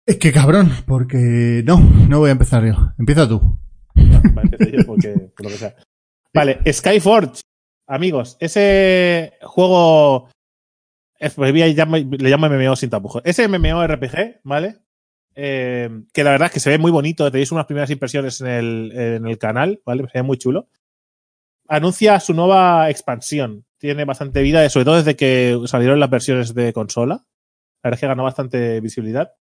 [0.06, 2.74] es que cabrón, porque no, no voy a empezar yo.
[2.98, 3.58] Empieza tú.
[3.94, 5.74] Vale, empiezo yo porque, por lo que sea.
[6.34, 7.40] Vale, Skyforge.
[7.88, 10.28] Amigos, ese juego.
[11.20, 13.22] Es- pues, le llamo MMO sin tapujos.
[13.24, 14.76] Ese MMO RPG, ¿vale?
[15.36, 17.30] Eh, que la verdad es que se ve muy bonito.
[17.30, 20.02] Tenéis unas primeras impresiones en el, en el canal, ¿vale?
[20.10, 20.68] Se ve muy chulo.
[21.68, 23.64] Anuncia su nueva expansión.
[23.78, 27.14] Tiene bastante vida, sobre todo desde que salieron las versiones de consola.
[27.82, 29.32] La verdad es que ganó bastante visibilidad.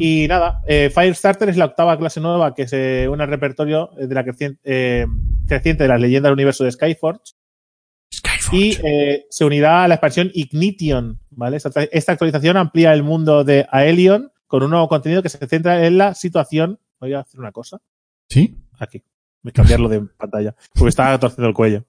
[0.00, 4.14] Y nada, eh, Firestarter es la octava clase nueva que se une al repertorio de
[4.14, 5.06] la creciente, eh,
[5.46, 7.34] creciente de las leyendas del universo de Skyforge.
[8.54, 11.20] Y eh, se unirá a la expansión Ignition.
[11.30, 11.56] ¿vale?
[11.56, 15.86] Esta, esta actualización amplía el mundo de Aelion con un nuevo contenido que se centra
[15.86, 16.78] en la situación.
[17.00, 17.80] Voy a hacer una cosa
[18.28, 18.56] ¿Sí?
[18.78, 19.02] aquí.
[19.42, 21.84] Voy a cambiarlo de pantalla porque estaba torciendo el cuello.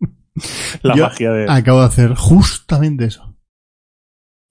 [0.82, 1.46] La Yo magia de.
[1.48, 3.34] Acabo de hacer justamente eso.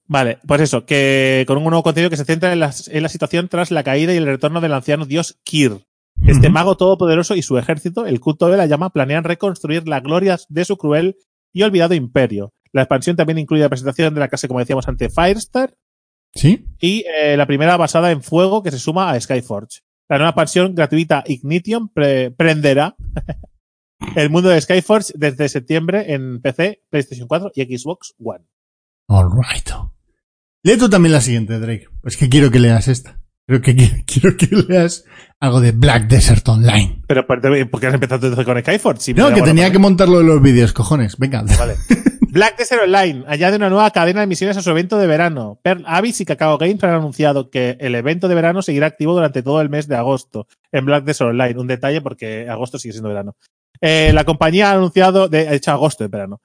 [0.05, 3.09] Vale, pues eso, que con un nuevo contenido que se centra en la, en la
[3.09, 5.85] situación tras la caída y el retorno del anciano dios Kir.
[6.27, 10.37] Este mago todopoderoso y su ejército, el culto de la llama, planean reconstruir la gloria
[10.47, 11.17] de su cruel
[11.53, 12.53] y olvidado imperio.
[12.71, 15.75] La expansión también incluye la presentación de la clase, como decíamos antes, Firestar
[16.33, 16.65] ¿Sí?
[16.79, 19.79] y eh, la primera basada en fuego que se suma a Skyforge.
[20.09, 22.95] La nueva expansión gratuita Ignition pre- prenderá
[24.15, 28.45] el mundo de Skyforge desde septiembre en PC, PlayStation 4 y Xbox One.
[29.07, 29.69] Alright.
[30.63, 31.87] Lee tú también la siguiente, Drake.
[32.01, 33.19] Pues que quiero que leas esta.
[33.47, 35.05] Creo que quiero, quiero que leas
[35.39, 37.01] algo de Black Desert Online.
[37.07, 39.01] Pero, ¿por qué has empezado entonces con Skyforge?
[39.01, 41.17] Si No, que tenía que montarlo de los vídeos, cojones.
[41.17, 41.43] Venga.
[41.43, 41.75] Vale.
[42.33, 45.59] Black Desert Online añade una nueva cadena de misiones a su evento de verano.
[45.61, 49.43] Pearl Abyss y Cacao Games han anunciado que el evento de verano seguirá activo durante
[49.43, 51.59] todo el mes de agosto en Black Desert Online.
[51.59, 53.35] Un detalle porque agosto sigue siendo verano.
[53.81, 56.41] Eh, la compañía ha anunciado, de, hecho agosto de verano.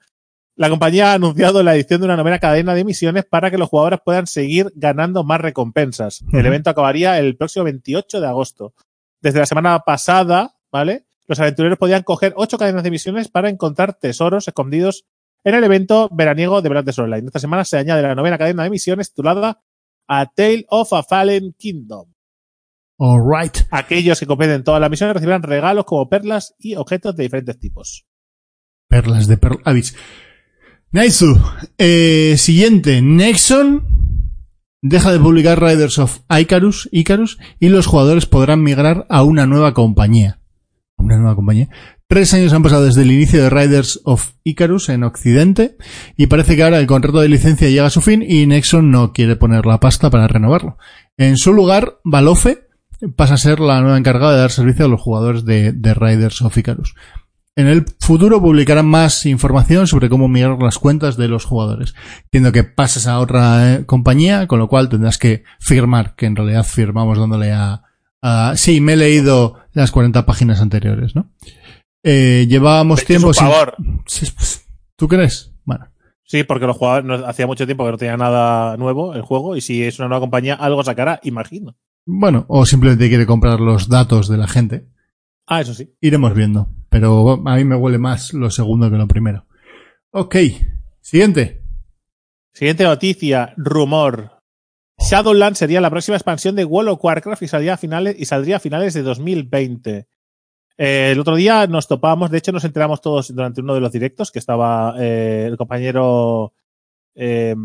[0.59, 3.69] La compañía ha anunciado la edición de una novena cadena de misiones para que los
[3.69, 6.21] jugadores puedan seguir ganando más recompensas.
[6.33, 8.73] El evento acabaría el próximo 28 de agosto.
[9.21, 11.05] Desde la semana pasada, ¿vale?
[11.27, 15.05] Los aventureros podían coger ocho cadenas de misiones para encontrar tesoros escondidos
[15.45, 17.27] en el evento veraniego de Black Desert Online.
[17.27, 19.61] Esta semana se añade la novena cadena de misiones titulada
[20.09, 22.11] A Tale of a Fallen Kingdom.
[22.99, 23.59] Alright.
[23.71, 28.05] Aquellos que completen todas las misiones recibirán regalos como perlas y objetos de diferentes tipos.
[28.89, 29.95] Perlas de Pearl Abyss.
[30.91, 31.39] Naizu.
[31.77, 33.01] Eh, siguiente.
[33.01, 33.85] Nexon
[34.81, 39.73] deja de publicar Riders of Icarus, Icarus y los jugadores podrán migrar a una nueva
[39.73, 40.39] compañía.
[40.97, 41.69] Una nueva compañía.
[42.07, 45.77] Tres años han pasado desde el inicio de Riders of Icarus en Occidente
[46.17, 49.13] y parece que ahora el contrato de licencia llega a su fin y Nexon no
[49.13, 50.77] quiere poner la pasta para renovarlo.
[51.17, 52.67] En su lugar, Balofe
[53.15, 56.41] pasa a ser la nueva encargada de dar servicio a los jugadores de, de Riders
[56.41, 56.95] of Icarus.
[57.59, 61.93] En el futuro publicarán más información sobre cómo mirar las cuentas de los jugadores.
[62.25, 66.37] Entiendo que pasas a otra eh, compañía, con lo cual tendrás que firmar, que en
[66.37, 67.81] realidad firmamos dándole a...
[68.21, 71.31] a- sí, me he leído las 40 páginas anteriores, ¿no?
[72.03, 73.47] Eh, llevábamos tiempo por sin...
[73.47, 73.75] favor.
[74.05, 74.65] Pues,
[74.95, 75.51] ¿Tú crees?
[75.65, 75.87] Bueno.
[76.23, 79.57] Sí, porque los jugadores no- hacía mucho tiempo que no tenía nada nuevo el juego
[79.57, 81.75] y si es una nueva compañía, algo sacará, imagino.
[82.05, 84.87] Bueno, o simplemente quiere comprar los datos de la gente.
[85.49, 85.91] Ah, eso sí.
[85.99, 86.69] Iremos viendo.
[86.89, 89.47] Pero a mí me huele más lo segundo que lo primero.
[90.11, 90.35] Ok.
[91.01, 91.63] Siguiente.
[92.53, 94.43] Siguiente noticia, rumor.
[94.99, 98.57] Shadowlands sería la próxima expansión de World of Warcraft y saldría a finales, y saldría
[98.57, 100.07] a finales de 2020.
[100.77, 103.91] Eh, el otro día nos topábamos, de hecho nos enteramos todos durante uno de los
[103.91, 106.53] directos que estaba eh, el compañero
[107.15, 107.55] eh,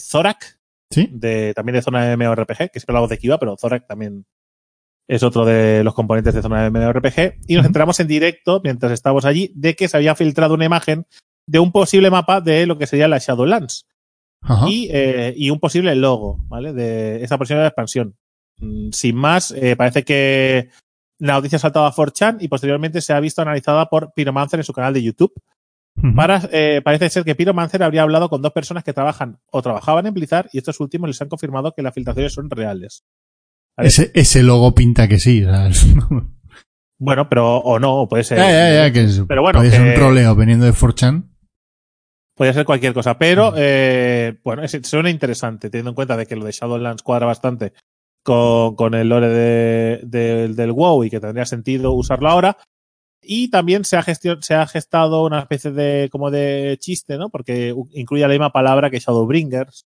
[0.00, 0.58] Zorak,
[0.90, 1.08] ¿Sí?
[1.12, 4.26] de, también de zona MMORPG, que siempre hablamos de Kiva, pero Zorak también
[5.08, 7.40] es otro de los componentes de zona de MMORPG.
[7.46, 11.06] Y nos enteramos en directo, mientras estábamos allí, de que se había filtrado una imagen
[11.46, 13.86] de un posible mapa de lo que sería la Shadowlands
[14.40, 14.66] Ajá.
[14.68, 16.72] y, eh, y un posible logo, ¿vale?
[16.72, 18.16] De esta posible expansión.
[18.58, 20.70] Mm, Sin más, eh, parece que
[21.18, 24.64] la noticia ha saltado a 4chan y posteriormente se ha visto analizada por Pyromancer en
[24.64, 25.32] su canal de YouTube.
[26.16, 30.04] Para, eh, parece ser que Pyromancer habría hablado con dos personas que trabajan o trabajaban
[30.06, 33.04] en Blizzard y estos últimos les han confirmado que las filtraciones son reales.
[33.76, 35.44] Ese, ese logo pinta que sí.
[35.44, 35.86] o sea, es-
[36.98, 38.38] Bueno, pero o no, puede ser.
[38.38, 41.28] ya, ya, ya, que es, Pero bueno, puede ser un troleo veniendo de 4chan.
[42.36, 46.34] Puede ser cualquier cosa, pero eh, bueno, es, suena interesante, teniendo en cuenta de que
[46.34, 47.72] lo de Shadowlands cuadra bastante
[48.24, 52.56] con, con el lore de, de- del WoW y que tendría sentido usarlo ahora.
[53.22, 57.28] Y también se ha, se ha gestado una especie de como de chiste, ¿no?
[57.30, 59.86] Porque incluye la misma palabra que Shadowbringers.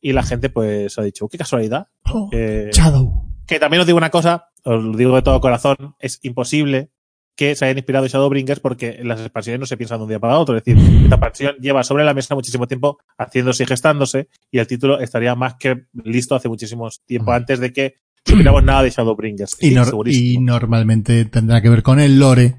[0.00, 1.88] Y la gente pues ha dicho, qué casualidad.
[2.12, 3.24] Oh, Eh, Shadow.
[3.46, 6.90] que también os digo una cosa, os lo digo de todo corazón, es imposible
[7.36, 10.18] que se hayan inspirado en Shadowbringers porque las expansiones no se piensan de un día
[10.18, 10.56] para otro.
[10.56, 14.66] Es decir, esta expansión lleva sobre la mesa muchísimo tiempo haciéndose y gestándose y el
[14.66, 17.94] título estaría más que listo hace muchísimo tiempo antes de que
[18.24, 19.56] supiéramos nada de Shadowbringers.
[19.60, 22.56] Y, nor- normalmente tendrá que ver con el lore,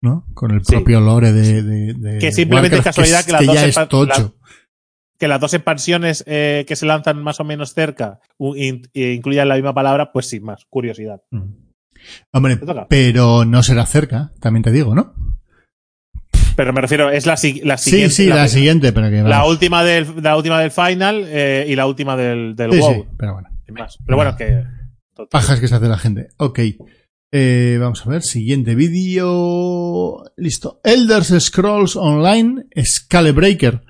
[0.00, 0.26] ¿no?
[0.34, 0.72] Con el Sí.
[0.76, 3.88] propio lore de, de- de Que simplemente es casualidad es- que las dos ya es
[3.88, 4.34] tocho.
[5.18, 8.20] Que las dos expansiones eh, que se lanzan más o menos cerca
[8.56, 11.22] in- e incluyan la misma palabra, pues sin más, curiosidad.
[11.30, 11.42] Mm.
[12.32, 12.58] Hombre,
[12.88, 15.14] pero no será cerca, también te digo, ¿no?
[16.56, 18.14] Pero me refiero, es la, si- la Sí, siguiente.
[18.14, 21.86] sí, la, siguiente, pero que La última del, la última del final eh, y la
[21.86, 22.94] última del, del Sí, WoW.
[22.94, 23.48] sí, pero bueno.
[23.66, 23.98] sin más.
[24.04, 24.64] Pero bueno, que.
[25.30, 26.28] Pajas que se hace la gente.
[26.36, 26.60] Ok.
[27.32, 30.24] Eh, vamos a ver, siguiente vídeo.
[30.36, 30.80] Listo.
[30.84, 33.82] Elder Scrolls Online Scalebreaker.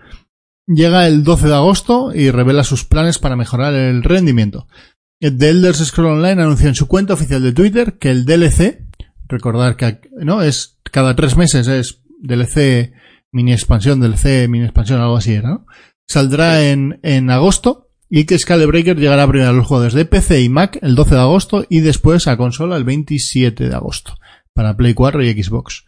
[0.67, 4.67] Llega el 12 de agosto y revela sus planes para mejorar el rendimiento.
[5.21, 8.87] The Elder Scrolls Online anunció en su cuenta oficial de Twitter que el DLC,
[9.27, 12.93] recordar que no es cada tres meses es DLC
[13.33, 15.67] mini expansión, DLC mini expansión, algo así era, ¿no?
[16.07, 20.49] Saldrá en, en agosto y que Scalebreaker llegará primero a los jugadores de PC y
[20.49, 24.19] Mac el 12 de agosto y después a consola el 27 de agosto
[24.53, 25.85] para Play 4 y Xbox.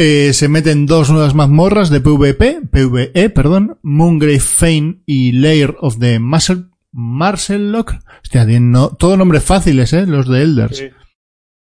[0.00, 5.98] Eh, se meten dos nuevas mazmorras de PvP, PvE, perdón, Moongrave Fane y Lair of
[5.98, 7.94] the Marcel, Marcelloc.
[8.22, 10.78] Hostia, no- todo nombres fáciles, eh, los de Elders.
[10.78, 10.84] Sí.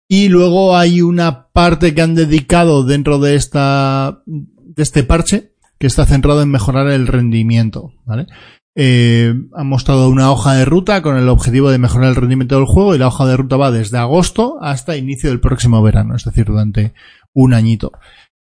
[0.09, 5.87] Y luego hay una parte que han dedicado dentro de esta, de este parche que
[5.87, 8.27] está centrado en mejorar el rendimiento, ¿vale?
[8.79, 12.67] Eh, han mostrado una hoja de ruta con el objetivo de mejorar el rendimiento del
[12.67, 16.25] juego y la hoja de ruta va desde agosto hasta inicio del próximo verano, es
[16.25, 16.93] decir, durante
[17.33, 17.93] un añito.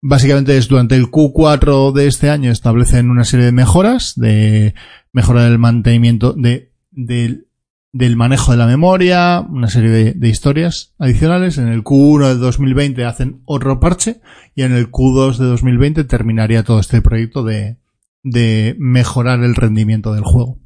[0.06, 4.74] Básicamente es durante el Q4 de este año establecen una serie de mejoras, de
[5.12, 7.48] mejora del mantenimiento de, del
[7.96, 11.58] del manejo de la memoria, una serie de, de historias adicionales.
[11.58, 14.20] En el Q1 de 2020 hacen otro parche
[14.56, 17.78] y en el Q2 de 2020 terminaría todo este proyecto de,
[18.24, 20.58] de mejorar el rendimiento del juego.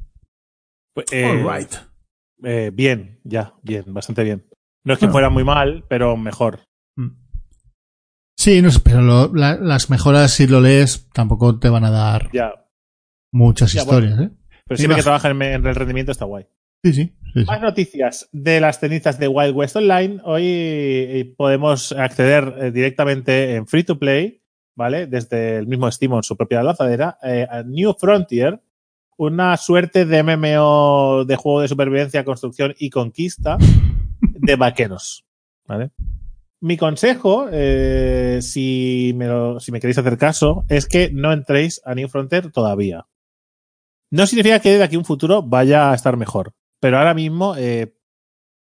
[0.95, 1.71] Pues, eh, Alright.
[2.43, 4.45] eh, bien, ya, bien, bastante bien.
[4.83, 5.13] No es que Bueno.
[5.13, 6.61] fuera muy mal, pero mejor.
[6.95, 7.09] Mm.
[8.39, 11.91] Sí, no sé, pero lo- la- las mejoras si lo lees tampoco te van a
[11.91, 12.53] dar Ya.
[13.33, 14.29] muchas Ya, historias, ¿eh?
[14.65, 16.45] Pero siempre que Imag- trabaja en, en el rendimiento está guay.
[16.85, 17.03] Sí, sí.
[17.33, 17.45] sí, sí.
[17.45, 20.21] Más noticias de las cenizas de Wild West Online.
[20.23, 24.41] Hoy eh, podemos acceder eh, directamente en free to play,
[24.73, 25.05] ¿vale?
[25.07, 28.61] Desde el mismo Steam en su propia lanzadera, eh, a New Frontier,
[29.17, 33.57] una suerte de MMO de juego de supervivencia, construcción y conquista
[34.21, 35.25] de vaqueros,
[35.67, 35.91] ¿vale?
[36.61, 41.81] Mi consejo, eh, si, me lo- si me queréis hacer caso, es que no entréis
[41.85, 43.05] a New Frontier todavía.
[44.11, 47.55] No significa que de aquí a un futuro vaya a estar mejor, pero ahora mismo,
[47.57, 47.93] eh,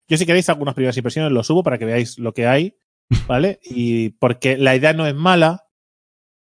[0.10, 2.78] yo si queréis algunas primeras impresiones lo subo para que veáis lo que hay,
[3.28, 3.60] ¿vale?
[3.64, 5.64] Y porque la idea no es mala,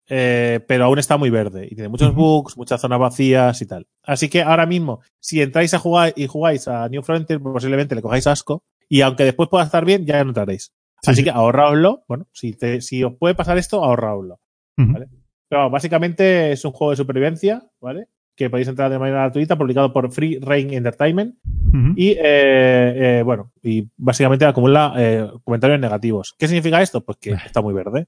[0.09, 3.87] eh, pero aún está muy verde y tiene muchos bugs, muchas zonas vacías y tal.
[4.03, 8.03] Así que ahora mismo, si entráis a jugar y jugáis a New Frontier, posiblemente le
[8.03, 10.73] cojáis asco y aunque después pueda estar bien, ya no entraréis.
[11.03, 11.25] Sí, Así sí.
[11.25, 12.05] que ahorraoslo.
[12.09, 14.41] Bueno, si, te- si os puede pasar esto, ahorraoslo.
[14.77, 15.09] Vale.
[15.49, 18.07] Pero básicamente es un juego de supervivencia, ¿vale?
[18.37, 21.35] Que podéis entrar de manera gratuita, publicado por Free Reign Entertainment.
[21.45, 21.93] Ujú.
[21.97, 26.35] Y eh, eh, bueno, y básicamente acumula eh, comentarios negativos.
[26.39, 27.03] ¿Qué significa esto?
[27.05, 28.07] Pues que está muy verde.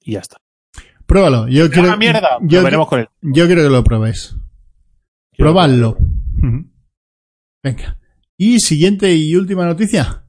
[0.00, 0.36] Y ya está.
[1.06, 1.48] Pruébalo.
[1.48, 2.38] Yo ¿Es quiero, una mierda?
[2.42, 3.08] yo, lo veremos con él.
[3.20, 4.36] yo quiero que lo probéis.
[5.36, 5.96] Probadlo.
[6.38, 6.70] Ujú.
[7.62, 7.98] Venga.
[8.36, 10.24] Y siguiente y última noticia.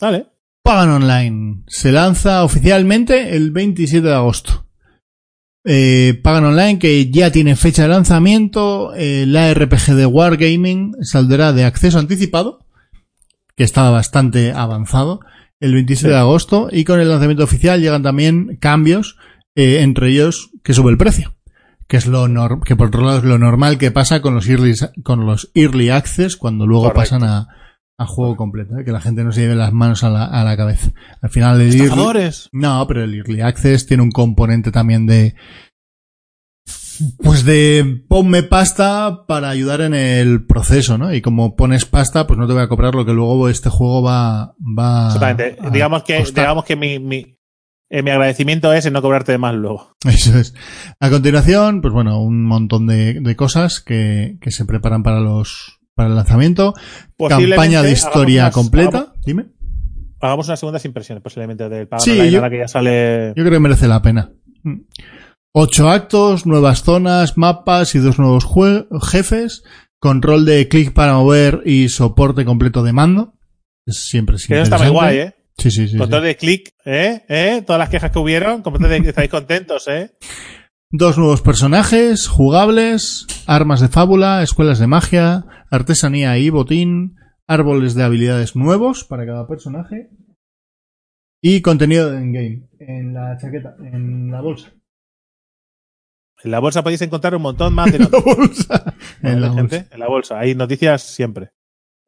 [0.00, 0.26] Vale.
[0.66, 1.62] Pagan Online.
[1.68, 4.66] Se lanza oficialmente el 27 de agosto.
[5.64, 8.92] Eh, Pagan Online, que ya tiene fecha de lanzamiento.
[8.96, 12.66] eh, la RPG de Wargaming saldrá de acceso anticipado,
[13.56, 15.20] que estaba bastante avanzado,
[15.60, 16.12] el 27 Sí.
[16.12, 16.68] de agosto.
[16.72, 19.16] Y con el lanzamiento oficial llegan también cambios,
[19.54, 21.34] eh, entre ellos que sube el precio.
[21.86, 24.48] Que es lo nor- que por otro lado es lo normal que pasa con los
[24.48, 24.74] early,
[25.04, 27.00] con los early access cuando luego Correcto.
[27.00, 27.48] pasan a,
[27.98, 28.84] a juego completo, ¿eh?
[28.84, 30.92] que la gente no se lleve las manos a la, a la cabeza.
[31.22, 35.34] Al final el early, no, pero el Early Access tiene un componente también de.
[37.22, 41.12] Pues de ponme pasta para ayudar en el proceso, ¿no?
[41.12, 44.02] Y como pones pasta, pues no te voy a cobrar lo que luego este juego
[44.02, 44.54] va.
[44.58, 45.58] va Exactamente.
[45.60, 46.44] a digamos que, costar.
[46.44, 47.38] digamos que mi, mi,
[47.90, 49.94] eh, mi agradecimiento es en no cobrarte de más luego.
[50.06, 50.54] Eso es.
[50.98, 55.75] A continuación, pues bueno, un montón de, de cosas que, que se preparan para los
[55.96, 56.74] para el lanzamiento.
[57.28, 58.98] Campaña de historia unas- completa.
[58.98, 59.46] Hagamos, Dime.
[60.20, 63.28] hagamos unas segundas impresiones, posiblemente, del Pagan Sí, yo- que ya sale.
[63.28, 64.30] Yo creo que merece la pena.
[64.62, 64.82] Mm.
[65.54, 68.46] Ocho actos, nuevas zonas, mapas y dos nuevos
[69.10, 69.64] jefes.
[69.98, 73.32] Control de clic para mover y soporte completo de mando.
[73.86, 75.34] Es siempre Que eso está muy guay, ¿eh?
[75.56, 75.96] Sí, sí, sí.
[75.96, 76.26] Control sí.
[76.26, 77.24] de clic, ¿eh?
[77.30, 77.62] ¿eh?
[77.66, 80.10] Todas las quejas que hubieron, completamente estáis contentos, ¿eh?
[80.90, 87.16] Dos nuevos personajes jugables, armas de fábula, escuelas de magia, artesanía y botín,
[87.46, 90.10] árboles de habilidades nuevos para cada personaje
[91.42, 94.72] y contenido en game en la chaqueta, en la bolsa.
[96.44, 98.36] En la bolsa podéis encontrar un montón más de En la noticias.
[98.36, 98.94] bolsa.
[99.22, 99.86] En la ¿vale, bolsa.
[99.90, 100.38] En la bolsa.
[100.38, 101.50] Hay noticias siempre.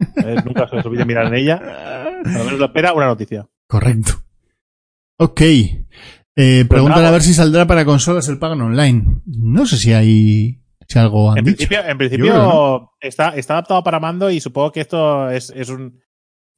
[0.01, 0.37] ¿eh?
[0.45, 1.57] Nunca se os olvide mirar en ella.
[1.57, 3.49] A lo menos lo espera una noticia.
[3.67, 4.13] Correcto.
[5.19, 5.41] Ok.
[5.41, 7.09] Eh, preguntan nada.
[7.09, 9.23] a ver si saldrá para consolas el Pagan Online.
[9.27, 11.57] No sé si hay si algo han En dicho.
[11.57, 15.51] principio, en Yo principio creo está, está adaptado para mando y supongo que esto es,
[15.51, 16.01] es un,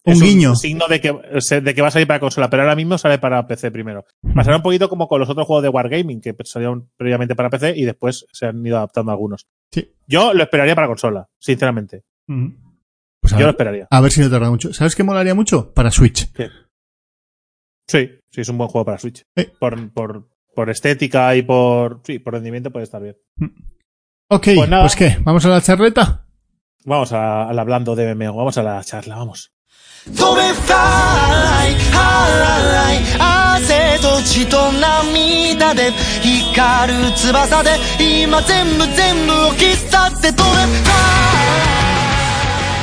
[0.05, 0.55] Un es guiño.
[0.57, 1.12] signo de que,
[1.61, 4.05] de que va a salir para consola, pero ahora mismo sale para PC primero.
[4.35, 7.74] Pasará un poquito como con los otros juegos de Wargaming, que salieron previamente para PC
[7.77, 9.47] y después se han ido adaptando algunos.
[9.73, 9.93] Sí.
[10.07, 12.05] Yo lo esperaría para consola, sinceramente.
[12.28, 12.48] Mm.
[13.20, 13.86] Pues a Yo lo ver, esperaría.
[13.90, 14.73] a ver si no tarda mucho.
[14.73, 15.74] ¿Sabes qué molaría mucho?
[15.74, 16.31] Para Switch.
[17.89, 19.24] Sí, sí, es un buen juego para Switch.
[19.36, 19.51] Eh.
[19.59, 23.16] Por, por, por estética y por, sí, por rendimiento puede estar bien.
[24.32, 26.24] Ok, pues, pues, qué, ¿vamos a la charleta?
[26.85, 29.51] Vamos al hablando de MMO, vamos a la charla, vamos.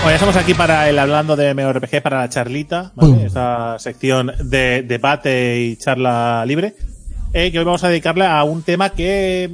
[0.05, 3.25] Hoy estamos aquí para el hablando de MMORPG, para la charlita, ¿vale?
[3.25, 6.75] Esta sección de debate y charla libre,
[7.31, 9.49] eh, que hoy vamos a dedicarla a un tema que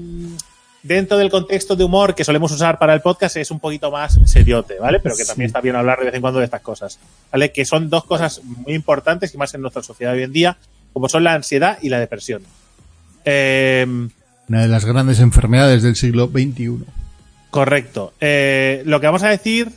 [0.84, 4.20] dentro del contexto de humor que solemos usar para el podcast es un poquito más
[4.26, 5.00] seriote, ¿vale?
[5.00, 7.00] Pero que también está bien hablar de vez en cuando de estas cosas,
[7.32, 7.52] ¿vale?
[7.52, 10.58] Que son dos cosas muy importantes y más en nuestra sociedad hoy en día,
[10.92, 12.44] como son la ansiedad y la depresión.
[13.26, 13.86] Eh,
[14.50, 16.84] Una de las grandes enfermedades del siglo XXI.
[17.50, 18.14] Correcto.
[18.20, 19.70] Eh, lo que vamos a decir.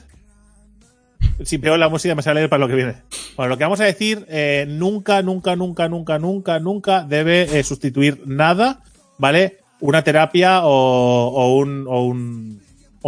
[1.45, 2.95] Si pego la música me sale leer para lo que viene.
[3.37, 8.23] Bueno, lo que vamos a decir, eh, nunca, nunca, nunca, nunca, nunca, nunca debe sustituir
[8.27, 8.83] nada,
[9.19, 9.59] ¿vale?
[9.81, 12.61] Una terapia o, o un, o, un,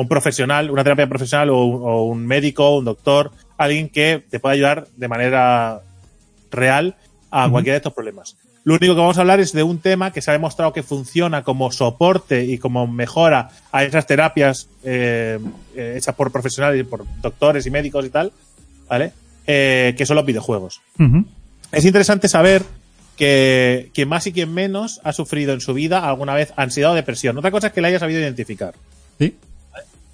[0.09, 4.55] profesional, una terapia profesional o un, o un médico, un doctor, alguien que te pueda
[4.55, 5.81] ayudar de manera
[6.51, 6.97] real
[7.31, 8.37] a cualquiera de estos problemas.
[8.65, 10.83] Lo único que vamos a hablar es de un tema que se ha demostrado que
[10.83, 15.39] funciona como soporte y como mejora a esas terapias eh,
[15.75, 18.31] eh, hechas por profesionales y por doctores y médicos y tal,
[18.87, 19.13] ¿vale?
[19.47, 20.83] Eh, que son los videojuegos.
[21.73, 22.63] Es interesante saber
[23.19, 26.95] que quien más y quien menos ha sufrido en su vida alguna vez ansiedad o
[26.95, 27.37] depresión.
[27.37, 28.75] Otra cosa es que la haya sabido identificar.
[29.19, 29.37] Sí.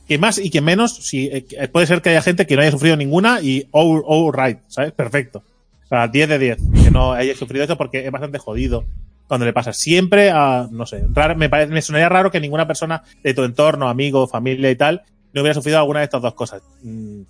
[0.08, 2.70] Quien más y quien menos, si, eh, puede ser que haya gente que no haya
[2.70, 4.92] sufrido ninguna y all, all right, ¿sabes?
[4.92, 5.42] Perfecto.
[5.84, 6.58] O sea, 10 de 10.
[6.82, 8.84] Que no haya sufrido eso porque es bastante jodido
[9.28, 9.72] cuando le pasa.
[9.72, 13.44] Siempre a, no sé, raro, me, parece, me sonaría raro que ninguna persona de tu
[13.44, 15.02] entorno, amigo, familia y tal,
[15.34, 16.62] no hubiera sufrido alguna de estas dos cosas.
[16.82, 17.22] Mm,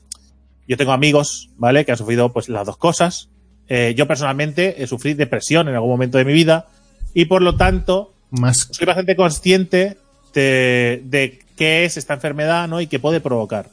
[0.69, 1.85] yo tengo amigos, ¿vale?
[1.85, 3.29] Que han sufrido pues las dos cosas.
[3.69, 6.67] Eh, yo personalmente he sufrido depresión en algún momento de mi vida
[7.15, 8.69] y por lo tanto Más.
[8.71, 9.97] soy bastante consciente
[10.35, 12.81] de, de qué es esta enfermedad, ¿no?
[12.81, 13.69] Y qué puede provocar.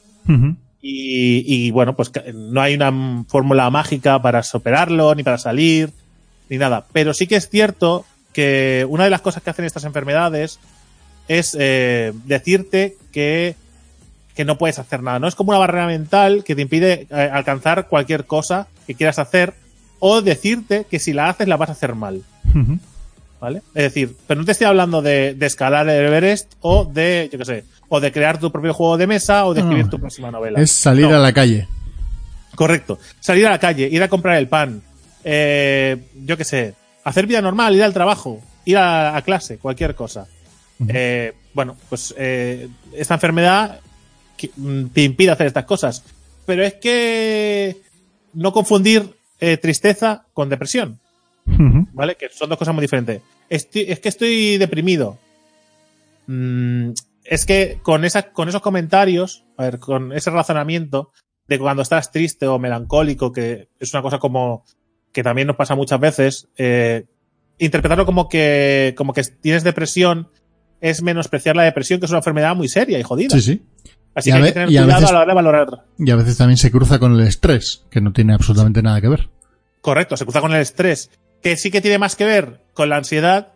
[0.84, 5.92] Y, y, bueno, pues no hay una fórmula mágica para superarlo, ni para salir,
[6.50, 6.86] ni nada.
[6.94, 10.60] Pero sí que es cierto que una de las cosas que hacen estas enfermedades
[11.28, 13.56] es eh, decirte que,
[14.36, 15.20] que no puedes hacer nada.
[15.20, 19.20] No es como una barrera mental que te impide eh, alcanzar cualquier cosa que quieras
[19.20, 19.54] hacer
[20.02, 22.22] o decirte que si la haces la vas a hacer mal.
[23.40, 23.62] ¿Vale?
[23.74, 27.40] Es decir, pero no te estoy hablando de, de escalar el Everest o de, yo
[27.40, 29.90] qué sé, o de crear tu propio juego de mesa o de escribir no.
[29.92, 30.62] tu próxima novela.
[30.62, 31.16] Es salir No.
[31.16, 31.68] a la calle.
[32.56, 33.00] Correcto.
[33.20, 34.84] Salir a la calle, ir a comprar el pan,
[35.24, 39.96] eh, yo qué sé, hacer vida normal, ir al trabajo, ir a, a clase, cualquier
[39.96, 40.28] cosa.
[40.88, 43.80] Eh, bueno, pues eh, esta enfermedad
[44.58, 46.04] mm, te impide hacer estas cosas.
[46.46, 47.78] Pero es que
[48.34, 51.00] no confundir eh, tristeza con depresión.
[51.94, 52.16] ¿vale?
[52.16, 53.22] Que son dos cosas muy diferentes.
[53.50, 55.18] Estoy- es que estoy deprimido.
[56.28, 56.92] Mm,
[57.26, 61.12] es que con, esa, con esos comentarios, a ver, con ese razonamiento
[61.48, 64.64] de cuando estás triste o melancólico, que es una cosa como
[65.12, 67.06] que también nos pasa muchas veces, eh,
[67.58, 70.30] interpretarlo como que, como que tienes depresión
[70.80, 73.36] es menospreciar la depresión, que es una enfermedad muy seria y jodida.
[73.36, 73.62] Sí, sí.
[74.14, 75.68] Así Y a que hay que tener a cuidado veces- a la hora de valorar.
[75.98, 79.08] Y a veces también se cruza con el estrés, que no tiene absolutamente nada que
[79.10, 79.30] ver.
[79.82, 81.10] Correcto, se cruza con el estrés,
[81.42, 83.54] que sí que tiene más que ver con la ansiedad,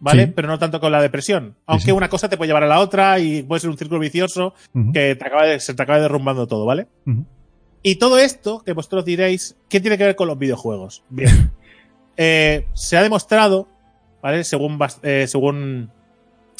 [0.00, 0.26] ¿vale?
[0.26, 0.32] Sí.
[0.34, 1.56] Pero no tanto con la depresión.
[1.66, 1.92] Aunque sí.
[1.92, 4.54] una cosa te puede llevar a la otra y puede ser un círculo vicioso
[4.92, 6.88] que te acaba de- se te acaba derrumbando todo, ¿vale?
[7.82, 11.02] Y todo esto, que vosotros diréis, ¿qué tiene que ver con los videojuegos?
[11.10, 11.52] Bien.
[12.18, 13.68] Eh, se ha demostrado,
[14.22, 14.42] ¿vale?
[14.42, 15.90] Según, eh, según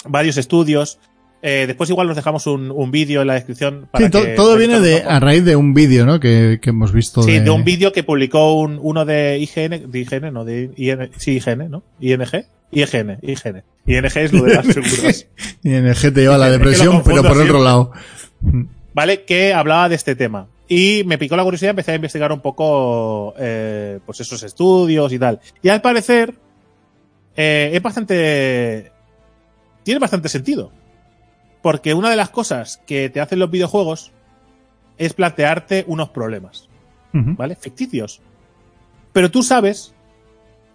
[0.07, 0.99] varios estudios.
[1.43, 3.89] Eh, después igual nos dejamos un, un vídeo en la descripción.
[3.91, 6.19] Para Sí, que todo viene de, a raíz de un vídeo, ¿no?
[6.19, 7.23] Que, que hemos visto.
[7.23, 11.11] Sí, de un vídeo que publicó un, uno de IGN, de IGN, no, de IN,
[11.19, 11.83] sí, IGN, ¿no?
[12.01, 12.21] ING,
[12.73, 13.63] IGN, IGN.
[13.87, 15.27] ING es lo de las seguras.
[15.63, 17.63] Y en el G te lleva la que lo depresión, pero por otro siempre.
[17.63, 17.93] lado.
[18.95, 19.25] ¿Vale?
[19.25, 20.49] Que hablaba de este tema.
[20.69, 25.19] Y me picó la curiosidad, empecé a investigar un poco, eh, pues esos estudios y
[25.19, 25.39] tal.
[25.63, 26.35] Y al parecer,
[27.37, 28.91] eh, es bastante,
[29.85, 30.73] tiene bastante sentido.
[31.63, 34.13] Porque una de las cosas que te hacen los videojuegos
[34.99, 36.69] es plantearte unos problemas.
[37.13, 37.57] ¿vale?
[37.57, 38.21] Ficticios.
[39.13, 39.95] Pero tú sabes,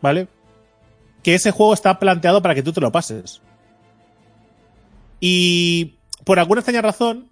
[0.02, 0.28] ¿vale?
[1.24, 3.42] Que ese juego está planteado para que tú te lo pases.
[5.20, 7.30] Y por alguna extraña razón,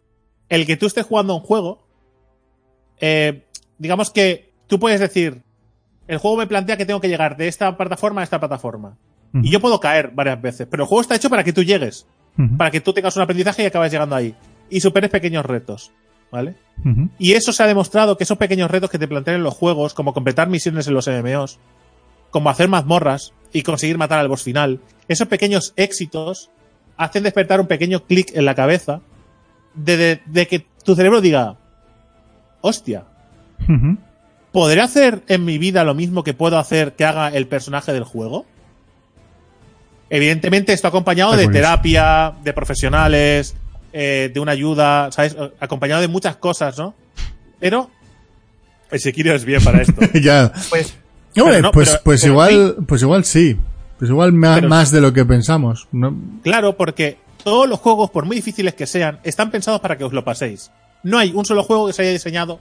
[0.49, 1.88] el que tú estés jugando un juego,
[2.99, 3.45] eh,
[3.77, 5.41] digamos que tú puedes decir,
[6.07, 8.97] el juego me plantea que tengo que llegar de esta plataforma a esta plataforma.
[9.31, 12.07] Y yo puedo caer varias veces, pero el juego está hecho para que tú llegues,
[12.57, 14.34] Para que tú tengas un aprendizaje y acabes llegando ahí.
[14.70, 15.91] Y superes pequeños retos,
[16.32, 16.56] ¿vale?
[17.20, 19.94] Y eso se ha demostrado que esos pequeños retos que te plantean en los juegos,
[19.94, 21.60] como completar misiones en los MMOs,
[22.32, 26.49] como hacer mazmorras y conseguir matar al boss final, esos pequeños éxitos
[26.95, 29.02] hacen despertar un pequeño clic en la cabeza
[29.74, 31.57] de, de- de que tu cerebro diga,
[32.61, 33.06] hostia.
[34.52, 38.03] ¿podré hacer en mi vida lo mismo que puedo hacer que haga el personaje del
[38.03, 38.45] juego?
[40.10, 41.61] Evidentemente esto acompañado Está de curioso.
[41.65, 43.56] terapia, de profesionales,
[43.94, 45.36] eh, de una ayuda, ¿sabes?
[45.60, 46.95] Acompañado de muchas cosas, ¿no?
[47.60, 47.90] Pero
[48.91, 50.02] el Sekiro es bien para esto.
[50.22, 50.52] ya.
[50.69, 50.95] Pues,
[51.36, 53.57] no, pues, pero- pues pero igual, pues igual sí.
[53.99, 55.88] Pues igual ma- Pero- más de lo que pensamos.
[55.91, 56.15] ¿no?
[56.44, 60.14] claro, porque todos los juegos, por muy difíciles que sean, están pensados para que os
[60.14, 60.72] lo paséis.
[61.03, 62.60] No hay un solo juego que se haya diseñado.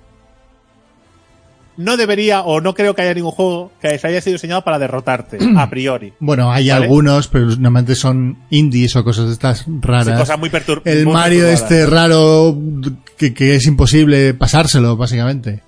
[1.79, 4.81] No debería, o no creo que haya ningún juego que se haya sido diseñado para
[4.81, 6.13] derrotarte, a priori.
[6.21, 6.85] Bueno, hay ¿Vale?
[6.85, 10.19] algunos, pero normalmente son indies o cosas de estas Sí, raras.
[10.19, 10.51] cosas muy
[10.85, 12.59] El muy Mario este raro
[13.17, 15.63] que, que es imposible pasárselo, básicamente.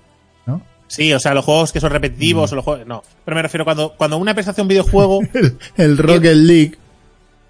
[0.45, 0.61] ¿No?
[0.87, 2.85] Sí, o sea, los juegos que son repetitivos o los juegos.
[2.85, 3.03] No.
[3.23, 5.21] Pero me refiero cuando, cuando una empresa hace un videojuego.
[5.33, 6.77] El, el Rocket League.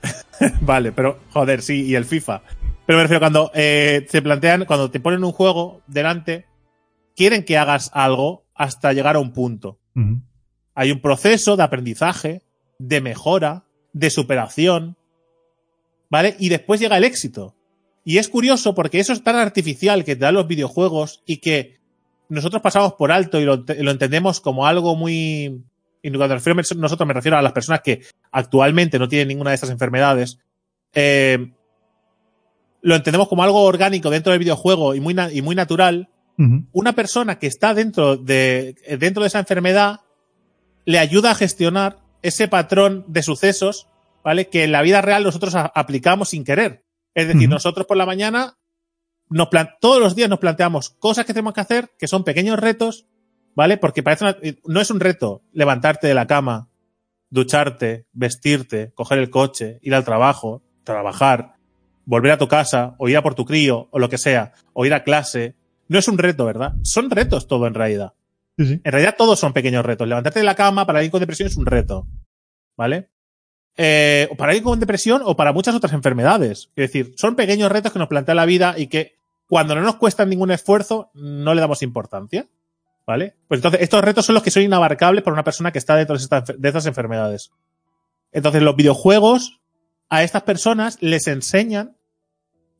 [0.61, 2.41] vale, pero joder, sí, y el FIFA.
[2.85, 6.45] Pero me refiero cuando eh, te plantean, cuando te ponen un juego delante,
[7.15, 9.79] quieren que hagas algo hasta llegar a un punto.
[10.75, 12.43] Hay un proceso de aprendizaje,
[12.77, 14.97] de mejora, de superación,
[16.11, 16.35] ¿vale?
[16.37, 17.55] Y después llega el éxito.
[18.03, 21.79] Y es curioso porque eso es tan artificial que te dan los videojuegos y que
[22.29, 25.63] nosotros pasamos por alto y lo, lo entendemos como algo muy,
[26.03, 29.49] y cuando refiero a nosotros me refiero a las personas que actualmente no tienen ninguna
[29.49, 30.37] de estas enfermedades,
[30.93, 31.51] eh,
[32.83, 36.09] lo entendemos como algo orgánico dentro del videojuego y muy, y muy natural,
[36.71, 40.01] Una persona que está dentro de, dentro de esa enfermedad
[40.85, 43.87] le ayuda a gestionar ese patrón de sucesos,
[44.23, 44.47] ¿vale?
[44.47, 46.83] Que en la vida real nosotros aplicamos sin querer.
[47.13, 48.57] Es decir, nosotros por la mañana,
[49.29, 49.49] nos
[49.79, 53.05] todos los días nos planteamos cosas que tenemos que hacer, que son pequeños retos,
[53.55, 53.77] ¿vale?
[53.77, 56.69] Porque parece una- no es un reto levantarte de la cama,
[57.29, 61.55] ducharte, vestirte, coger el coche, ir al trabajo, trabajar,
[62.05, 64.85] volver a tu casa, o ir a por tu crío, o lo que sea, o
[64.85, 65.55] ir a clase.
[65.91, 66.75] No es un reto, ¿verdad?
[66.83, 68.13] Son retos todo en realidad.
[68.57, 68.81] Sí, sí.
[68.81, 70.07] En realidad todos son pequeños retos.
[70.07, 72.07] Levantarte de la cama para alguien con depresión es un reto.
[72.77, 73.09] ¿Vale?
[73.75, 76.69] Eh, o para alguien con depresión o para muchas otras enfermedades.
[76.77, 79.97] Es decir, son pequeños retos que nos plantea la vida y que cuando no nos
[79.97, 82.47] cuestan ningún esfuerzo no le damos importancia.
[83.05, 83.35] ¿Vale?
[83.49, 86.15] Pues entonces estos retos son los que son inabarcables para una persona que está dentro
[86.15, 87.51] de estas, de estas enfermedades.
[88.31, 89.59] Entonces los videojuegos
[90.07, 91.97] a estas personas les enseñan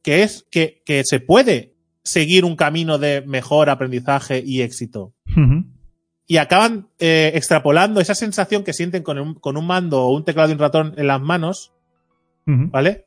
[0.02, 1.71] que es que, que se puede
[2.04, 5.14] seguir un camino de mejor aprendizaje y éxito
[6.32, 10.24] y acaban eh, extrapolando esa sensación que sienten con un, con un mando o un
[10.24, 11.74] teclado y un ratón en las manos.
[12.46, 13.06] ¿vale?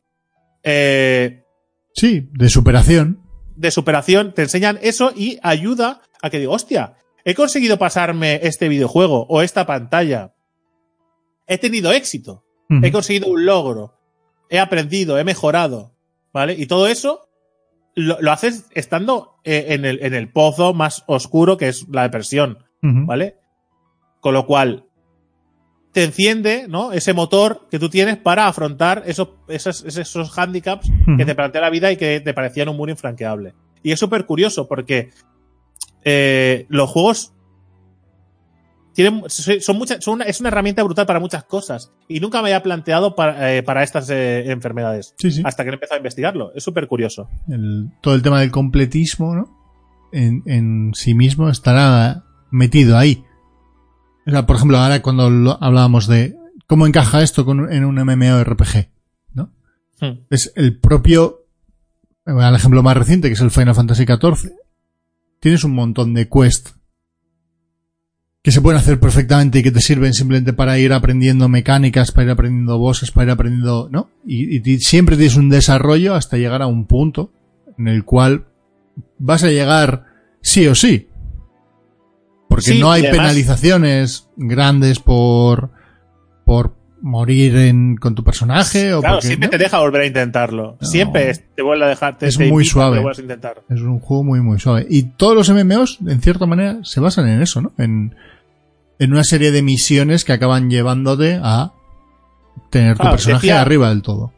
[0.62, 1.43] Eh,
[1.95, 3.23] Sí, de superación.
[3.57, 8.69] de superación, te enseñan eso y ayuda a que digo, hostia, he conseguido pasarme este
[8.69, 10.35] videojuego o esta pantalla.
[11.47, 12.45] He tenido éxito,
[12.83, 13.95] he conseguido un logro,
[14.51, 15.95] he aprendido, he mejorado,
[16.31, 16.57] ¿vale?
[16.59, 17.27] Y todo eso
[17.95, 22.03] lo, lo haces estando eh, en, el, en el pozo más oscuro que es la
[22.03, 22.59] depresión.
[22.83, 23.39] ¿vale?
[24.21, 24.85] Con lo cual,
[25.93, 26.93] te enciende, ¿no?
[26.93, 31.71] Ese motor que tú tienes para afrontar esos, esos, esos handicaps que te plantea la
[31.71, 33.55] vida y que te parecían un muro infranqueable.
[33.83, 35.11] Y es súper curioso porque
[36.03, 37.33] eh, los juegos
[38.95, 41.93] tienen, son muchas, son una, es una herramienta brutal para muchas cosas.
[42.09, 45.15] Y nunca me había planteado para, eh, para estas eh, enfermedades.
[45.19, 45.43] Sí, sí.
[45.45, 46.53] Hasta que he empezado a investigarlo.
[46.55, 47.29] Es súper curioso.
[47.49, 49.59] El- todo el tema del completismo, ¿no?
[50.12, 53.25] En, en sí mismo estará metido ahí.
[54.27, 57.97] O sea, por ejemplo, ahora cuando lo- hablábamos de cómo encaja esto con, en un
[57.97, 58.89] MMORPG,
[59.35, 59.51] ¿no?
[60.01, 60.21] Hmm.
[60.31, 61.47] Es el propio,
[62.25, 64.53] el ejemplo más reciente, que es el Final Fantasy XIV.
[65.41, 66.75] Tienes un montón de quests
[68.45, 72.27] que se pueden hacer perfectamente y que te sirven simplemente para ir aprendiendo mecánicas, para
[72.27, 74.11] ir aprendiendo bosses, para ir aprendiendo, ¿no?
[74.27, 77.33] Y, siempre tienes un desarrollo hasta llegar a un punto
[77.79, 78.45] en el cual
[79.19, 80.05] vas a llegar
[80.43, 81.09] sí o sí.
[82.51, 85.71] Porque Sí, no hay además- penalizaciones grandes por,
[86.45, 89.51] por morir en, con tu personaje o Claro, porque, siempre ¿no?
[89.53, 90.77] te deja volver a intentarlo.
[90.83, 90.87] No.
[90.87, 92.19] Siempre te vuelve a dejar.
[92.19, 92.99] Te, Es te muy suave.
[92.99, 93.62] a intentar.
[93.71, 94.87] Es un juego muy, muy suave.
[94.91, 97.73] Y todos los MMOs, en cierta manera, se basan en eso, ¿no?
[97.79, 98.15] En,
[98.99, 101.73] en una serie de misiones que acaban llevándote a
[102.71, 104.33] tener tu personaje decía- arriba del todo.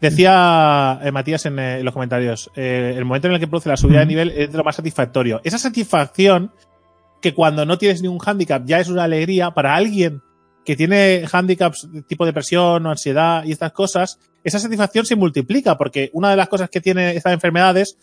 [0.00, 3.68] Decía eh, Matías en, eh, en los comentarios, eh, el momento en el que produce
[3.68, 5.40] la subida de nivel es de lo más satisfactorio.
[5.44, 6.50] Esa satisfacción
[7.20, 10.20] que cuando no tienes ningún handicap ya es una alegría para alguien
[10.64, 15.78] que tiene handicaps de tipo depresión o ansiedad y estas cosas, esa satisfacción se multiplica
[15.78, 17.96] porque una de las cosas que tiene estas enfermedades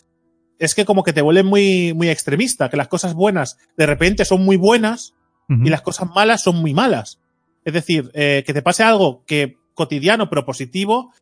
[0.58, 4.24] es que como que te vuelven muy, muy extremista, que las cosas buenas de repente
[4.24, 5.12] son muy buenas
[5.64, 7.18] Y las cosas malas son muy malas.
[7.64, 11.12] Es decir, eh, que te pase algo que cotidiano pero positivo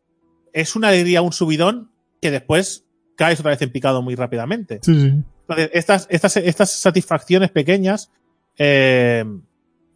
[0.53, 1.89] es una alegría, un subidón
[2.21, 2.85] que después
[3.15, 4.79] caes otra vez en picado muy rápidamente.
[4.83, 5.23] Sí, sí.
[5.49, 8.11] Entonces, estas, estas, estas satisfacciones pequeñas
[8.57, 9.25] eh,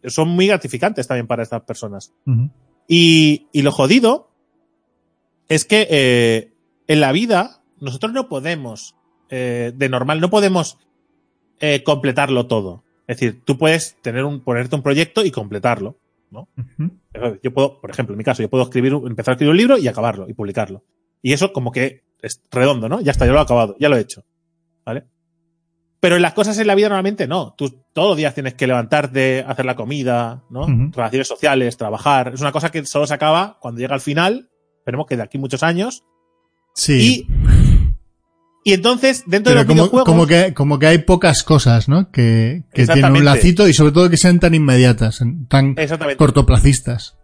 [0.04, 2.12] son muy gratificantes también para estas personas.
[2.88, 4.30] Y, y lo jodido
[5.48, 6.52] es que eh,
[6.88, 8.96] en la vida nosotros no podemos,
[9.30, 10.78] eh, de normal, no podemos
[11.84, 12.83] completarlo todo.
[13.06, 15.98] Es decir, tú puedes tener un, ponerte un proyecto y completarlo.
[16.30, 16.90] Ujú.
[17.42, 19.78] Yo puedo, por ejemplo, en mi caso, yo puedo escribir, empezar a escribir un libro
[19.78, 20.84] y acabarlo y publicarlo.
[21.22, 23.00] Y eso como que es redondo, ¿no?
[23.00, 24.24] Ya está, ya lo he acabado, ya lo he hecho.
[24.84, 25.04] ¿Vale?
[26.00, 27.54] Pero en las cosas en la vida normalmente no.
[27.56, 30.62] Tú todos los días tienes que levantarte, hacer la comida, ¿no?
[30.62, 30.90] Ujú.
[30.92, 32.32] Relaciones sociales, trabajar.
[32.34, 34.50] Es una cosa que solo se acaba cuando llega al final.
[34.78, 36.04] Esperemos que de aquí muchos años.
[36.74, 37.26] Sí.
[37.26, 37.63] Y,
[38.64, 40.06] y entonces, dentro de Pero los como, videojuegos.
[40.06, 42.10] como, que, como que hay pocas cosas, ¿no?
[42.10, 45.76] Que, que tienen un lacito y sobre todo que sean tan inmediatas, tan
[46.16, 47.16] cortoplacistas.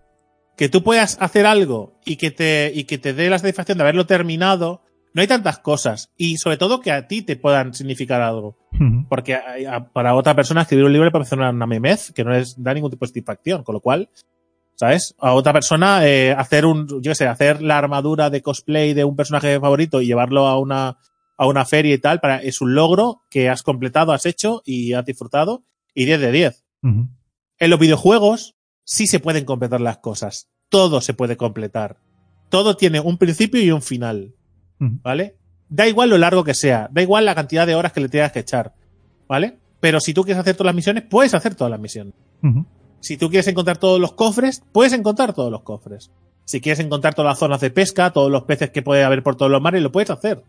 [0.56, 3.82] que tú puedas hacer algo y que te, y que te dé la satisfacción de
[3.84, 4.82] haberlo terminado,
[5.14, 6.10] no hay tantas cosas.
[6.16, 8.58] Y sobre todo que a ti te puedan significar algo.
[9.08, 12.22] Porque a- para otra persona escribir un libro le puede parecer una, una memez que
[12.24, 13.64] no les da ningún tipo de satisfacción.
[13.64, 14.10] Con lo cual,
[14.76, 15.14] ¿sabes?
[15.18, 19.04] A otra persona eh, hacer un, yo qué sé, hacer la armadura de cosplay de
[19.04, 20.98] un personaje favorito y llevarlo a una,
[21.40, 24.92] a una feria y tal, para, es un logro que has completado, has hecho y
[24.92, 25.64] has disfrutado.
[25.94, 26.64] Y 10 de 10.
[26.82, 27.08] Ujú.
[27.58, 30.50] En los videojuegos, sí se pueden completar las cosas.
[30.68, 31.96] Todo se puede completar.
[32.50, 34.34] Todo tiene un principio y un final.
[34.78, 35.38] ¿Vale?
[35.70, 38.32] Da igual lo largo que sea, da igual la cantidad de horas que le tengas
[38.32, 38.74] que echar.
[39.26, 39.58] ¿Vale?
[39.80, 42.12] Pero si tú quieres hacer todas las misiones, puedes hacer todas las misiones.
[43.00, 46.10] Si tú quieres encontrar todos los cofres, puedes encontrar todos los cofres.
[46.44, 49.36] Si quieres encontrar todas las zonas de pesca, todos los peces que puede haber por
[49.36, 50.44] todos los mares, lo puedes hacer.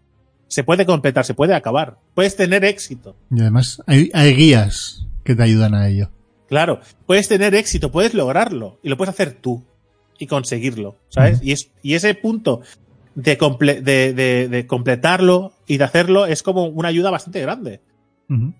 [0.51, 1.97] Se puede completar, se puede acabar.
[2.13, 3.15] Puedes tener éxito.
[3.33, 6.09] Y además hay, hay guías que te ayudan a ello.
[6.49, 9.63] Claro, puedes tener éxito, puedes lograrlo y lo puedes hacer tú
[10.19, 11.39] y conseguirlo, ¿sabes?
[11.41, 12.59] Y, es, y ese punto
[13.15, 17.79] de, comple- de, de- de completarlo y de hacerlo es como una ayuda bastante grande.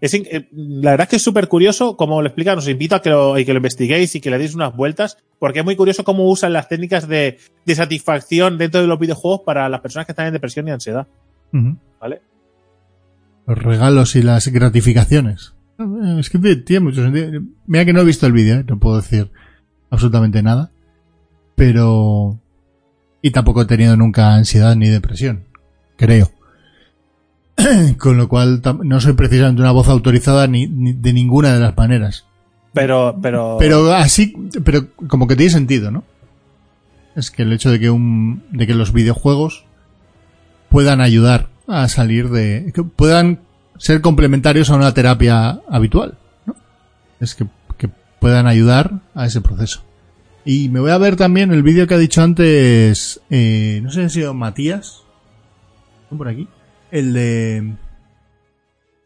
[0.01, 2.57] Es eh, la verdad es que es súper curioso cómo lo explican.
[2.57, 5.17] Os invito a que lo, y que lo investiguéis y que le deis unas vueltas,
[5.39, 9.41] porque es muy curioso cómo usan las técnicas de, de satisfacción dentro de los videojuegos
[9.45, 11.07] para las personas que están en depresión y ansiedad.
[11.99, 12.21] ¿Vale?
[13.47, 15.53] Los regalos y las gratificaciones.
[15.79, 17.41] Eh, Es que tiene- mucho sentido.
[17.67, 18.65] Mira que no he visto el vídeo, ¿eh?
[18.67, 19.31] no puedo decir
[19.89, 20.71] absolutamente nada.
[21.55, 22.39] Pero...
[23.21, 25.43] Y tampoco he tenido nunca ansiedad ni depresión.
[25.97, 26.31] Creo.
[27.99, 31.75] Con lo cual no soy precisamente una voz autorizada ni, ni de ninguna de las
[31.77, 32.25] maneras.
[32.73, 34.33] Pero, pero, Pero así,
[34.63, 36.03] pero como que tiene sentido, ¿no?
[37.15, 39.65] Es que el hecho de que un, de que los videojuegos
[40.71, 43.41] puedan ayudar a salir de, que puedan
[43.77, 46.55] ser complementarios a una terapia habitual, ¿no?
[47.19, 47.45] Es que,
[48.19, 49.83] puedan ayudar a ese proceso.
[50.45, 54.01] Y me voy a ver también el vídeo que ha dicho antes, eh, no sé
[54.01, 55.01] si ha sido Matías,
[56.03, 56.47] ¿Están por aquí,
[56.91, 57.73] el de,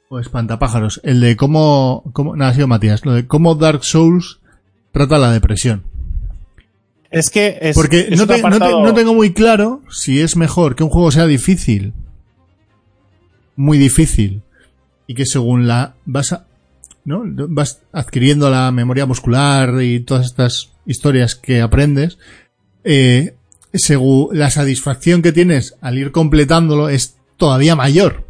[0.09, 4.41] o espantapájaros, el de cómo, cómo, no, ha sido Matías, lo de cómo Dark Souls
[4.91, 5.83] trata la depresión.
[7.15, 8.41] Es que es, Porque es no, te-
[8.93, 11.93] tengo muy claro si es mejor que un juego sea difícil,
[13.55, 14.41] muy difícil,
[15.07, 16.45] y que según la vas a,
[17.05, 17.23] ¿no?
[17.25, 22.17] vas adquiriendo la memoria muscular y todas estas historias que aprendes,
[22.83, 23.35] eh,
[23.73, 28.25] según la satisfacción que tienes al ir completándolo es todavía mayor.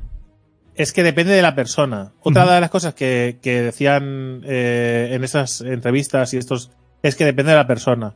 [0.75, 2.11] Es que depende de la persona.
[2.21, 6.71] Otra de las cosas que, que decían eh, en esas entrevistas y estos
[7.01, 8.13] es que depende de la persona.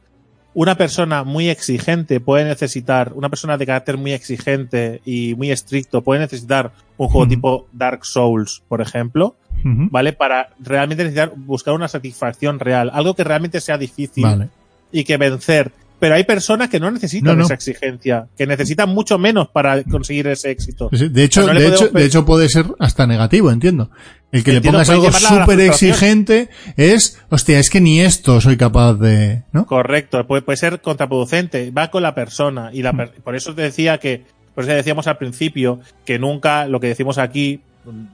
[0.60, 6.02] Una persona muy exigente puede necesitar, una persona de carácter muy exigente y muy estricto
[6.02, 9.38] puede necesitar un juego tipo Dark Souls, por ejemplo.
[9.64, 10.11] ¿vale?
[10.11, 14.49] Para realmente necesitar buscar una satisfacción real, algo que realmente sea difícil Vale.
[14.91, 15.72] y que vencer.
[15.99, 17.43] Pero hay personas que no necesitan No, no.
[17.45, 20.89] esa exigencia, que necesitan mucho menos para conseguir ese éxito.
[20.91, 23.89] De hecho, O sea, no le de, hecho, de hecho puede ser hasta negativo, entiendo.
[24.31, 28.57] El que Entiendo, le pongas algo súper exigente es, hostia, es que ni esto soy
[28.57, 29.65] capaz de, ¿no?
[29.65, 33.63] Correcto, puede, puede ser contraproducente, va con la persona y la per- por eso te
[33.63, 34.23] decía que,
[34.55, 37.61] por eso decíamos al principio que nunca lo que decimos aquí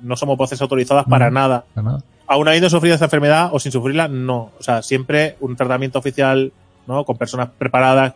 [0.01, 1.33] no somos voces autorizadas para Mm.
[1.33, 1.65] nada.
[1.73, 2.03] Para nada.
[2.27, 4.51] Aún habiendo sufrido esta enfermedad o sin sufrirla, no.
[4.57, 6.53] O sea, siempre un tratamiento oficial,
[6.87, 7.03] ¿no?
[7.05, 8.15] Con personas preparadas,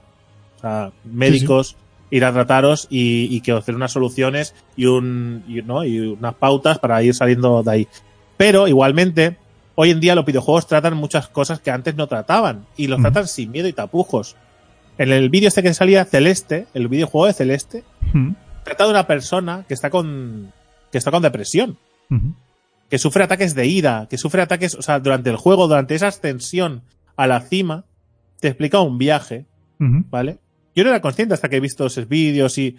[0.57, 1.75] o sea, médicos,
[2.09, 5.83] ir a trataros y, y que os den unas soluciones y un, y, ¿no?
[5.83, 7.87] y unas pautas para ir saliendo de ahí.
[8.37, 9.37] Pero igualmente,
[9.75, 13.27] hoy en día los videojuegos tratan muchas cosas que antes no trataban y los tratan
[13.27, 14.35] sin miedo y tapujos.
[14.97, 17.83] En el vídeo este que salía Celeste, el videojuego de Celeste,
[18.63, 20.51] trata de una persona que está con
[20.91, 21.77] que está con depresión
[22.89, 26.07] que sufre ataques de ira, que sufre ataques, o sea, durante el juego, durante esa
[26.07, 26.81] ascensión
[27.15, 27.85] a la cima,
[28.39, 29.45] te explica un viaje.
[30.09, 30.39] ¿vale?
[30.75, 32.77] Yo no era consciente hasta que he visto esos vídeos y,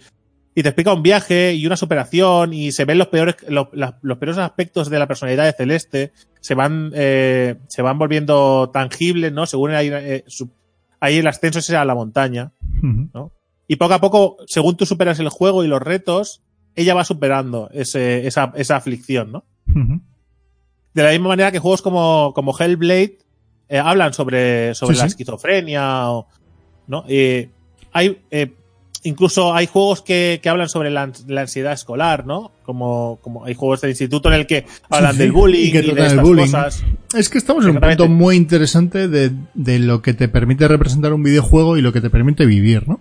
[0.55, 3.97] y te explica un viaje y una superación y se ven los peores, lo- la-
[4.01, 9.31] los peores aspectos de la personalidad de Celeste, se van, eh, se van volviendo tangibles,
[9.31, 9.45] ¿no?
[9.45, 10.49] Según hay, eh, su-
[10.99, 12.51] hay el ascenso ese a la montaña.
[12.83, 13.31] Ujú.
[13.67, 16.41] Y poco a poco, según tú superas el juego y los retos,
[16.75, 19.45] ella va superando ese, esa, esa aflicción, ¿no?
[20.93, 23.17] De la misma manera que juegos como, como Hellblade
[23.71, 25.11] eh, hablan sobre, sobre Sí, la sí.
[25.13, 26.27] esquizofrenia o,
[26.87, 27.03] ¿no?
[27.07, 27.49] Eh,
[27.93, 28.51] hay, eh,
[29.03, 32.51] incluso hay juegos que, que hablan sobre la, la ansiedad escolar, ¿no?
[32.63, 35.79] Como, como hay juegos de instituto en el que hablan sí, del y bullying que
[35.79, 36.45] y, de tratan el estas bullying.
[36.45, 36.83] cosas.
[37.17, 41.13] Es que estamos en un punto muy interesante de, de lo que te permite representar
[41.13, 42.99] un videojuego y lo que te permite vivir, ¿no?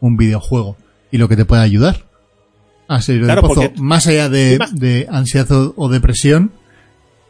[0.00, 0.76] Un videojuego.
[1.10, 2.06] Y lo que te puede ayudar
[2.88, 3.72] a salir Claro, del pozo.
[3.82, 6.50] Más allá de, de ansiedad o, o depresión,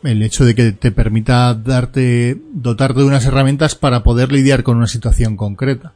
[0.04, 4.76] el hecho de que te permita darte, dotarte de unas herramientas para poder lidiar con
[4.76, 5.92] una situación concreta.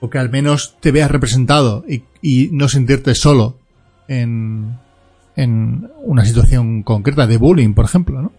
[0.00, 3.58] O que al menos te veas representado y, y no sentirte solo
[4.08, 4.78] en,
[5.36, 8.32] en una situación concreta de bullying, por ejemplo, ¿no?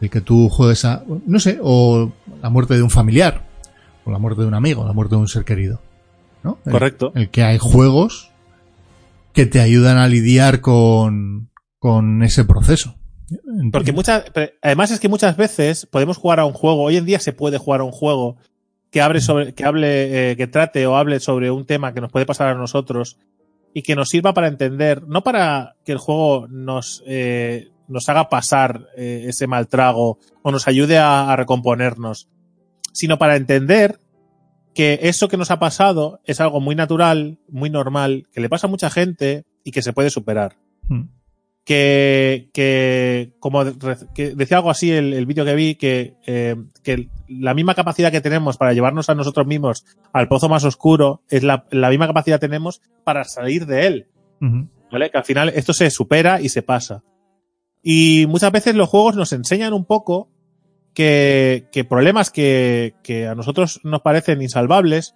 [0.00, 2.12] El que tú juegues a, no sé, o
[2.42, 3.44] la muerte de un familiar,
[4.04, 5.80] o la muerte de un amigo, la muerte de un ser querido,
[6.42, 6.58] ¿no?
[6.64, 7.12] El- Correcto.
[7.14, 8.30] El, que hay juegos
[9.32, 12.96] que te ayudan a lidiar con, con ese proceso.
[13.72, 14.24] Porque muchas,
[14.60, 17.58] además es que muchas veces podemos jugar a un juego, hoy en día se puede
[17.58, 18.36] jugar a un juego
[18.90, 22.12] que hable sobre, que hable, eh, que trate o hable sobre un tema que nos
[22.12, 23.18] puede pasar a nosotros
[23.74, 28.28] y que nos sirva para entender, no para que el juego nos, eh, nos haga
[28.28, 32.28] pasar eh, ese mal trago o nos ayude a, a recomponernos,
[32.92, 33.98] sino para entender
[34.74, 38.66] que eso que nos ha pasado es algo muy natural, muy normal, que le pasa
[38.66, 40.56] a mucha gente y que se puede superar.
[40.88, 41.04] Mm.
[41.64, 43.64] Que, que como
[44.14, 48.10] que decía algo así el, el vídeo que vi, que, eh, que la misma capacidad
[48.10, 52.08] que tenemos para llevarnos a nosotros mismos al pozo más oscuro es la, la misma
[52.08, 54.08] capacidad que tenemos para salir de él.
[54.90, 55.10] ¿Vale?
[55.12, 57.04] Que al final esto se supera y se pasa.
[57.80, 60.30] Y muchas veces los juegos nos enseñan un poco
[60.94, 65.14] que, que problemas que, que a nosotros nos parecen insalvables,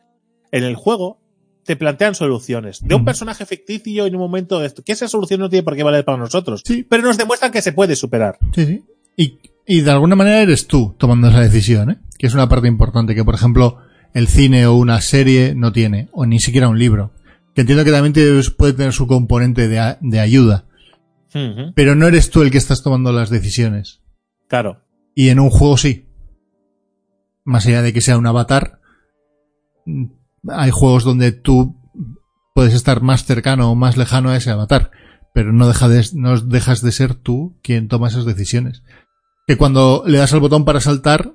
[0.53, 1.21] en el juego
[1.67, 2.81] te plantean soluciones.
[2.81, 3.07] De un Ujú.
[3.07, 4.83] personaje ficticio en un momento de esto.
[4.83, 6.63] Que esa solución no tiene por qué valer para nosotros.
[6.65, 6.85] Sí.
[6.89, 8.39] Pero nos demuestran que se puede superar.
[8.55, 8.85] Sí, sí.
[9.17, 11.99] Y, y de alguna manera eres tú tomando esa decisión, ¿eh?
[12.19, 13.79] Que es una parte importante que, por ejemplo,
[14.15, 17.13] el cine o una serie no tiene, o ni siquiera un libro.
[17.55, 18.13] Que entiendo que también
[18.57, 20.67] puede tener su componente de, de ayuda,
[21.75, 24.01] pero no eres tú el que estás tomando las decisiones.
[24.49, 24.83] Claro.
[25.15, 26.07] Y en un juego sí.
[27.45, 28.81] Más allá de que sea un avatar,
[29.85, 30.05] mm,
[30.51, 31.77] hay juegos donde tú
[32.55, 34.91] puedes estar más cercano o más lejano a ese avatar,
[35.35, 38.83] pero no, deja de, no dejas de ser tú quien toma esas decisiones.
[39.47, 41.33] Que cuando le das al botón para saltar,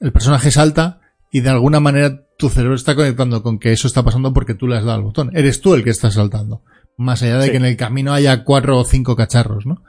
[0.00, 1.00] el personaje salta
[1.30, 4.66] y de alguna manera tu cerebro está conectando con que eso está pasando porque tú
[4.66, 5.30] le has dado al botón.
[5.36, 6.62] Eres tú el que está saltando.
[6.96, 7.50] Más allá de Sí.
[7.52, 9.82] que en el camino haya cuatro o cinco cacharros, ¿no?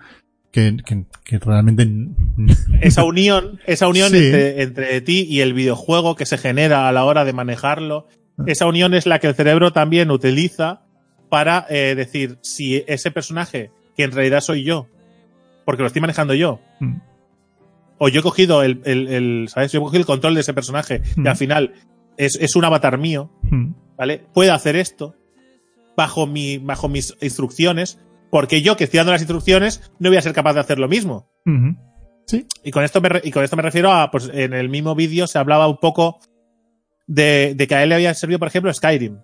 [0.51, 1.87] Que, que, que realmente
[2.81, 4.17] Esa unión, esa unión Sí.
[4.17, 8.07] entre, entre ti y el videojuego que se genera a la hora de manejarlo,
[8.47, 10.81] esa unión es la que el cerebro también utiliza
[11.29, 14.87] para eh, decir si ese personaje, que en realidad soy yo,
[15.65, 16.97] porque lo estoy manejando yo, Mm.
[17.97, 19.71] o yo he cogido el, el, el- ¿sabes?
[19.71, 21.27] Yo he cogido el control de ese personaje y Mm.
[21.27, 21.73] al final
[22.17, 23.73] es, es un avatar mío, Mm.
[23.97, 24.25] ¿vale?
[24.33, 25.15] Puede hacer esto
[25.97, 27.99] bajo mi, bajo mis instrucciones,
[28.29, 30.89] porque yo que estoy dando las instrucciones no voy a ser capaz de hacer lo
[30.89, 31.29] mismo.
[32.27, 32.45] Sí.
[32.63, 35.25] Y con esto me, y con esto me refiero a, pues en el mismo vídeo
[35.27, 36.19] se hablaba un poco
[37.07, 39.19] de, de que a él le había servido, por ejemplo, Skyrim.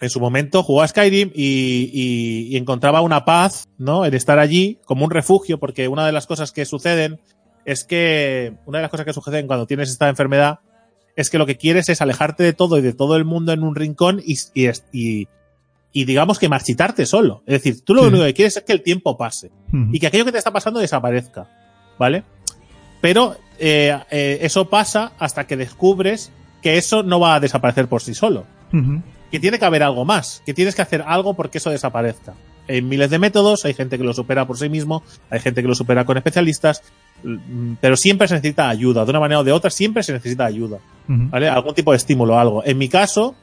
[0.00, 4.04] En su momento jugó a Skyrim y, y- y encontraba una paz, ¿no?
[4.04, 7.20] En estar allí como un refugio, porque una de las cosas que suceden
[7.64, 10.58] es que, una de las cosas que suceden cuando tienes esta enfermedad
[11.16, 13.62] es que lo que quieres es alejarte de todo y de todo el mundo en
[13.62, 14.34] un rincón y,
[15.92, 17.42] digamos que marchitarte solo.
[17.46, 18.08] Es decir, tú lo Sí.
[18.08, 19.50] único que quieres es que el tiempo pase
[19.92, 21.48] y que aquello que te está pasando desaparezca,
[21.98, 22.24] ¿vale?
[23.00, 26.32] Pero eh, eh, eso pasa hasta que descubres
[26.64, 28.46] que eso no va a desaparecer por sí solo,
[29.30, 32.32] que tiene que haber algo más, que tienes que hacer algo porque eso desaparezca.
[32.66, 35.68] Hay miles de métodos, hay gente que lo supera por sí mismo, hay gente que
[35.68, 36.82] lo supera con especialistas,
[37.22, 40.46] mm, pero siempre se necesita ayuda, de una manera o de otra, siempre se necesita
[40.46, 40.78] ayuda.
[41.06, 41.50] ¿vale?
[41.50, 42.64] Algún tipo de estímulo, algo.
[42.64, 43.34] En mi caso,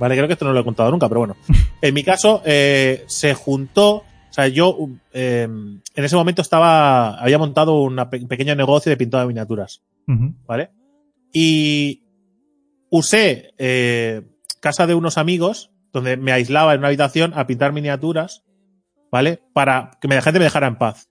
[0.00, 1.36] vale, creo que esto no lo he contado nunca, pero bueno.
[1.80, 4.76] En mi caso, eh, se juntó, o sea, yo
[5.12, 9.82] eh, en ese momento estaba, había montado una un pequeño negocio de pintado de miniaturas.
[10.48, 10.70] ¿vale?
[11.32, 12.07] Y
[12.90, 14.22] usé eh,
[14.60, 18.44] casa de unos amigos, donde me aislaba en una habitación a pintar miniaturas,
[19.10, 19.40] ¿vale?
[19.54, 21.08] Para que la gente me dejara en paz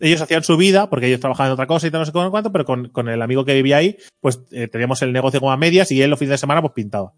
[0.00, 2.52] ellos hacían su vida, porque ellos trabajaban en otra cosa y tal, no sé cuánto,
[2.52, 5.56] pero con, con el amigo que vivía ahí, pues eh, teníamos el negocio como a
[5.56, 7.12] medias y él los fines de semana pues pintaba.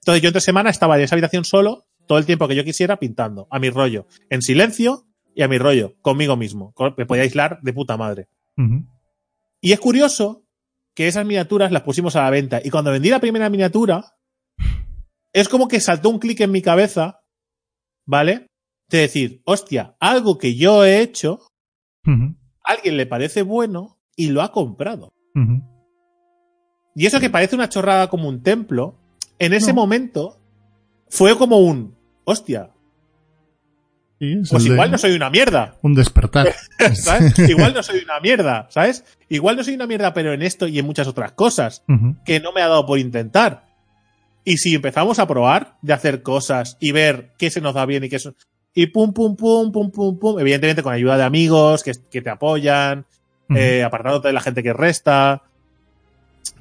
[0.00, 2.98] Entonces yo entre semana estaba en esa habitación solo, todo el tiempo que yo quisiera,
[2.98, 6.72] pintando, a mi rollo, en silencio y a mi rollo, conmigo mismo.
[6.74, 8.28] Con- Me podía aislar de puta madre.
[9.60, 10.43] Y es curioso
[10.94, 12.60] que esas miniaturas las pusimos a la venta.
[12.64, 14.16] Y cuando vendí la primera miniatura,
[15.32, 17.20] es como que saltó un clic en mi cabeza,
[18.06, 18.46] ¿vale?
[18.88, 21.40] De decir, hostia, algo que yo he hecho
[22.62, 25.14] alguien le parece bueno y lo ha comprado.
[26.94, 29.00] Y eso que parece una chorrada como un templo,
[29.38, 29.76] en ese No.
[29.80, 30.38] momento
[31.08, 32.73] fue como un, hostia,
[34.20, 36.54] Sí, pues de- igual no soy una mierda, Un despertar.
[36.94, 37.38] ¿sabes?
[37.48, 39.04] igual no soy una mierda, ¿sabes?
[39.28, 41.82] Igual no soy una mierda, pero en esto y en muchas otras cosas
[42.24, 43.64] que no me ha dado por intentar.
[44.44, 48.04] Y si empezamos a probar de hacer cosas y ver qué se nos da bien
[48.04, 48.34] y qué eso,
[48.74, 52.30] y pum, pum, pum, pum, pum, pum, evidentemente con ayuda de amigos que, que te
[52.30, 53.06] apoyan,
[53.54, 55.42] eh, apartándote de la gente que resta.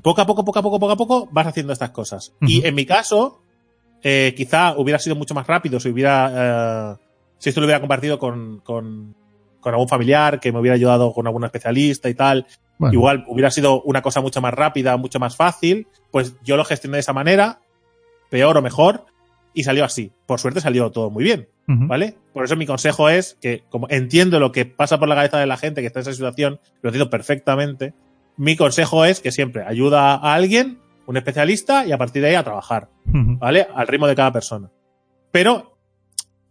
[0.02, 2.34] Poco a poco, poco a poco, poco a poco vas haciendo estas cosas.
[2.42, 3.42] Y en mi caso,
[4.02, 6.32] eh, quizá hubiera sido mucho más rápido si hubiera,
[6.94, 7.03] eh,
[7.44, 9.18] si esto lo hubiera compartido con, con,
[9.60, 12.48] con algún familiar que me hubiera ayudado con algún especialista y tal.
[12.78, 15.88] Bueno, Igual hubiera sido una cosa mucho más rápida, mucho más fácil.
[16.10, 17.60] Pues yo lo gestioné de esa manera,
[18.30, 19.08] peor o mejor,
[19.54, 20.14] y salió así.
[20.26, 21.50] Por suerte salió todo muy bien.
[21.68, 22.16] ¿vale?
[22.32, 25.46] Por eso mi consejo es que, como entiendo lo que pasa por la cabeza de
[25.46, 27.94] la gente que está en esa situación, lo entiendo perfectamente,
[28.38, 32.36] mi consejo es que siempre ayuda a alguien, un especialista, y a partir de ahí
[32.36, 32.88] a trabajar.
[33.04, 33.68] ¿vale?
[33.76, 34.72] Al ritmo de cada persona.
[35.32, 35.78] Pero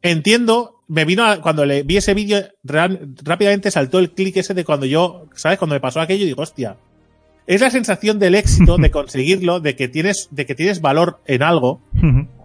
[0.02, 4.64] entiendo, me vino a- cuando le vi ese vídeo, rápidamente saltó el clic ese de
[4.64, 5.58] cuando yo, ¿sabes?
[5.58, 6.76] Cuando me pasó aquello, digo, hostia.
[7.46, 11.42] Es la sensación del éxito, de conseguirlo, de que tienes, de que tienes valor en
[11.42, 11.80] algo.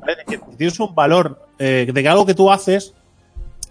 [0.01, 0.15] ¿vale?
[0.17, 2.93] De que tienes un valor, eh, de que algo que tú haces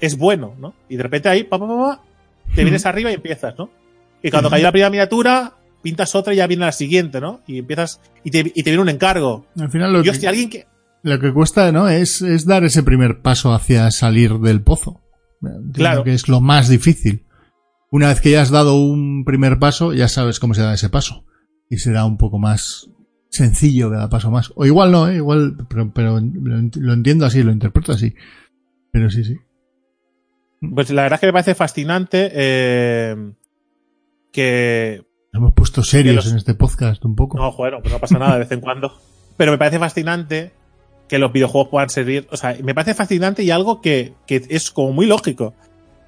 [0.00, 0.74] es bueno, ¿no?
[0.88, 2.02] Y de repente ahí, pa, pa, pa, pa,
[2.54, 3.70] te vienes arriba y empiezas, ¿no?
[4.22, 7.40] Y cuando cayó la primera miniatura, pintas otra y ya viene la siguiente, ¿no?
[7.46, 9.46] Y empiezas, y te, y te viene un encargo.
[9.58, 10.66] Al final lo Y que, hostia, alguien que,
[11.06, 11.88] lo que cuesta, ¿no?
[11.88, 15.02] Es, es dar ese primer paso hacia salir del pozo.
[15.42, 16.04] Entiendo Claro.
[16.04, 17.24] Que es lo más difícil.
[17.90, 20.88] Una vez que ya has dado un primer paso, ya sabes cómo se da ese
[20.90, 21.24] paso.
[21.70, 22.90] Y será un poco más
[23.30, 24.52] sencillo cada paso más.
[24.56, 25.16] O igual no, ¿eh?
[25.16, 28.14] Igual, pero, pero lo, ent- lo entiendo así, lo interpreto así.
[28.92, 29.36] Pero sí, sí.
[30.74, 33.32] pues la verdad es que me parece fascinante, eh,
[34.32, 35.02] que,
[35.32, 37.38] Nos hemos puesto serios los- en este podcast un poco.
[37.38, 38.92] No, bueno, pues no pasa nada de vez en cuando.
[39.36, 40.52] Pero me parece fascinante
[41.08, 42.26] que los videojuegos puedan servir.
[42.30, 45.54] O sea, me parece fascinante y algo que, que es como muy lógico.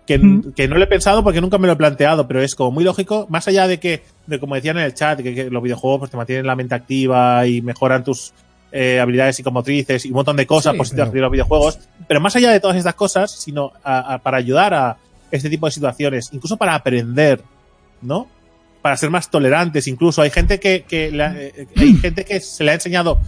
[0.06, 0.52] Que, Mm.
[0.56, 2.82] que no lo he pensado porque nunca me lo he planteado, pero es como muy
[2.82, 5.98] lógico, más allá de que, de como decían en el chat, que, que los videojuegos
[5.98, 8.32] pues, te mantienen la mente activa y mejoran tus
[8.72, 11.78] eh, habilidades psicomotrices y un montón de cosas Sí, positivas pero- de los videojuegos.
[12.06, 14.96] Pero más allá de todas estas cosas, sino a- a- para ayudar a
[15.30, 17.42] este tipo de situaciones, incluso para aprender,
[18.00, 18.28] ¿no?
[18.80, 19.88] para ser más tolerantes.
[19.88, 23.18] Incluso hay gente que, que la- eh, hay gente que se le ha enseñado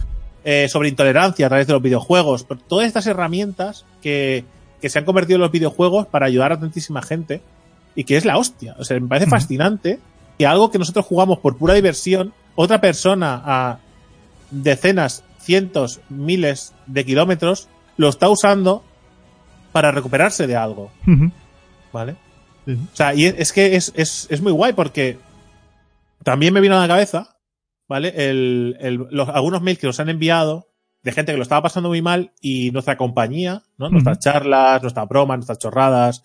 [0.43, 2.43] eh, sobre intolerancia a través de los videojuegos.
[2.43, 4.45] Pero todas estas herramientas que,
[4.81, 7.41] que se han convertido en los videojuegos para ayudar a tantísima gente
[7.95, 8.75] y que es la hostia.
[8.79, 9.99] O sea, me parece fascinante
[10.37, 13.79] que algo que nosotros jugamos por pura diversión, otra persona a
[14.49, 18.83] decenas, cientos, miles de kilómetros lo está usando
[19.71, 20.91] para recuperarse de algo.
[21.91, 22.15] ¿Vale?
[22.67, 25.17] O sea, y es, es que es, es, es muy guay porque
[26.23, 27.30] también me vino a la cabeza,
[27.91, 28.13] ¿vale?
[28.15, 30.69] El, el- los, algunos mails que nos han enviado
[31.03, 33.89] de gente que lo estaba pasando muy mal y nuestra compañía, ¿no?
[33.89, 36.23] Nuestras charlas, nuestras bromas, nuestras chorradas,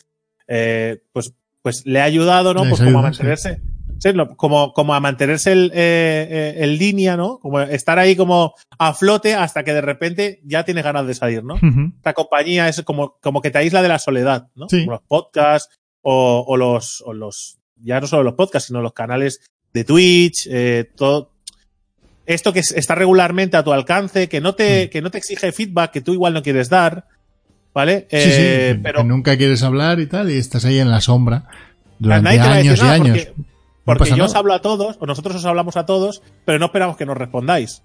[0.49, 2.61] eh, pues, pues le ha ayudado, ¿no?
[2.65, 3.05] Les Pues como a sí.
[3.07, 3.61] mantenerse,
[3.99, 7.39] sí, como, como a mantenerse el, eh, eh, en línea, ¿no?
[7.41, 11.43] Como estar ahí como a flote hasta que de repente ya tienes ganas de salir,
[11.43, 11.55] ¿no?
[11.55, 11.93] Ujú.
[11.97, 14.69] esta compañía es como, como que te aísla de la soledad, ¿no?
[14.69, 14.81] Sí.
[14.81, 18.93] Como los podcasts o, o los, o los, ya no solo los podcasts, sino los
[18.93, 19.41] canales
[19.73, 21.33] de Twitch, eh, todo.
[22.27, 24.91] Esto que es- está regularmente a tu alcance, que no te, Mm.
[24.91, 27.07] que no te exige feedback que tú igual no quieres dar,
[27.73, 28.07] ¿vale?
[28.11, 30.91] Sí, sí, Eh, que- pero que nunca quieres hablar y tal, y estás ahí en
[30.91, 31.45] la sombra
[31.99, 33.19] durante años y años.
[33.19, 33.45] porque- No
[33.93, 36.67] porque pasa yo os hablo a todos, o nosotros os hablamos a todos, pero no
[36.67, 37.83] esperamos que nos respondáis.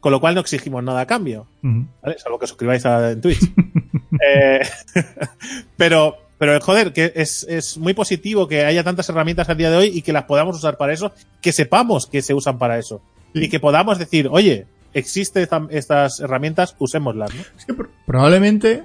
[0.00, 1.46] Con lo cual no exigimos nada a cambio.
[1.62, 2.18] ¿vale?
[2.18, 3.40] Salvo que os suscribáis a, en Twitch.
[4.20, 4.60] Eh,
[5.76, 9.76] pero, pero joder, que es, es muy positivo que haya tantas herramientas al día de
[9.76, 13.02] hoy y que las podamos usar para eso, que sepamos que se usan para eso.
[13.42, 17.40] Y que podamos decir, oye, existen estas herramientas, usémoslas, ¿no?
[17.58, 18.84] Es que pro- probablemente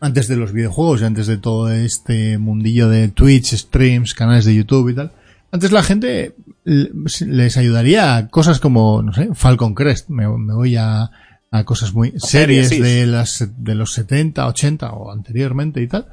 [0.00, 4.54] antes de los videojuegos y antes de todo este mundillo de Twitch, streams, canales de
[4.56, 5.12] YouTube y tal,
[5.52, 6.34] antes la gente
[6.64, 10.08] les ayudaría a cosas como, no sé, Falcon Crest.
[10.08, 11.10] Me, me voy a,
[11.52, 12.80] a cosas muy series sí.
[12.80, 16.08] de las de los 70, 80 o anteriormente y tal.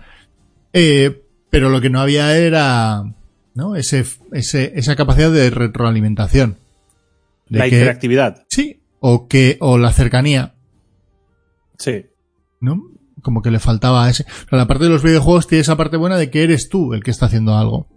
[0.74, 3.04] Eh, pero lo que no había era,
[3.56, 3.76] ¿no?
[3.76, 6.58] Ese, ese, esa capacidad de retroalimentación.
[7.50, 8.46] De La que- interactividad.
[8.50, 10.56] Sí, o que, o la cercanía,
[11.78, 12.06] Sí.
[12.60, 12.82] ¿no?
[13.22, 14.24] Como que le faltaba ese.
[14.24, 16.94] O sea, la parte de los videojuegos tiene esa parte buena de que eres tú
[16.94, 17.88] el que está haciendo algo.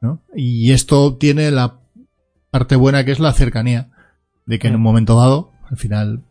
[0.00, 0.20] ¿No?
[0.36, 1.80] Y esto tiene la
[2.50, 3.90] parte buena que es la cercanía.
[4.46, 4.84] De que en un Mm.
[4.84, 6.22] momento dado, al final,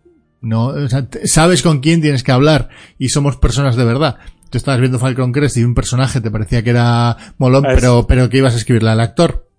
[0.42, 4.18] no, o sea, sabes con quién tienes que hablar y somos personas de verdad.
[4.52, 8.06] Tú estabas viendo Falcon Crest y un personaje te parecía que era molón, Es- pero,
[8.06, 9.50] pero que ibas a escribirle al actor,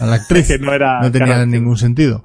[0.00, 1.00] a la actriz Que no era.
[1.00, 2.24] no tenía ningún sentido.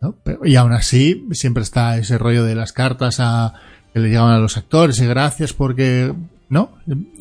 [0.00, 0.14] ¿no?
[0.24, 3.54] Pero- y aún así, siempre está ese rollo de las cartas a,
[3.92, 6.12] que le llegaban a los actores y gracias porque,
[6.48, 6.70] ¿no?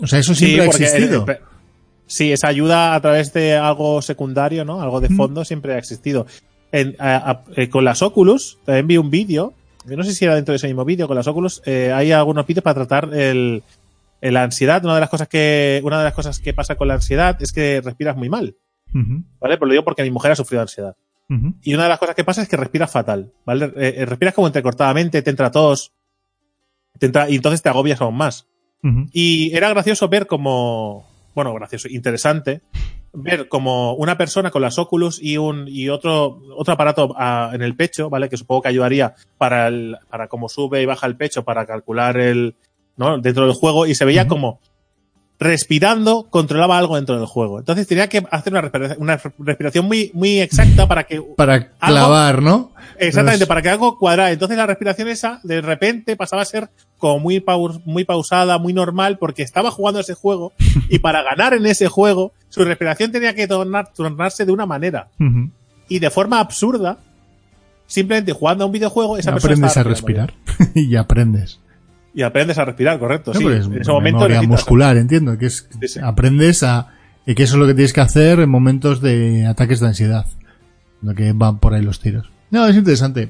[0.02, 1.26] O sea, eso Sí, siempre ha existido.
[1.28, 1.40] eh,
[2.06, 4.82] sí, esa ayuda a través de algo secundario, ¿no?
[4.82, 5.18] Algo de Mm.
[5.18, 6.28] fondo siempre ha existido.
[6.72, 9.54] En- a- a- eh, con las Oculus, también vi un vídeo,
[9.86, 12.46] no sé si era dentro de ese mismo vídeo, con las Oculus, eh, hay algunos
[12.46, 13.64] vídeos para tratar el-
[14.22, 14.84] la ansiedad.
[14.84, 17.52] Una de las cosas que, una de las cosas que pasa con la ansiedad es
[17.54, 18.56] que respiras muy mal,
[18.94, 19.58] ¿vale?
[19.58, 20.96] Pero lo digo porque mi mujer ha sufrido ansiedad.
[21.62, 23.66] Y una de las cosas que pasa es que respiras fatal, ¿vale?
[23.76, 25.92] Eh, eh, respiras como entrecortadamente, te entra tos,
[26.98, 28.48] te entra, y entonces te agobias aún más.
[29.12, 31.06] Y era gracioso ver como,
[31.36, 32.62] bueno, gracioso, interesante,
[33.12, 37.62] ver como una persona con las Oculus y un y otro otro aparato ah, en
[37.62, 38.30] el pecho, ¿vale?
[38.30, 42.18] Que supongo que ayudaría para el, para cómo sube y baja el pecho para calcular
[42.18, 42.56] el
[42.96, 43.18] ¿no?
[43.20, 44.60] Dentro del juego y se veía como
[45.40, 47.60] respirando controlaba algo dentro del juego.
[47.60, 51.22] Entonces tenía que hacer una respiración, una respiración muy, muy exacta para que...
[51.36, 52.72] Para clavar, ¿no?
[53.00, 54.32] Exactamente, para que algo cuadrara.
[54.32, 58.74] Entonces la respiración esa, de repente, pasaba a ser como muy, paus- muy pausada, muy
[58.74, 60.54] normal, porque estaba jugando ese juego
[60.90, 65.10] y para ganar en ese juego, su respiración tenía que tornar, tornarse de una manera.
[65.88, 66.98] Y de forma absurda,
[67.86, 70.34] simplemente jugando a un videojuego, esa persona aprendes a respirar
[70.74, 71.60] y aprendes.
[72.18, 73.32] Y aprendes a respirar, correcto.
[73.34, 73.46] No, sí.
[73.48, 76.00] es en ese momento memoria muscular, entiendo, que es Sí, sí.
[76.02, 76.88] aprendes a
[77.28, 80.26] y que eso es lo que tienes que hacer en momentos de ataques de ansiedad,
[81.04, 82.28] lo que van por ahí los tiros.
[82.50, 83.30] No, es interesante.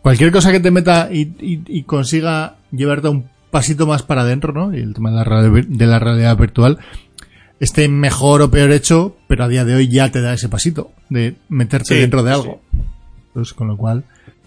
[0.00, 4.52] Cualquier cosa que te meta y, y- y consiga llevarte un pasito más para adentro,
[4.54, 4.72] ¿no?
[4.74, 6.78] Y el tema de la, realidad vir- de la realidad virtual
[7.58, 10.92] esté mejor o peor hecho, pero a día de hoy ya te da ese pasito
[11.10, 12.62] de meterte Sí, dentro de algo.
[13.28, 14.04] Entonces, con lo cual,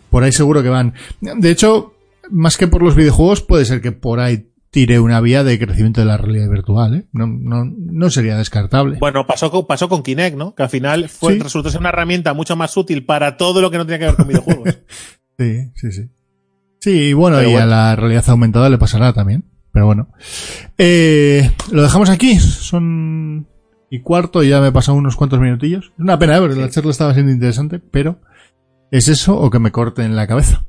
[0.09, 0.93] por ahí seguro que van.
[1.21, 1.93] De hecho,
[2.29, 6.01] más que por los videojuegos, puede ser que por ahí tire una vía de crecimiento
[6.01, 7.05] de la realidad virtual, ¿eh?
[7.11, 8.97] No, no, no sería descartable.
[8.99, 10.55] Bueno, pasó con, pasó con Kinect, ¿no?
[10.55, 11.39] Que al final fue, Sí.
[11.39, 14.15] resultó ser una herramienta mucho más útil para todo lo que no tenía que ver
[14.15, 14.79] con videojuegos.
[15.39, 16.09] Sí, sí, sí.
[16.79, 19.45] Sí, y bueno, Pero y a la realidad aumentada le pasará también.
[19.71, 20.09] Pero bueno.
[20.77, 22.37] Eh, lo dejamos aquí.
[22.37, 23.47] Son
[23.89, 25.85] y cuarto, ya me he pasado unos cuantos minutillos.
[25.95, 26.39] Es una pena, ¿eh?
[26.39, 28.19] porque la charla estaba siendo interesante, pero
[28.91, 30.65] ¿es eso o que me corten la cabeza?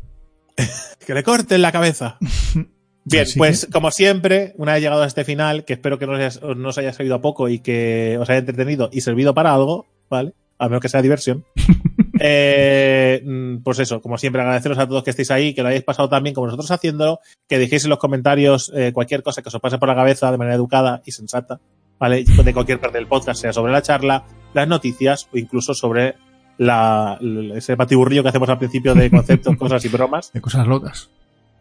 [1.06, 2.18] que le corten la cabeza.
[3.06, 6.14] Bien, Así pues como siempre, una vez llegado a este final, que espero que no
[6.14, 10.32] os, haya- sabido a poco y que os haya entretenido y servido para algo, ¿vale?
[10.58, 11.44] A menos que sea diversión.
[12.20, 15.82] Eh, mm, pues eso, como siempre, agradeceros a todos que estéis ahí, que lo hayáis
[15.82, 17.18] pasado tan bien como nosotros haciéndolo,
[17.48, 20.38] que dejéis en los comentarios eh, cualquier cosa que os pase por la cabeza de
[20.38, 21.60] manera educada y sensata,
[21.98, 22.24] ¿vale?
[22.24, 24.24] De cualquier parte del podcast, sea sobre la charla,
[24.54, 26.14] las noticias o incluso sobre
[26.58, 27.18] la,
[27.54, 30.32] ese batiburrillo que hacemos al principio de conceptos, cosas y bromas.
[30.32, 31.10] De cosas locas.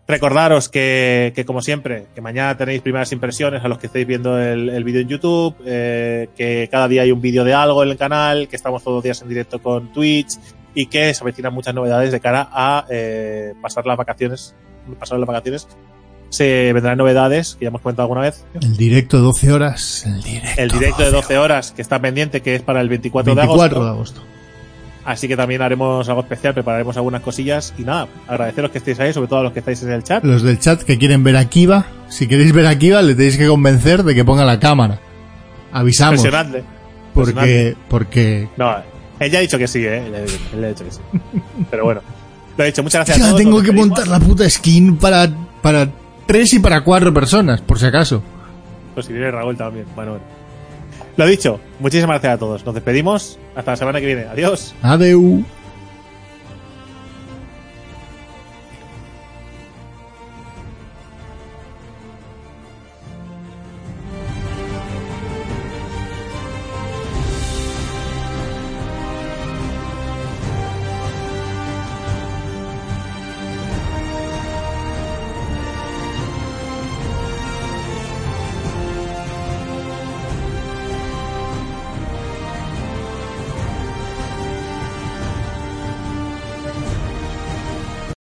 [0.05, 4.37] Recordaros que, que, como siempre, que mañana tenéis primeras impresiones a los que estáis viendo
[4.37, 7.89] el, el vídeo en YouTube, eh, que cada día hay un vídeo de algo en
[7.89, 10.37] el canal, que estamos todos los días en directo con Twitch
[10.75, 14.55] y que se avecinan muchas novedades de cara a eh, pasar las vacaciones.
[14.99, 15.69] Pasar las vacaciones.
[16.27, 18.43] Se vendrán novedades, que ya hemos comentado alguna vez.
[18.59, 20.05] El directo de 12 horas.
[20.05, 23.35] El directo, El directo de 12 horas, que está pendiente, que es para el 24,
[23.35, 24.23] 24 de de agosto.
[25.05, 27.73] Así que también haremos algo especial, prepararemos algunas cosillas.
[27.77, 30.23] Y nada, agradeceros que estéis ahí, sobre todo a los que estáis en el chat.
[30.23, 33.37] Los del chat que quieren ver a Kiva, si queréis ver a Kiva, le tenéis
[33.37, 34.99] que convencer de que ponga la cámara.
[35.71, 36.23] Avisamos.
[36.23, 36.63] Impresionante.
[37.13, 38.75] Porque, porque No,
[39.19, 40.07] él ya ha dicho que sí, ¿eh?
[40.07, 40.99] Él, él- él ha dicho que sí.
[41.69, 42.01] Pero bueno,
[42.57, 42.81] lo he dicho.
[42.81, 43.41] Muchas gracias Ya a todos.
[43.41, 45.27] tengo que montar la puta skin para,
[45.61, 45.89] para
[46.25, 48.23] tres y para cuatro personas, por si acaso.
[48.93, 49.85] Pues si viene Raúl también.
[49.95, 50.25] Bueno, bueno.
[51.15, 52.65] Lo dicho, muchísimas gracias a todos.
[52.65, 53.37] Nos despedimos.
[53.55, 54.25] Hasta la semana que viene.
[54.25, 54.73] Adiós.
[54.81, 55.43] Adeu.